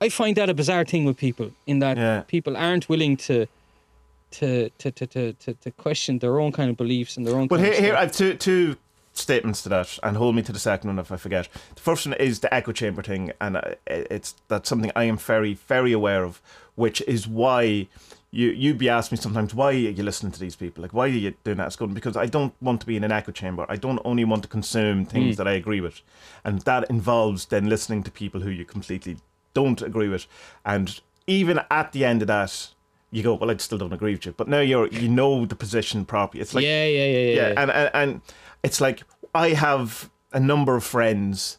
[0.00, 2.22] I find that a bizarre thing with people in that Yeah.
[2.22, 3.46] people aren't willing to.
[4.32, 7.48] To, to, to, to, to, to question their own kind of beliefs and their own.
[7.48, 7.96] But kind here, here.
[7.96, 8.76] I have two two
[9.18, 11.48] statements to that, and hold me to the second one if I forget.
[11.74, 15.16] The first one is the echo chamber thing, and uh, it's that's something I am
[15.16, 16.40] very very aware of,
[16.74, 17.88] which is why.
[18.30, 21.06] You you be asking me sometimes why are you listening to these people like why
[21.06, 21.68] are you doing that?
[21.68, 23.64] It's good because I don't want to be in an echo chamber.
[23.70, 26.02] I don't only want to consume things that I agree with,
[26.44, 29.16] and that involves then listening to people who you completely
[29.54, 30.26] don't agree with,
[30.62, 32.68] and even at the end of that,
[33.10, 35.56] you go well I still don't agree with you, but now you're you know the
[35.56, 36.42] position properly.
[36.42, 37.34] It's like yeah, yeah, yeah, yeah.
[37.34, 38.20] yeah, and, and and
[38.62, 39.02] it's like
[39.34, 41.58] I have a number of friends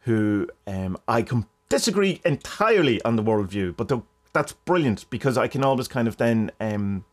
[0.00, 3.90] who um, I can disagree entirely on the worldview, but
[4.32, 7.04] that's brilliant because I can always kind of then, um,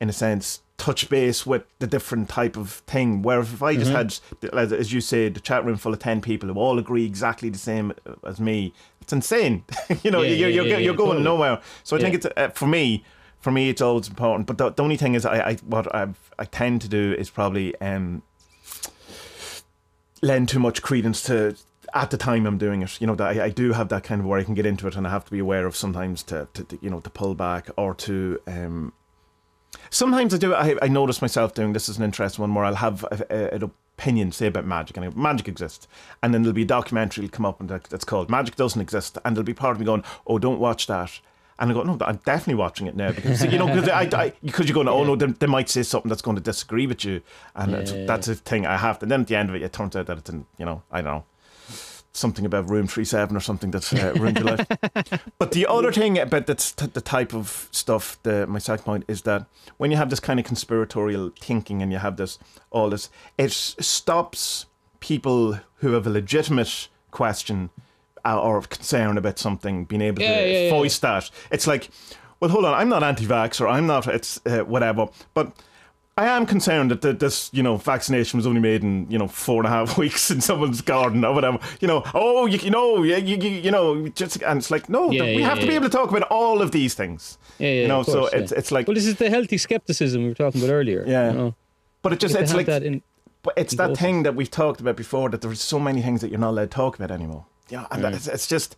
[0.00, 3.22] in a sense, touch base with the different type of thing.
[3.22, 4.18] Where if I just had,
[4.52, 7.58] as- you say, the chat room full of ten people who all agree exactly the
[7.58, 7.92] same
[8.24, 9.64] as me, it's insane.
[10.02, 11.24] you know, Yeah, you're, yeah, you're, yeah, you're going totally.
[11.24, 11.60] nowhere.
[11.84, 13.04] So I think it's uh, for me.
[13.40, 14.46] For me, it's always important.
[14.48, 17.30] But the, the only thing is, I, I what I I tend to do is
[17.30, 18.22] probably um,
[20.22, 21.56] lend too much credence to
[21.94, 23.00] at the time I'm doing it.
[23.00, 24.86] You know, that I, I do have that kind of where I can get into
[24.86, 27.10] it, and I have to be aware of sometimes to, to, to you know to
[27.10, 28.40] pull back or to.
[28.46, 28.92] Um,
[29.90, 30.54] sometimes I do.
[30.54, 33.54] I, I notice myself doing this is an interesting one where I'll have a, a,
[33.54, 33.62] an
[33.98, 35.88] opinion, say about magic, and magic exists,
[36.22, 39.18] and then there'll be a documentary will come up and that's called "Magic Doesn't Exist,"
[39.24, 41.20] and there'll be part of me going, "Oh, don't watch that."
[41.58, 44.74] And I go, no, I'm definitely watching it now because you know because because you're
[44.74, 47.22] going, oh no, they, they might say something that's going to disagree with you,
[47.54, 48.04] and it's- Yeah.
[48.06, 49.04] that's a thing I have to.
[49.04, 50.82] And then at the end of it, it turns out that it's, in, you know,
[50.92, 51.24] I don't know,
[52.12, 54.66] something about room three seven or something that's uh, ruined your life.
[55.38, 59.04] But the other thing about that's t- the type of stuff, the my second point
[59.08, 59.46] is that
[59.78, 62.38] when you have this kind of conspiratorial thinking and you have this
[62.70, 64.66] all this, it stops
[65.00, 67.70] people who have a legitimate question
[68.26, 70.70] uh, or of concern about something being able Yeah, to yeah, yeah.
[70.70, 71.30] voice that.
[71.50, 71.90] It's like,
[72.40, 74.06] well, hold on, I'm not anti-vax or I'm not.
[74.08, 75.52] It's uh, whatever, but.
[76.18, 79.28] I am concerned that the, this, you know, vaccination was only made in, you know,
[79.28, 81.58] four and a half weeks in someone's garden or whatever.
[81.78, 84.88] You know, oh, you, you know, you, you, you you know, just and it's like,
[84.88, 85.80] no, Yeah, we yeah, have to be yeah.
[85.80, 87.36] able to talk about all of these things.
[87.58, 89.58] Yeah, yeah, you know, of so course, it's it's like, Well, this is the healthy
[89.58, 91.04] skepticism we were talking about earlier.
[91.06, 91.32] Yeah.
[91.32, 91.54] You know?
[92.00, 93.02] but it just it's like, that in,
[93.42, 96.30] but it's that thing that we've talked about before that there's so many things that
[96.30, 97.44] you're not allowed to talk about anymore.
[97.68, 98.76] Yeah, and it's, it's just,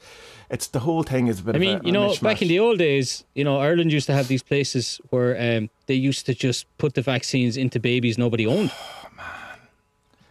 [0.51, 1.55] it's the whole thing is a bit.
[1.55, 2.23] I of mean, a, you know, mishmash.
[2.23, 5.69] back in the old days, you know, Ireland used to have these places where um,
[5.87, 8.73] they used to just put the vaccines into babies nobody owned.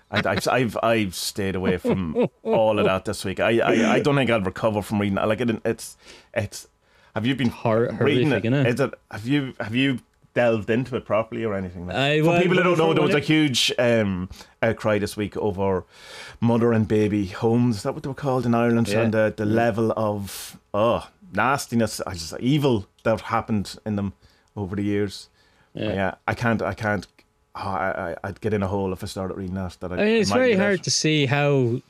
[0.09, 3.41] I, I've, I've I've stayed away from all of that this week.
[3.41, 5.17] I, I, I don't think I'll recover from reading.
[5.17, 5.25] it.
[5.25, 5.97] Like it, it's
[6.33, 6.67] it's.
[7.13, 8.53] Have you been Hor- reading horrific, it?
[8.53, 8.79] innit?
[8.79, 8.93] It?
[9.11, 9.99] Have you have you
[10.37, 11.87] delved into it properly or anything?
[11.87, 14.29] Like, I- for people who don't know, there was a huge um,
[14.61, 15.83] outcry this week over
[16.39, 17.77] mother and baby homes.
[17.77, 18.87] Is that what they were called in Ireland?
[18.87, 19.01] Yeah.
[19.01, 24.13] And the, the level of oh nastiness, I just evil that happened in them
[24.55, 25.27] over the years.
[25.73, 25.93] Yeah.
[25.93, 26.61] Yeah, I can't.
[26.61, 27.07] I can't.
[27.55, 29.75] Oh, I, I, I'd get in a hole if I started reading that.
[29.79, 30.63] that I, I mean, it's very get out.
[30.65, 31.81] hard to see how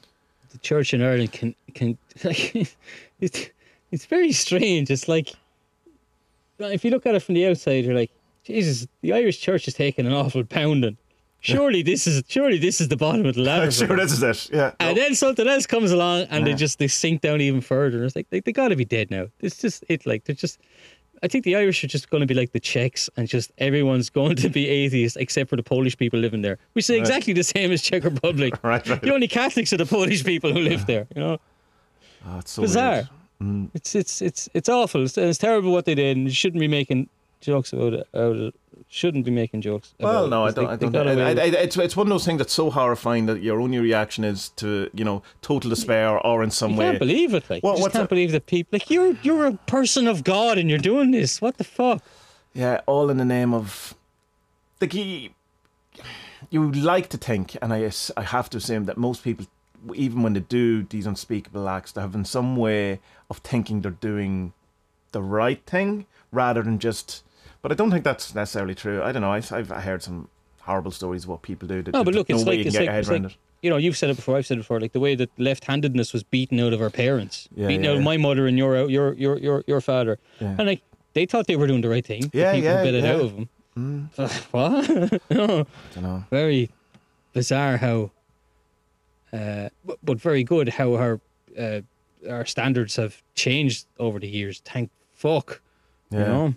[0.52, 2.56] the church in Ireland can can like
[3.20, 3.50] it's
[3.92, 4.90] it's very strange.
[4.90, 5.36] It's like
[6.60, 8.12] if you look at it from the outside, you're like,
[8.48, 10.98] Jesus, the Irish church is taking an awful pounding.
[11.40, 13.70] Surely this is surely this is the bottom of the ladder.
[13.72, 14.50] sure, this is it.
[14.56, 14.72] Yeah.
[14.80, 15.02] And No.
[15.04, 16.54] then something else comes along, and Yeah.
[16.54, 17.98] they just they sink down even further.
[17.98, 19.28] And it's like they, they got to be dead now.
[19.40, 20.60] It's just it like they're just.
[21.24, 24.10] I think the Irish are just going to be like the Czechs, and just everyone's
[24.20, 27.44] going to be atheists except for the Polish people living there, which is exactly the
[27.44, 28.54] same as Czech Republic.
[28.64, 29.02] Right, right.
[29.02, 31.08] The only Catholics are the Polish people who live there.
[31.16, 31.38] You know,
[32.26, 33.08] Oh, it's so bizarre.
[33.40, 33.70] weird.
[33.76, 35.04] It's it's it's it's awful.
[35.04, 37.10] It's, it's terrible what they did, and you shouldn't be making
[37.42, 38.08] jokes about it.
[38.14, 38.54] Out of,
[38.90, 39.94] shouldn't be making jokes.
[40.00, 40.92] Well, about no, it, I don't.
[40.92, 41.20] they- I don't.
[41.20, 44.24] I, I, it's it's one of those things that's so horrifying that your only reaction
[44.24, 46.86] is to you know total despair or in some you way.
[46.86, 47.50] can't believe it.
[47.50, 48.10] Like, What- you just can't that?
[48.10, 51.42] believe that people like you're you're a person of God and you're doing this.
[51.42, 52.02] What the fuck?
[52.54, 53.94] Yeah, all in the name of
[54.80, 55.34] the key.
[56.50, 59.48] You would like to think, and I I have to assume that most people,
[59.96, 63.00] even when they do these unspeakable acts, they have in some way
[63.30, 64.54] of thinking they're doing
[65.12, 67.24] the right thing rather than just.
[67.68, 69.04] But I don't think that's necessarily true.
[69.04, 69.32] I don't know.
[69.32, 70.30] I've, I've heard some
[70.62, 71.82] horrible stories of what people do.
[71.82, 73.36] That No, but look, it's no like you it's like, it's like it.
[73.62, 74.38] you know you've said it before.
[74.38, 74.80] I've said it before.
[74.80, 77.96] Like the way that left-handedness was beaten out of our parents, Yeah, beaten yeah, out
[77.98, 78.06] of yeah.
[78.06, 80.56] my mother and your your your your your father, Yeah.
[80.58, 80.82] and like
[81.14, 82.30] they thought they were doing the right thing.
[82.34, 83.50] Yeah, people yeah, bit it out of them.
[83.78, 84.10] Mm,
[84.52, 85.22] what?
[85.30, 86.24] no, don't know.
[86.30, 86.70] very
[87.34, 88.12] bizarre how,
[89.34, 91.20] uh, but, but very good how our
[91.60, 91.82] uh,
[92.30, 94.62] our standards have changed over the years.
[94.66, 95.62] Thank fuck,
[96.12, 96.20] Yeah.
[96.20, 96.54] you know.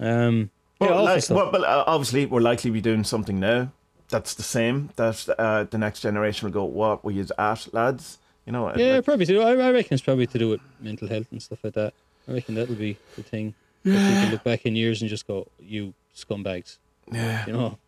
[0.00, 0.50] Um,
[0.80, 3.72] yeah, Well, like, well, but uh, obviously, we're likely to be doing something now
[4.08, 4.90] that's the same.
[4.96, 8.74] That uh, the next generation will go, "What were you at, lads?" You know.
[8.76, 9.40] yeah, like- probably to.
[9.42, 11.92] I, I reckon it's probably to do with mental health and stuff like that.
[12.26, 13.54] I reckon that'll be the thing.
[13.84, 14.14] Yeah.
[14.14, 16.78] People look back in years and just go, "You scumbags,"
[17.12, 17.46] yeah.
[17.46, 17.78] you know.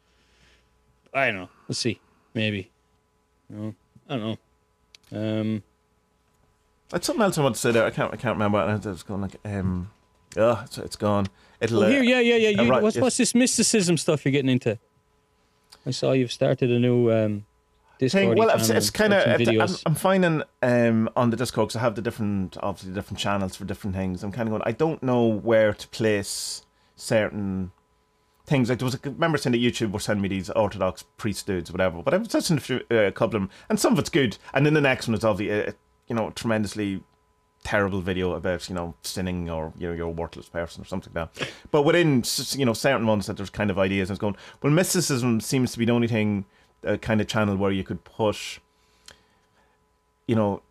[1.12, 1.49] I don't know.
[1.66, 2.01] We'll see.
[2.35, 2.70] Maybe.
[3.49, 3.74] You know,
[4.09, 4.39] I don't
[5.12, 5.41] know.
[5.41, 5.62] Um,
[6.91, 7.85] That's something else I want to say there.
[7.85, 8.12] I can't.
[8.12, 8.59] I can't remember.
[8.59, 9.91] I was going like, um,
[10.37, 11.27] oh, it's, it's gone.
[11.61, 11.81] It'll.
[11.81, 12.59] oh, uh, here, yeah, yeah, yeah.
[12.59, 13.03] uh, You, right, what's yes.
[13.03, 14.78] what's this mysticism stuff you're getting into?
[15.87, 17.47] I saw you've started a new um,
[17.99, 18.23] Discord.
[18.23, 18.39] thing.
[18.39, 19.49] Well, it's, channel it's kind of.
[19.49, 19.77] I'm.
[19.87, 23.65] I'm finding um, on the Discord because I have the different, obviously, different channels for
[23.65, 24.23] different things.
[24.23, 24.62] I'm kind of going.
[24.65, 26.65] I don't know where to place
[26.97, 27.73] certain
[28.47, 28.69] things.
[28.69, 31.70] Like there was a member saying that YouTube were sending me these Orthodox priest dudes,
[31.70, 32.03] whatever.
[32.03, 34.39] But I was listening to uh, a couple of them, and some of it's good,
[34.53, 35.73] and then the next one is obviously, uh,
[36.09, 37.03] you know, tremendously
[37.62, 41.12] terrible video about you know sinning or you know you're a worthless person or something
[41.15, 41.49] like that.
[41.70, 44.37] But within you know certain ones that there's kind of ideas and it's going.
[44.62, 46.45] Well, mysticism seems to be the only thing,
[46.87, 48.61] uh, kind of channel where you could push,
[50.27, 50.62] you know.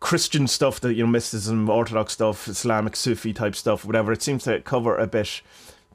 [0.00, 4.12] Christian stuff, that you know, mysticism, Orthodox stuff, Islamic Sufi type stuff, whatever.
[4.12, 5.40] It seems to cover a bit,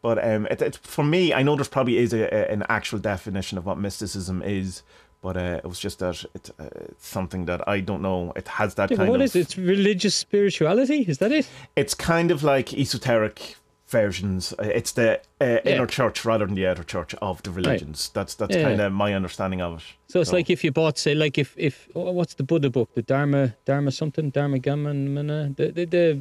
[0.02, 2.98] but um, it, it, for me, I know there's probably is a, a, an actual
[2.98, 4.82] definition of what mysticism is,
[5.22, 8.32] but uh, it was just that it's uh, it's something that I don't know.
[8.36, 9.26] It has that Yeah, kind what of.
[9.26, 9.40] is it?
[9.42, 11.06] It's religious spirituality.
[11.08, 11.48] Is that it?
[11.76, 13.56] It's kind of like esoteric
[13.88, 14.54] versions.
[14.54, 18.10] Uh, It's the uh, inner church rather than the outer church of the religions.
[18.14, 18.64] That's that's Yeah.
[18.70, 19.84] kind of my understanding of it.
[20.08, 22.90] So it's like if you bought, say, like if if oh, what's the Buddha book,
[22.94, 26.20] the Dharma Dharma something, Dharma Gamma, the the the,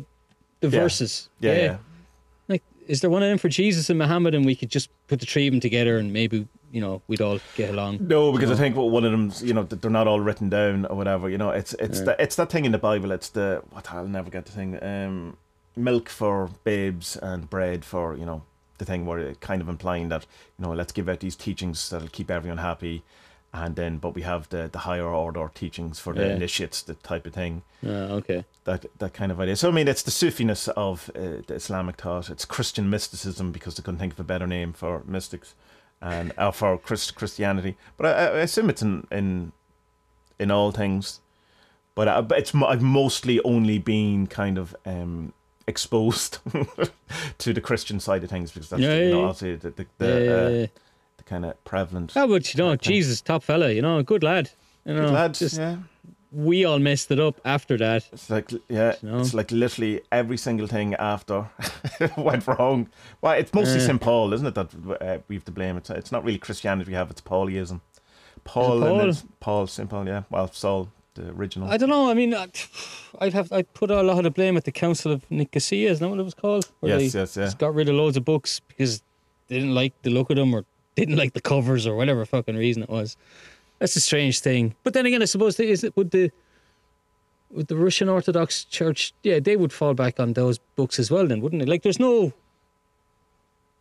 [0.61, 0.83] the Yeah.
[0.83, 1.29] verses.
[1.41, 1.77] yeah, yeah.
[2.89, 5.27] Is there one of them for Jesus and Muhammad, and we could just put the
[5.27, 7.98] three of them together, and maybe you know we'd all get along.
[8.01, 8.55] No, because No.
[8.56, 11.28] I think what one of them, you know, they're not all written down or whatever.
[11.28, 12.05] You know, it's it's Yeah.
[12.06, 13.12] the, it's that thing in the Bible.
[13.12, 14.82] It's the what I'll never get the thing.
[14.82, 15.36] Um,
[15.77, 18.43] milk for babes and bread for you know
[18.78, 20.27] the thing where it kind of implying that
[20.59, 23.02] you know let's give out these teachings that'll keep everyone happy,
[23.64, 26.36] and then but we have the the higher order teachings for the Yeah.
[26.36, 27.62] initiates, the type of thing.
[27.86, 28.44] Ah, okay.
[28.64, 29.56] That that kind of idea.
[29.56, 32.30] So I mean, it's the Sufiness of uh, the Islamic thought.
[32.30, 35.55] It's Christian mysticism because they couldn't think of a better name for mystics,
[36.01, 37.76] and uh, for Christ, Christianity.
[37.97, 39.52] But I, I assume it's in in
[40.39, 41.20] in all things.
[41.94, 45.32] But uh, but it's I've mostly only been kind of um,
[45.66, 46.39] exposed
[47.39, 49.28] to the Christian side of things because that's Yeah, the, you know yeah, yeah.
[49.28, 50.70] obviously the the, the, uh, the
[51.28, 52.12] kind of prevalent.
[52.14, 54.50] How about you know Jesus, top fella, you know, good lad.
[54.84, 55.76] You know, Lads, just yeah.
[56.32, 58.09] we all messed it up after that.
[58.12, 59.20] It's like yeah, You know?
[59.20, 61.46] it's like literally every single thing after
[62.16, 62.88] went wrong.
[63.20, 63.86] Well, it's mostly Yeah.
[63.86, 64.55] St Paul, isn't it?
[64.55, 64.68] That
[65.00, 65.76] uh, we have to blame.
[65.76, 67.10] It's it's not really Christianity we have.
[67.10, 67.80] It's Paulism.
[68.44, 69.00] Paul, Paul?
[69.00, 70.06] and Paul, St Paul.
[70.06, 71.68] Yeah, well, Saul, the original.
[71.70, 72.09] I don't know.
[72.10, 72.48] I mean, I-
[73.20, 75.90] I'd have I'd put a lot of the blame at the Council of Nicosia.
[75.90, 76.70] Isn't that what it was called?
[76.80, 77.44] Where yes, yes, yeah.
[77.44, 79.02] just got rid of loads of books because
[79.48, 80.64] they didn't like the look of them or
[80.99, 83.16] didn't like the covers or whatever fucking reason it was.
[83.79, 84.75] That's a strange thing.
[84.83, 86.31] But then again, I suppose the- is it would the
[87.51, 89.15] would the Russian Orthodox Church?
[89.23, 91.27] Yeah, they would fall back on those books as well.
[91.27, 91.69] Then wouldn't it?
[91.69, 92.33] Like, there's no.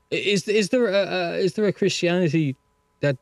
[0.10, 1.04] Is is there a,
[1.34, 2.56] a is there a Christianity
[3.02, 3.18] that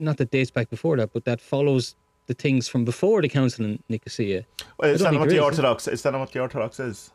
[0.00, 1.94] not that dates back before that, but that follows
[2.26, 4.44] the things from before the Council in Nicosia?
[4.78, 5.40] Well, is that what the is.
[5.42, 5.86] Orthodox?
[5.86, 7.12] Is that not what the Orthodox is?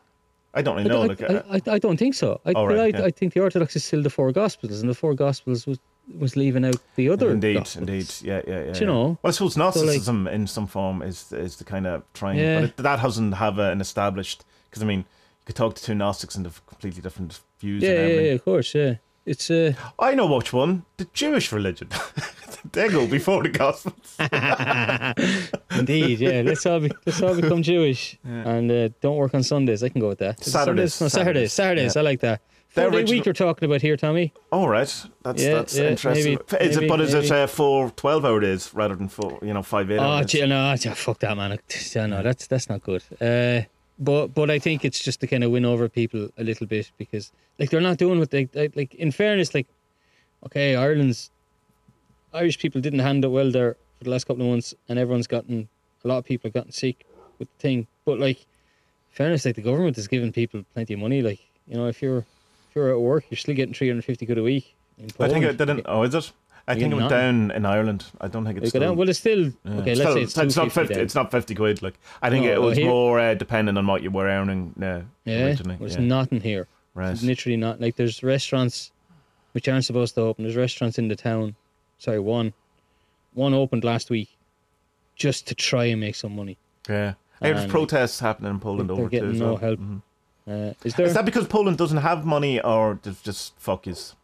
[0.54, 1.02] I don't really I, know.
[1.02, 2.40] I- like, uh, I, I, I don't think so.
[2.46, 3.04] I, Oh, right, I, yeah.
[3.04, 5.78] I think the Orthodox is still the four Gospels, and the four Gospels was
[6.18, 7.30] was leaving out the other.
[7.30, 8.72] indeed, indeed, yeah, yeah, yeah.
[8.72, 8.92] Do you yeah.
[8.92, 9.18] know?
[9.22, 12.60] Well, I suppose Gnosticism in some form is is the kind of trying, Yeah.
[12.60, 14.44] but it, that doesn't have a, an established.
[14.68, 17.82] Because I mean, you could talk to two Gnostics and have completely different views.
[17.82, 18.94] Yeah, yeah, yeah, of course, yeah.
[19.26, 20.84] It's uh, I know which one.
[20.96, 21.88] The Jewish religion.
[22.72, 24.16] they go before the Gospels.
[25.78, 26.42] indeed, yeah.
[26.44, 28.48] Let's all be, let's all become Jewish Yeah.
[28.48, 29.82] and uh, don't work on Sundays.
[29.82, 30.42] I can go with that.
[30.42, 31.00] Saturdays, Sundays?
[31.00, 31.52] No, Saturdays.
[31.52, 31.96] Saturdays, Saturdays.
[31.96, 32.40] I like that.
[32.74, 34.32] The Four day original- week you're talking about here, Tommy.
[34.52, 34.86] All right,
[35.24, 36.38] that's Yeah, that's yeah, interesting.
[36.50, 36.80] maybe- is it?
[36.80, 37.34] maybe- But is it maybe.
[37.42, 39.40] uh, four 12 hour days rather than four?
[39.42, 39.98] You know, five eight.
[39.98, 41.58] Oh, gee, no, fuck that, man.
[41.94, 43.02] Yeah, no, that's that's not good.
[43.20, 43.62] Uh,
[43.98, 46.90] but but I think it's just to kind of win over people a little bit
[46.96, 48.94] because like they're not doing what they like.
[48.94, 49.66] in fairness, like
[50.46, 51.30] okay, Ireland's
[52.32, 55.26] Irish people didn't handle it well there for the last couple of months, and everyone's
[55.26, 55.68] gotten
[56.04, 57.04] a lot of people have gotten sick
[57.40, 57.86] with the thing.
[58.04, 58.44] But like, in
[59.10, 61.20] fairness, like the government is giving people plenty of money.
[61.20, 62.24] Like you know, if you're
[62.70, 64.74] if you're at work, you're still getting three hundred fifty quid a week.
[64.98, 65.82] In I think it didn't.
[65.86, 66.32] Oh, is it?
[66.68, 68.04] I think it went down in Ireland.
[68.20, 68.80] I don't think it's still.
[68.82, 69.72] down- Well, it's still yeah.
[69.80, 69.92] okay.
[69.92, 70.94] It's Let's still- say it's, it's not fifty.
[70.94, 71.02] then.
[71.02, 71.82] It's not fifty quid.
[71.82, 74.74] Like I think No, it was here- more uh, depending on what you were earning.
[74.80, 75.76] Uh, Yeah, originally.
[75.80, 76.02] well, it's yeah.
[76.04, 76.68] nothing here.
[76.94, 77.10] Right.
[77.10, 78.92] It's literally not like there's restaurants
[79.52, 80.44] which aren't supposed to open.
[80.44, 81.56] There's restaurants in the town.
[81.98, 82.52] Sorry, one,
[83.34, 84.28] one opened last week,
[85.16, 86.56] just to try and make some money.
[86.88, 87.14] Yeah.
[87.42, 89.38] Hey, There's protests happening in Poland over getting too.
[89.38, 89.56] no well.
[89.56, 89.80] help.
[89.80, 90.02] Mhm.
[90.48, 91.06] Uh, is there?
[91.06, 94.14] Is that because Poland doesn't have money, or just fuck yous?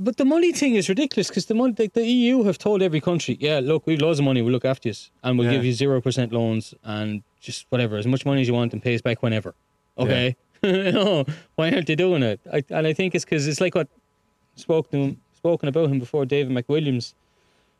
[0.00, 3.00] but the money thing is ridiculous because the money, like the EU have told every
[3.00, 5.54] country, yeah, look, we've loads of money, we'll look after you, and we'll Yeah.
[5.54, 8.82] give you zero percent loans and just whatever, as much money as you want, and
[8.82, 9.54] pay us back whenever.
[9.96, 11.24] Okay, no,
[11.56, 12.38] why aren't they doing it?
[12.52, 13.88] I, and I think it's because it's like what
[14.56, 16.26] spoke to him, spoken about him before.
[16.26, 17.14] David McWilliams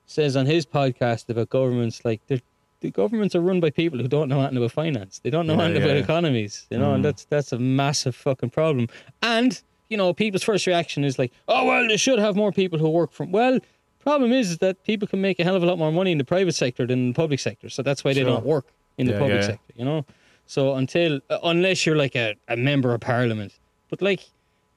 [0.07, 2.41] says on his podcast about governments, like they're
[2.81, 5.19] the governments are run by people who don't know anything about finance.
[5.23, 5.89] They don't know Yeah, anything yeah.
[5.89, 6.67] about economies.
[6.71, 7.09] You know, and Mm.
[7.09, 8.89] that's that's a massive fucking problem.
[9.23, 12.79] And you know, people's first reaction is like, "Oh well, they should have more people
[12.79, 13.59] who work from." Well,
[14.01, 16.19] problem is, is that people can make a hell of a lot more money in
[16.19, 17.69] the private sector than in the public sector.
[17.69, 18.31] So that's why they Sure.
[18.31, 18.67] don't work
[18.99, 19.73] in the public sector.
[19.77, 20.05] You know,
[20.47, 23.59] so until uh, unless you're like a, a member of parliament,
[23.91, 24.21] but like,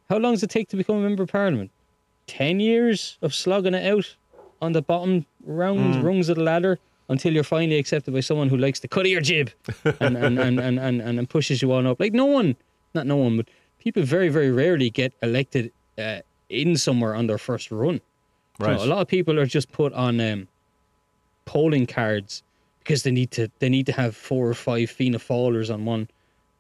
[0.10, 1.72] how long does it take to become a member of parliament?
[2.28, 4.16] Ten years of slogging it out
[4.62, 6.04] on the bottom rounds, Mm.
[6.04, 6.80] rungs of the ladder
[7.12, 9.52] until you're finally accepted by someone who likes the cut of your jib
[10.00, 12.00] and, and, and, and, and, and, pushes you on up.
[12.00, 12.56] Like no one,
[12.94, 13.48] not no one, but
[13.80, 16.20] people very, very rarely get elected uh,
[16.50, 18.00] in somewhere on their first run.
[18.60, 18.80] Right.
[18.80, 20.48] a lot of people are just put on um,
[21.46, 22.44] polling cards
[22.80, 26.08] because they need to they need to have four or five Fianna Fáilers on one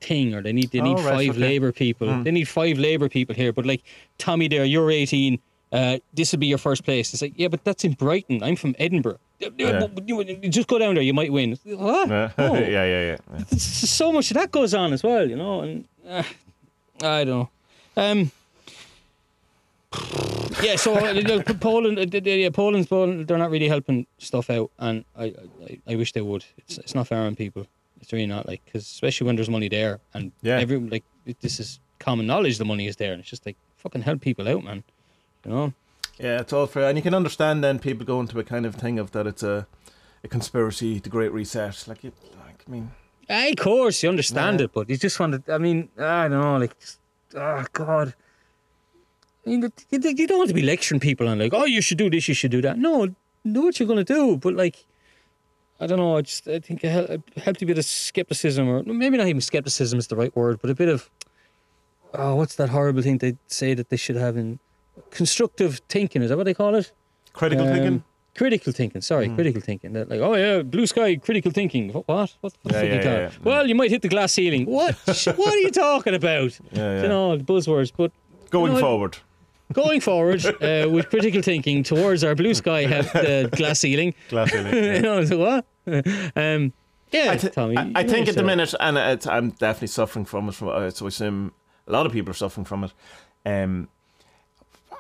[0.02, 1.40] thing, or they need they Oh, need right, five okay.
[1.40, 2.11] Labour people.
[2.11, 2.23] Hmm.
[2.23, 3.53] They need five Labour people here.
[3.53, 3.84] But like
[4.18, 5.40] Tommy, there, you're 18.
[5.72, 7.14] Uh, this will be your first place.
[7.14, 8.44] It's like, yeah, but that's in Brighton.
[8.44, 9.19] I'm from Edinburgh.
[9.57, 9.88] Yeah.
[10.05, 11.03] You- Just go down there.
[11.03, 11.57] You might win.
[11.65, 12.09] What?
[12.09, 12.53] Yeah, Oh.
[12.55, 13.18] yeah, yeah, yeah.
[13.34, 13.43] yeah.
[13.57, 15.61] So much of that goes on as well, you know.
[15.61, 16.23] And uh,
[17.03, 17.49] I don't know.
[17.97, 18.31] Um,
[20.63, 23.68] yeah, so uh, the- the Poland, uh, the- the- yeah, Poland's Poland, they're not really
[23.68, 25.34] helping stuff out, and I,
[25.68, 26.45] I, I wish they would.
[26.57, 27.65] It's, it's not fair on people.
[27.99, 30.59] It's really not like because especially when there's money there, and Yeah.
[30.59, 31.03] every like
[31.41, 32.57] this is common knowledge.
[32.57, 34.84] The money is there, and it's just like fucking help people out, man.
[35.45, 35.73] You know.
[36.22, 38.76] Yeah, it's all fair, and you can understand then people go into a kind of
[38.76, 39.65] thing of that it's a,
[40.23, 41.88] a conspiracy, the Great Reset.
[41.88, 42.14] Like, it,
[42.45, 42.91] like I mean,
[43.30, 44.65] Aye, of course, you understand Yeah.
[44.65, 45.53] it, but you just want to.
[45.53, 46.99] I mean, I don't know, like, just,
[47.35, 48.14] oh god.
[49.45, 51.98] I mean, you, you don't want to be lecturing people on like, oh, you should
[51.98, 52.77] do this, you should do that.
[52.77, 53.07] No,
[53.43, 54.85] know what you're going to do, but like,
[55.80, 56.18] I don't know.
[56.18, 59.98] I just I think it helped a bit of skepticism, or maybe not even skepticism
[59.98, 61.10] is the right word, but a bit of,
[62.14, 64.60] oh, what's that horrible thing they say that they should have in
[65.10, 66.22] constructive thinking?
[66.22, 66.91] Is that what they call it?
[67.34, 68.03] critical Um, thinking.
[68.34, 69.36] Critical thinking, sorry, Mm.
[69.36, 69.91] critical thinking.
[69.94, 71.91] That like, oh yeah, blue sky, critical thinking.
[71.91, 72.06] What?
[72.07, 72.34] What?
[72.41, 73.30] What the Yeah, fuck are you yeah, yeah, yeah.
[73.44, 74.65] Well, you might hit the glass ceiling.
[74.65, 74.95] What?
[75.36, 76.57] What are you talking about?
[76.72, 77.02] Yeah, yeah.
[77.03, 77.91] You know, buzzwords.
[77.95, 78.11] But
[78.49, 79.18] Going you know, forward.
[79.73, 84.14] going forward uh, with critical thinking towards our blue sky have the glass ceiling.
[84.30, 84.95] Glass ceiling, yeah.
[84.95, 85.65] you know, so what?
[86.36, 86.73] Um,
[87.11, 87.78] yeah, I, th- Tommy.
[87.78, 90.56] I, I think at the minute, and I'm definitely suffering from it.
[90.56, 91.52] From uh, so I assume
[91.88, 92.94] a lot of people are suffering from it.
[93.45, 93.90] Um,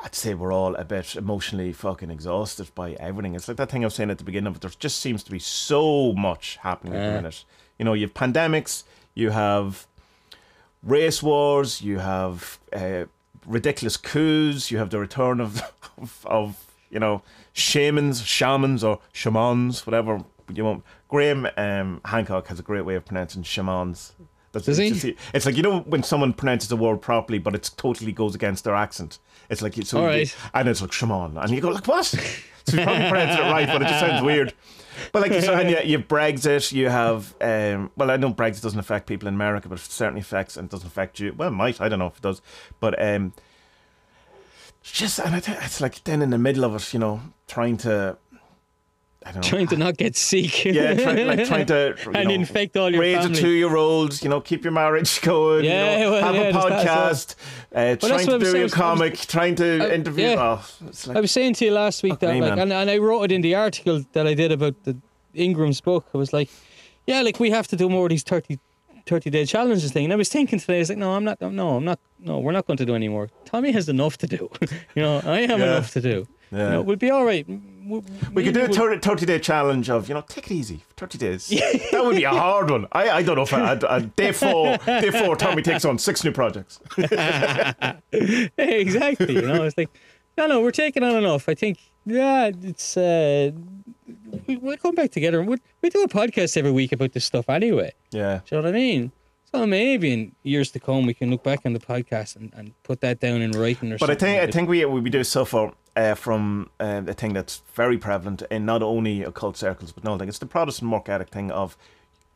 [0.03, 3.35] I'd say we're all a bit emotionally fucking exhausted by everything.
[3.35, 4.61] It's like that thing I was saying at the beginning of it.
[4.61, 7.43] There just seems to be so much happening at the minute.
[7.77, 8.83] You know, you have pandemics,
[9.13, 9.85] you have
[10.83, 13.05] race wars, you have uh,
[13.45, 15.61] ridiculous coups, you have the return of,
[15.97, 17.21] of, of you know,
[17.53, 20.23] shamans, shamans, or shamans, whatever
[20.53, 20.83] you want.
[21.09, 24.13] Graham um, Hancock has a great way of pronouncing shamans.
[24.51, 25.11] That's, Does it's, he?
[25.11, 28.35] just- it's like you know when someone pronounces a word properly, but it totally goes
[28.35, 29.19] against their accent.
[29.51, 30.35] It's like so, All right.
[30.53, 32.05] and it's like shaman, and you go like what?
[32.05, 32.17] so
[32.77, 34.53] you probably pronounced it right, but it just sounds weird.
[35.11, 38.61] But like you said, you, you have Brexit, you have um, well, I know Brexit
[38.61, 41.33] doesn't affect people in America, but it certainly affects and doesn't affect you.
[41.33, 42.41] Well, it might I don't know if it does,
[42.79, 43.33] but um,
[44.81, 47.77] it's just and I it's like then in the middle of it, you know, trying
[47.77, 48.17] to.
[49.23, 49.49] I don't know.
[49.49, 50.65] trying to not get sick.
[50.65, 53.37] yeah, try, like trying to and know, infect all your raise family.
[53.37, 56.43] a two-year-old, you know, keep your marriage going, Yeah, you know, well, have yeah, a
[56.53, 57.09] there's that as well.
[57.09, 58.55] podcast, uh, that's trying to do saying.
[58.55, 60.25] a I was- comic, trying to I- interview.
[60.25, 60.35] yeah.
[60.39, 60.65] Oh,
[61.07, 63.23] like, I was saying to you last week that, me, like, and, and I wrote
[63.25, 64.97] it in the article that I did about the
[65.35, 66.05] Ingram's book.
[66.15, 66.49] I was like,
[67.05, 68.57] yeah, like we have to do more of these 30,
[69.05, 70.05] 30 day challenges thing.
[70.05, 72.39] And I was thinking today, I was like, no, I'm not, no, I'm not, no,
[72.39, 73.29] we're not going to do anymore.
[73.45, 74.49] Tommy has enough to do.
[74.95, 75.65] you know, I have Yeah.
[75.77, 76.27] enough to do.
[76.51, 76.57] Yeah.
[76.65, 77.45] You know, we'll be all right.
[77.83, 78.01] We,
[78.33, 81.07] We could do a 30, 30 day challenge of, you know, take it easy for
[81.07, 81.47] 30 days.
[81.91, 82.87] that would be a hard one.
[82.91, 86.23] I, I don't know if I, I, day four, day four, Tommy takes on six
[86.23, 86.79] new projects.
[88.57, 89.35] exactly.
[89.35, 89.89] You know, it's like,
[90.37, 91.49] no, no, we're taking on enough.
[91.49, 93.51] I think, yeah, it's, uh,
[94.47, 97.25] we, we'll come back together and we we do a podcast every week about this
[97.25, 97.93] stuff anyway.
[98.11, 98.41] Yeah.
[98.45, 99.11] Do you know what I mean?
[99.51, 102.73] So maybe in years to come, we can look back on the podcast and, and
[102.83, 104.07] put that down in writing or something.
[104.07, 107.61] But I think I think we we do suffer uh, from uh, a thing that's
[107.73, 111.29] very prevalent in not only occult circles but no, like it's the Protestant work ethic
[111.29, 111.77] thing of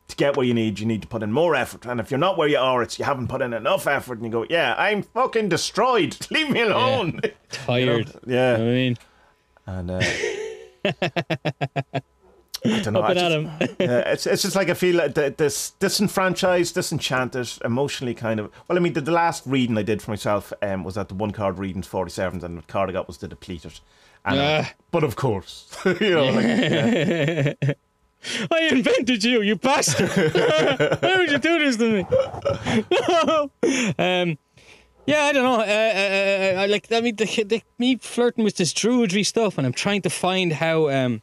[0.08, 2.18] to get what you need, you need to put in more effort, and if you're
[2.18, 4.74] not where you are, it's you haven't put in enough effort, and you go, yeah,
[4.78, 7.20] I'm fucking destroyed, leave me alone.
[7.50, 8.12] tired.
[8.26, 8.96] Yeah, You know I mean?
[9.66, 9.90] and.
[9.90, 10.00] Uh,
[12.72, 13.02] I don't know.
[13.02, 13.50] I just- him.
[13.80, 18.50] yeah, it's it's just like I feel like th- this disenfranchised, disenchanted, emotionally kind of.
[18.68, 21.14] Well, I mean, the, the last reading I did for myself um, was at the
[21.14, 23.80] one card reading forty sevens, and the card I got was the depleted.
[24.24, 27.52] And, uh, but of course, you know, like, yeah.
[28.50, 30.10] I invented you, you bastard!
[30.10, 32.00] Why would you do this to me?
[33.98, 34.38] um,
[35.06, 35.60] yeah, I don't know.
[35.60, 36.90] Uh, uh, uh, I like.
[36.90, 40.54] I mean, the, the, me flirting with this druidry stuff, and I'm trying to find
[40.54, 41.22] how, um,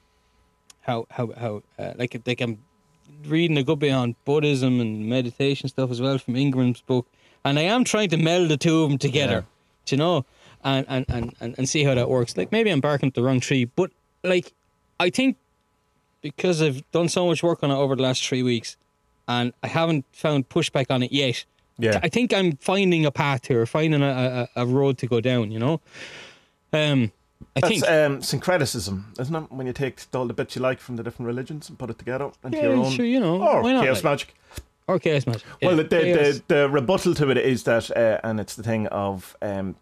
[0.84, 2.60] how, how, how, uh, like, like I'm
[3.26, 7.08] reading a good bit on Buddhism and meditation stuff as well from Ingram's book,
[7.44, 9.46] and I am trying to meld the two of them together.
[9.88, 9.92] Yeah.
[9.92, 10.26] You know?
[10.66, 12.38] And, and, and, and, and see how that works.
[12.38, 13.92] Like maybe I'm barking up the wrong tree, but
[14.24, 14.54] like
[14.98, 15.36] I think
[16.22, 18.78] because I've done so much work on it over the last three weeks,
[19.28, 21.44] and I haven't found pushback on it yet.
[21.78, 22.00] Yeah.
[22.02, 25.52] I think I'm finding a path here, finding a, a, a road to go down.
[25.52, 25.82] You know,
[26.72, 27.12] um,
[27.56, 29.52] I That's think um, syncretism, isn't it?
[29.52, 31.98] When you take all the bits you like from the different religions and put it
[32.00, 34.04] together into Yeah, your own, sure, you know, or why not, chaos like?
[34.04, 34.36] magic.
[34.88, 35.44] or chaos magic.
[35.62, 36.42] Well, Yeah, the, the, chaos.
[36.48, 39.76] the, the rebuttal to it is that, uh, and it's the thing of um,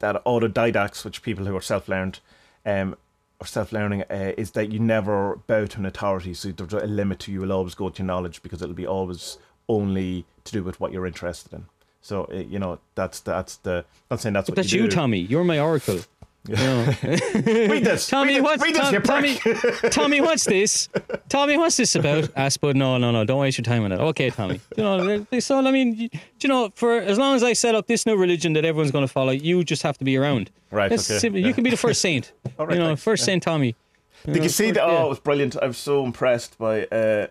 [0.00, 2.20] that autodidacts, which people who are self learned
[2.66, 2.96] um,
[3.40, 6.34] or self learning, uh, is that you never bow to an authority.
[6.34, 7.42] So there's a limit to you.
[7.42, 9.38] You'll always go to your knowledge because it'll be always
[9.68, 11.66] only to do with what you're interested in.
[12.00, 13.78] So uh, you know that's that's the.
[13.78, 14.88] I'm not saying that's But what that's you, you.
[14.90, 15.18] Tommy.
[15.20, 16.00] You're my oracle.
[16.48, 16.84] You know.
[17.04, 18.08] Read this.
[18.08, 19.36] Tommy, read this, what's read this, Tom- you Tommy?
[19.38, 19.80] prick.
[19.92, 20.88] Tommy, what's this?
[21.28, 22.28] Tommy, what's this about?
[22.36, 24.00] Ah, Spud, no, no, no, don't waste your time on it.
[24.00, 24.60] Okay, Tommy.
[24.76, 26.08] You know, so I mean, you,
[26.40, 29.06] you know, for as long as I set up this new religion that everyone's going
[29.06, 30.50] to follow, you just have to be around.
[30.72, 31.40] Right, That's okay, simple.
[31.40, 31.46] yeah.
[31.46, 32.32] You can be the first saint.
[32.58, 33.26] All right, you know, thanks, first yeah.
[33.26, 33.76] Saint Tommy.
[34.24, 34.88] Did you see first- that?
[34.88, 34.98] yeah.
[34.98, 35.56] Oh, it was brilliant.
[35.62, 37.26] I was so impressed by uh,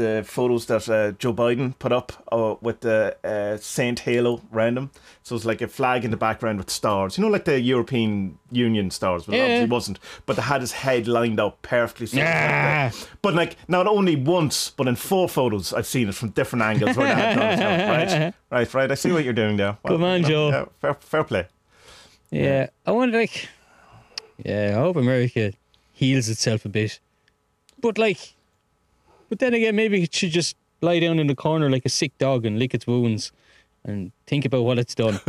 [0.00, 4.76] the photos that uh, Joe Biden put up uh, with the uh, Saint Halo around
[4.78, 4.90] him.
[5.22, 7.16] So it's like a flag in the background with stars.
[7.16, 9.24] You know, like the European Union stars.
[9.26, 9.42] but Yeah.
[9.42, 9.98] obviously wasn't.
[10.26, 12.06] But they had his head lined up perfectly.
[12.06, 12.88] So like Yeah.
[12.88, 13.08] that.
[13.22, 16.96] But like, not only once, but in four photos, I've seen it from different angles.
[16.96, 17.50] Where they had it on
[18.00, 18.34] his head.
[18.50, 18.90] right, right, right.
[18.90, 19.76] I see what you're doing there.
[19.86, 20.48] Good man, Joe.
[20.50, 21.46] Yeah, fair, fair play.
[22.30, 23.48] Yeah, I wonder, like,
[24.44, 25.52] yeah, I hope America
[25.92, 27.00] heals itself a bit.
[27.80, 28.34] But, like,
[29.30, 32.16] but then again, maybe it should just lie down in the corner like a sick
[32.18, 33.32] dog and lick its wounds
[33.84, 35.20] and think about what it's done.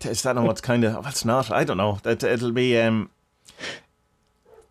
[0.00, 1.04] Is that not what's kind of?
[1.04, 1.50] Well, not.
[1.50, 1.98] I don't know.
[2.02, 2.78] That it'll be.
[2.78, 3.10] Um,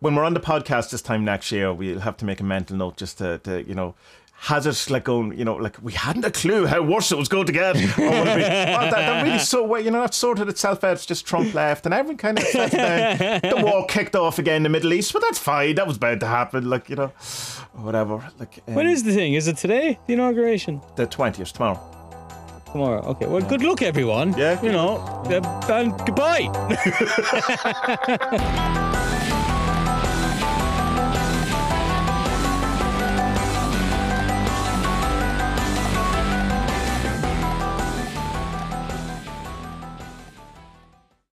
[0.00, 2.76] when we're on the podcast this time next year, we'll have to make a mental
[2.76, 3.94] note just to, to you know,
[4.42, 7.28] has it like going, you know, like we hadn't a clue how worse it was
[7.28, 7.76] going to get.
[7.76, 10.82] Or would it be, well, that, that really so well, you know, that sorted itself
[10.82, 10.94] out.
[10.94, 13.18] It's just Trump left, and everyone kind of settled down.
[13.18, 15.76] The war kicked off again in the Middle East, but that's fine.
[15.76, 16.68] That was bound to happen.
[16.68, 17.12] Like you know,
[17.74, 18.20] whatever.
[18.40, 19.34] Like um, when is the thing?
[19.34, 20.80] Is it today, the inauguration?
[20.96, 21.80] the twentieth tomorrow?
[22.72, 23.02] Tomorrow.
[23.02, 24.32] Okay, well, good luck, everyone.
[24.36, 24.60] Yeah.
[24.60, 24.96] You know,
[25.26, 26.48] uh, and goodbye.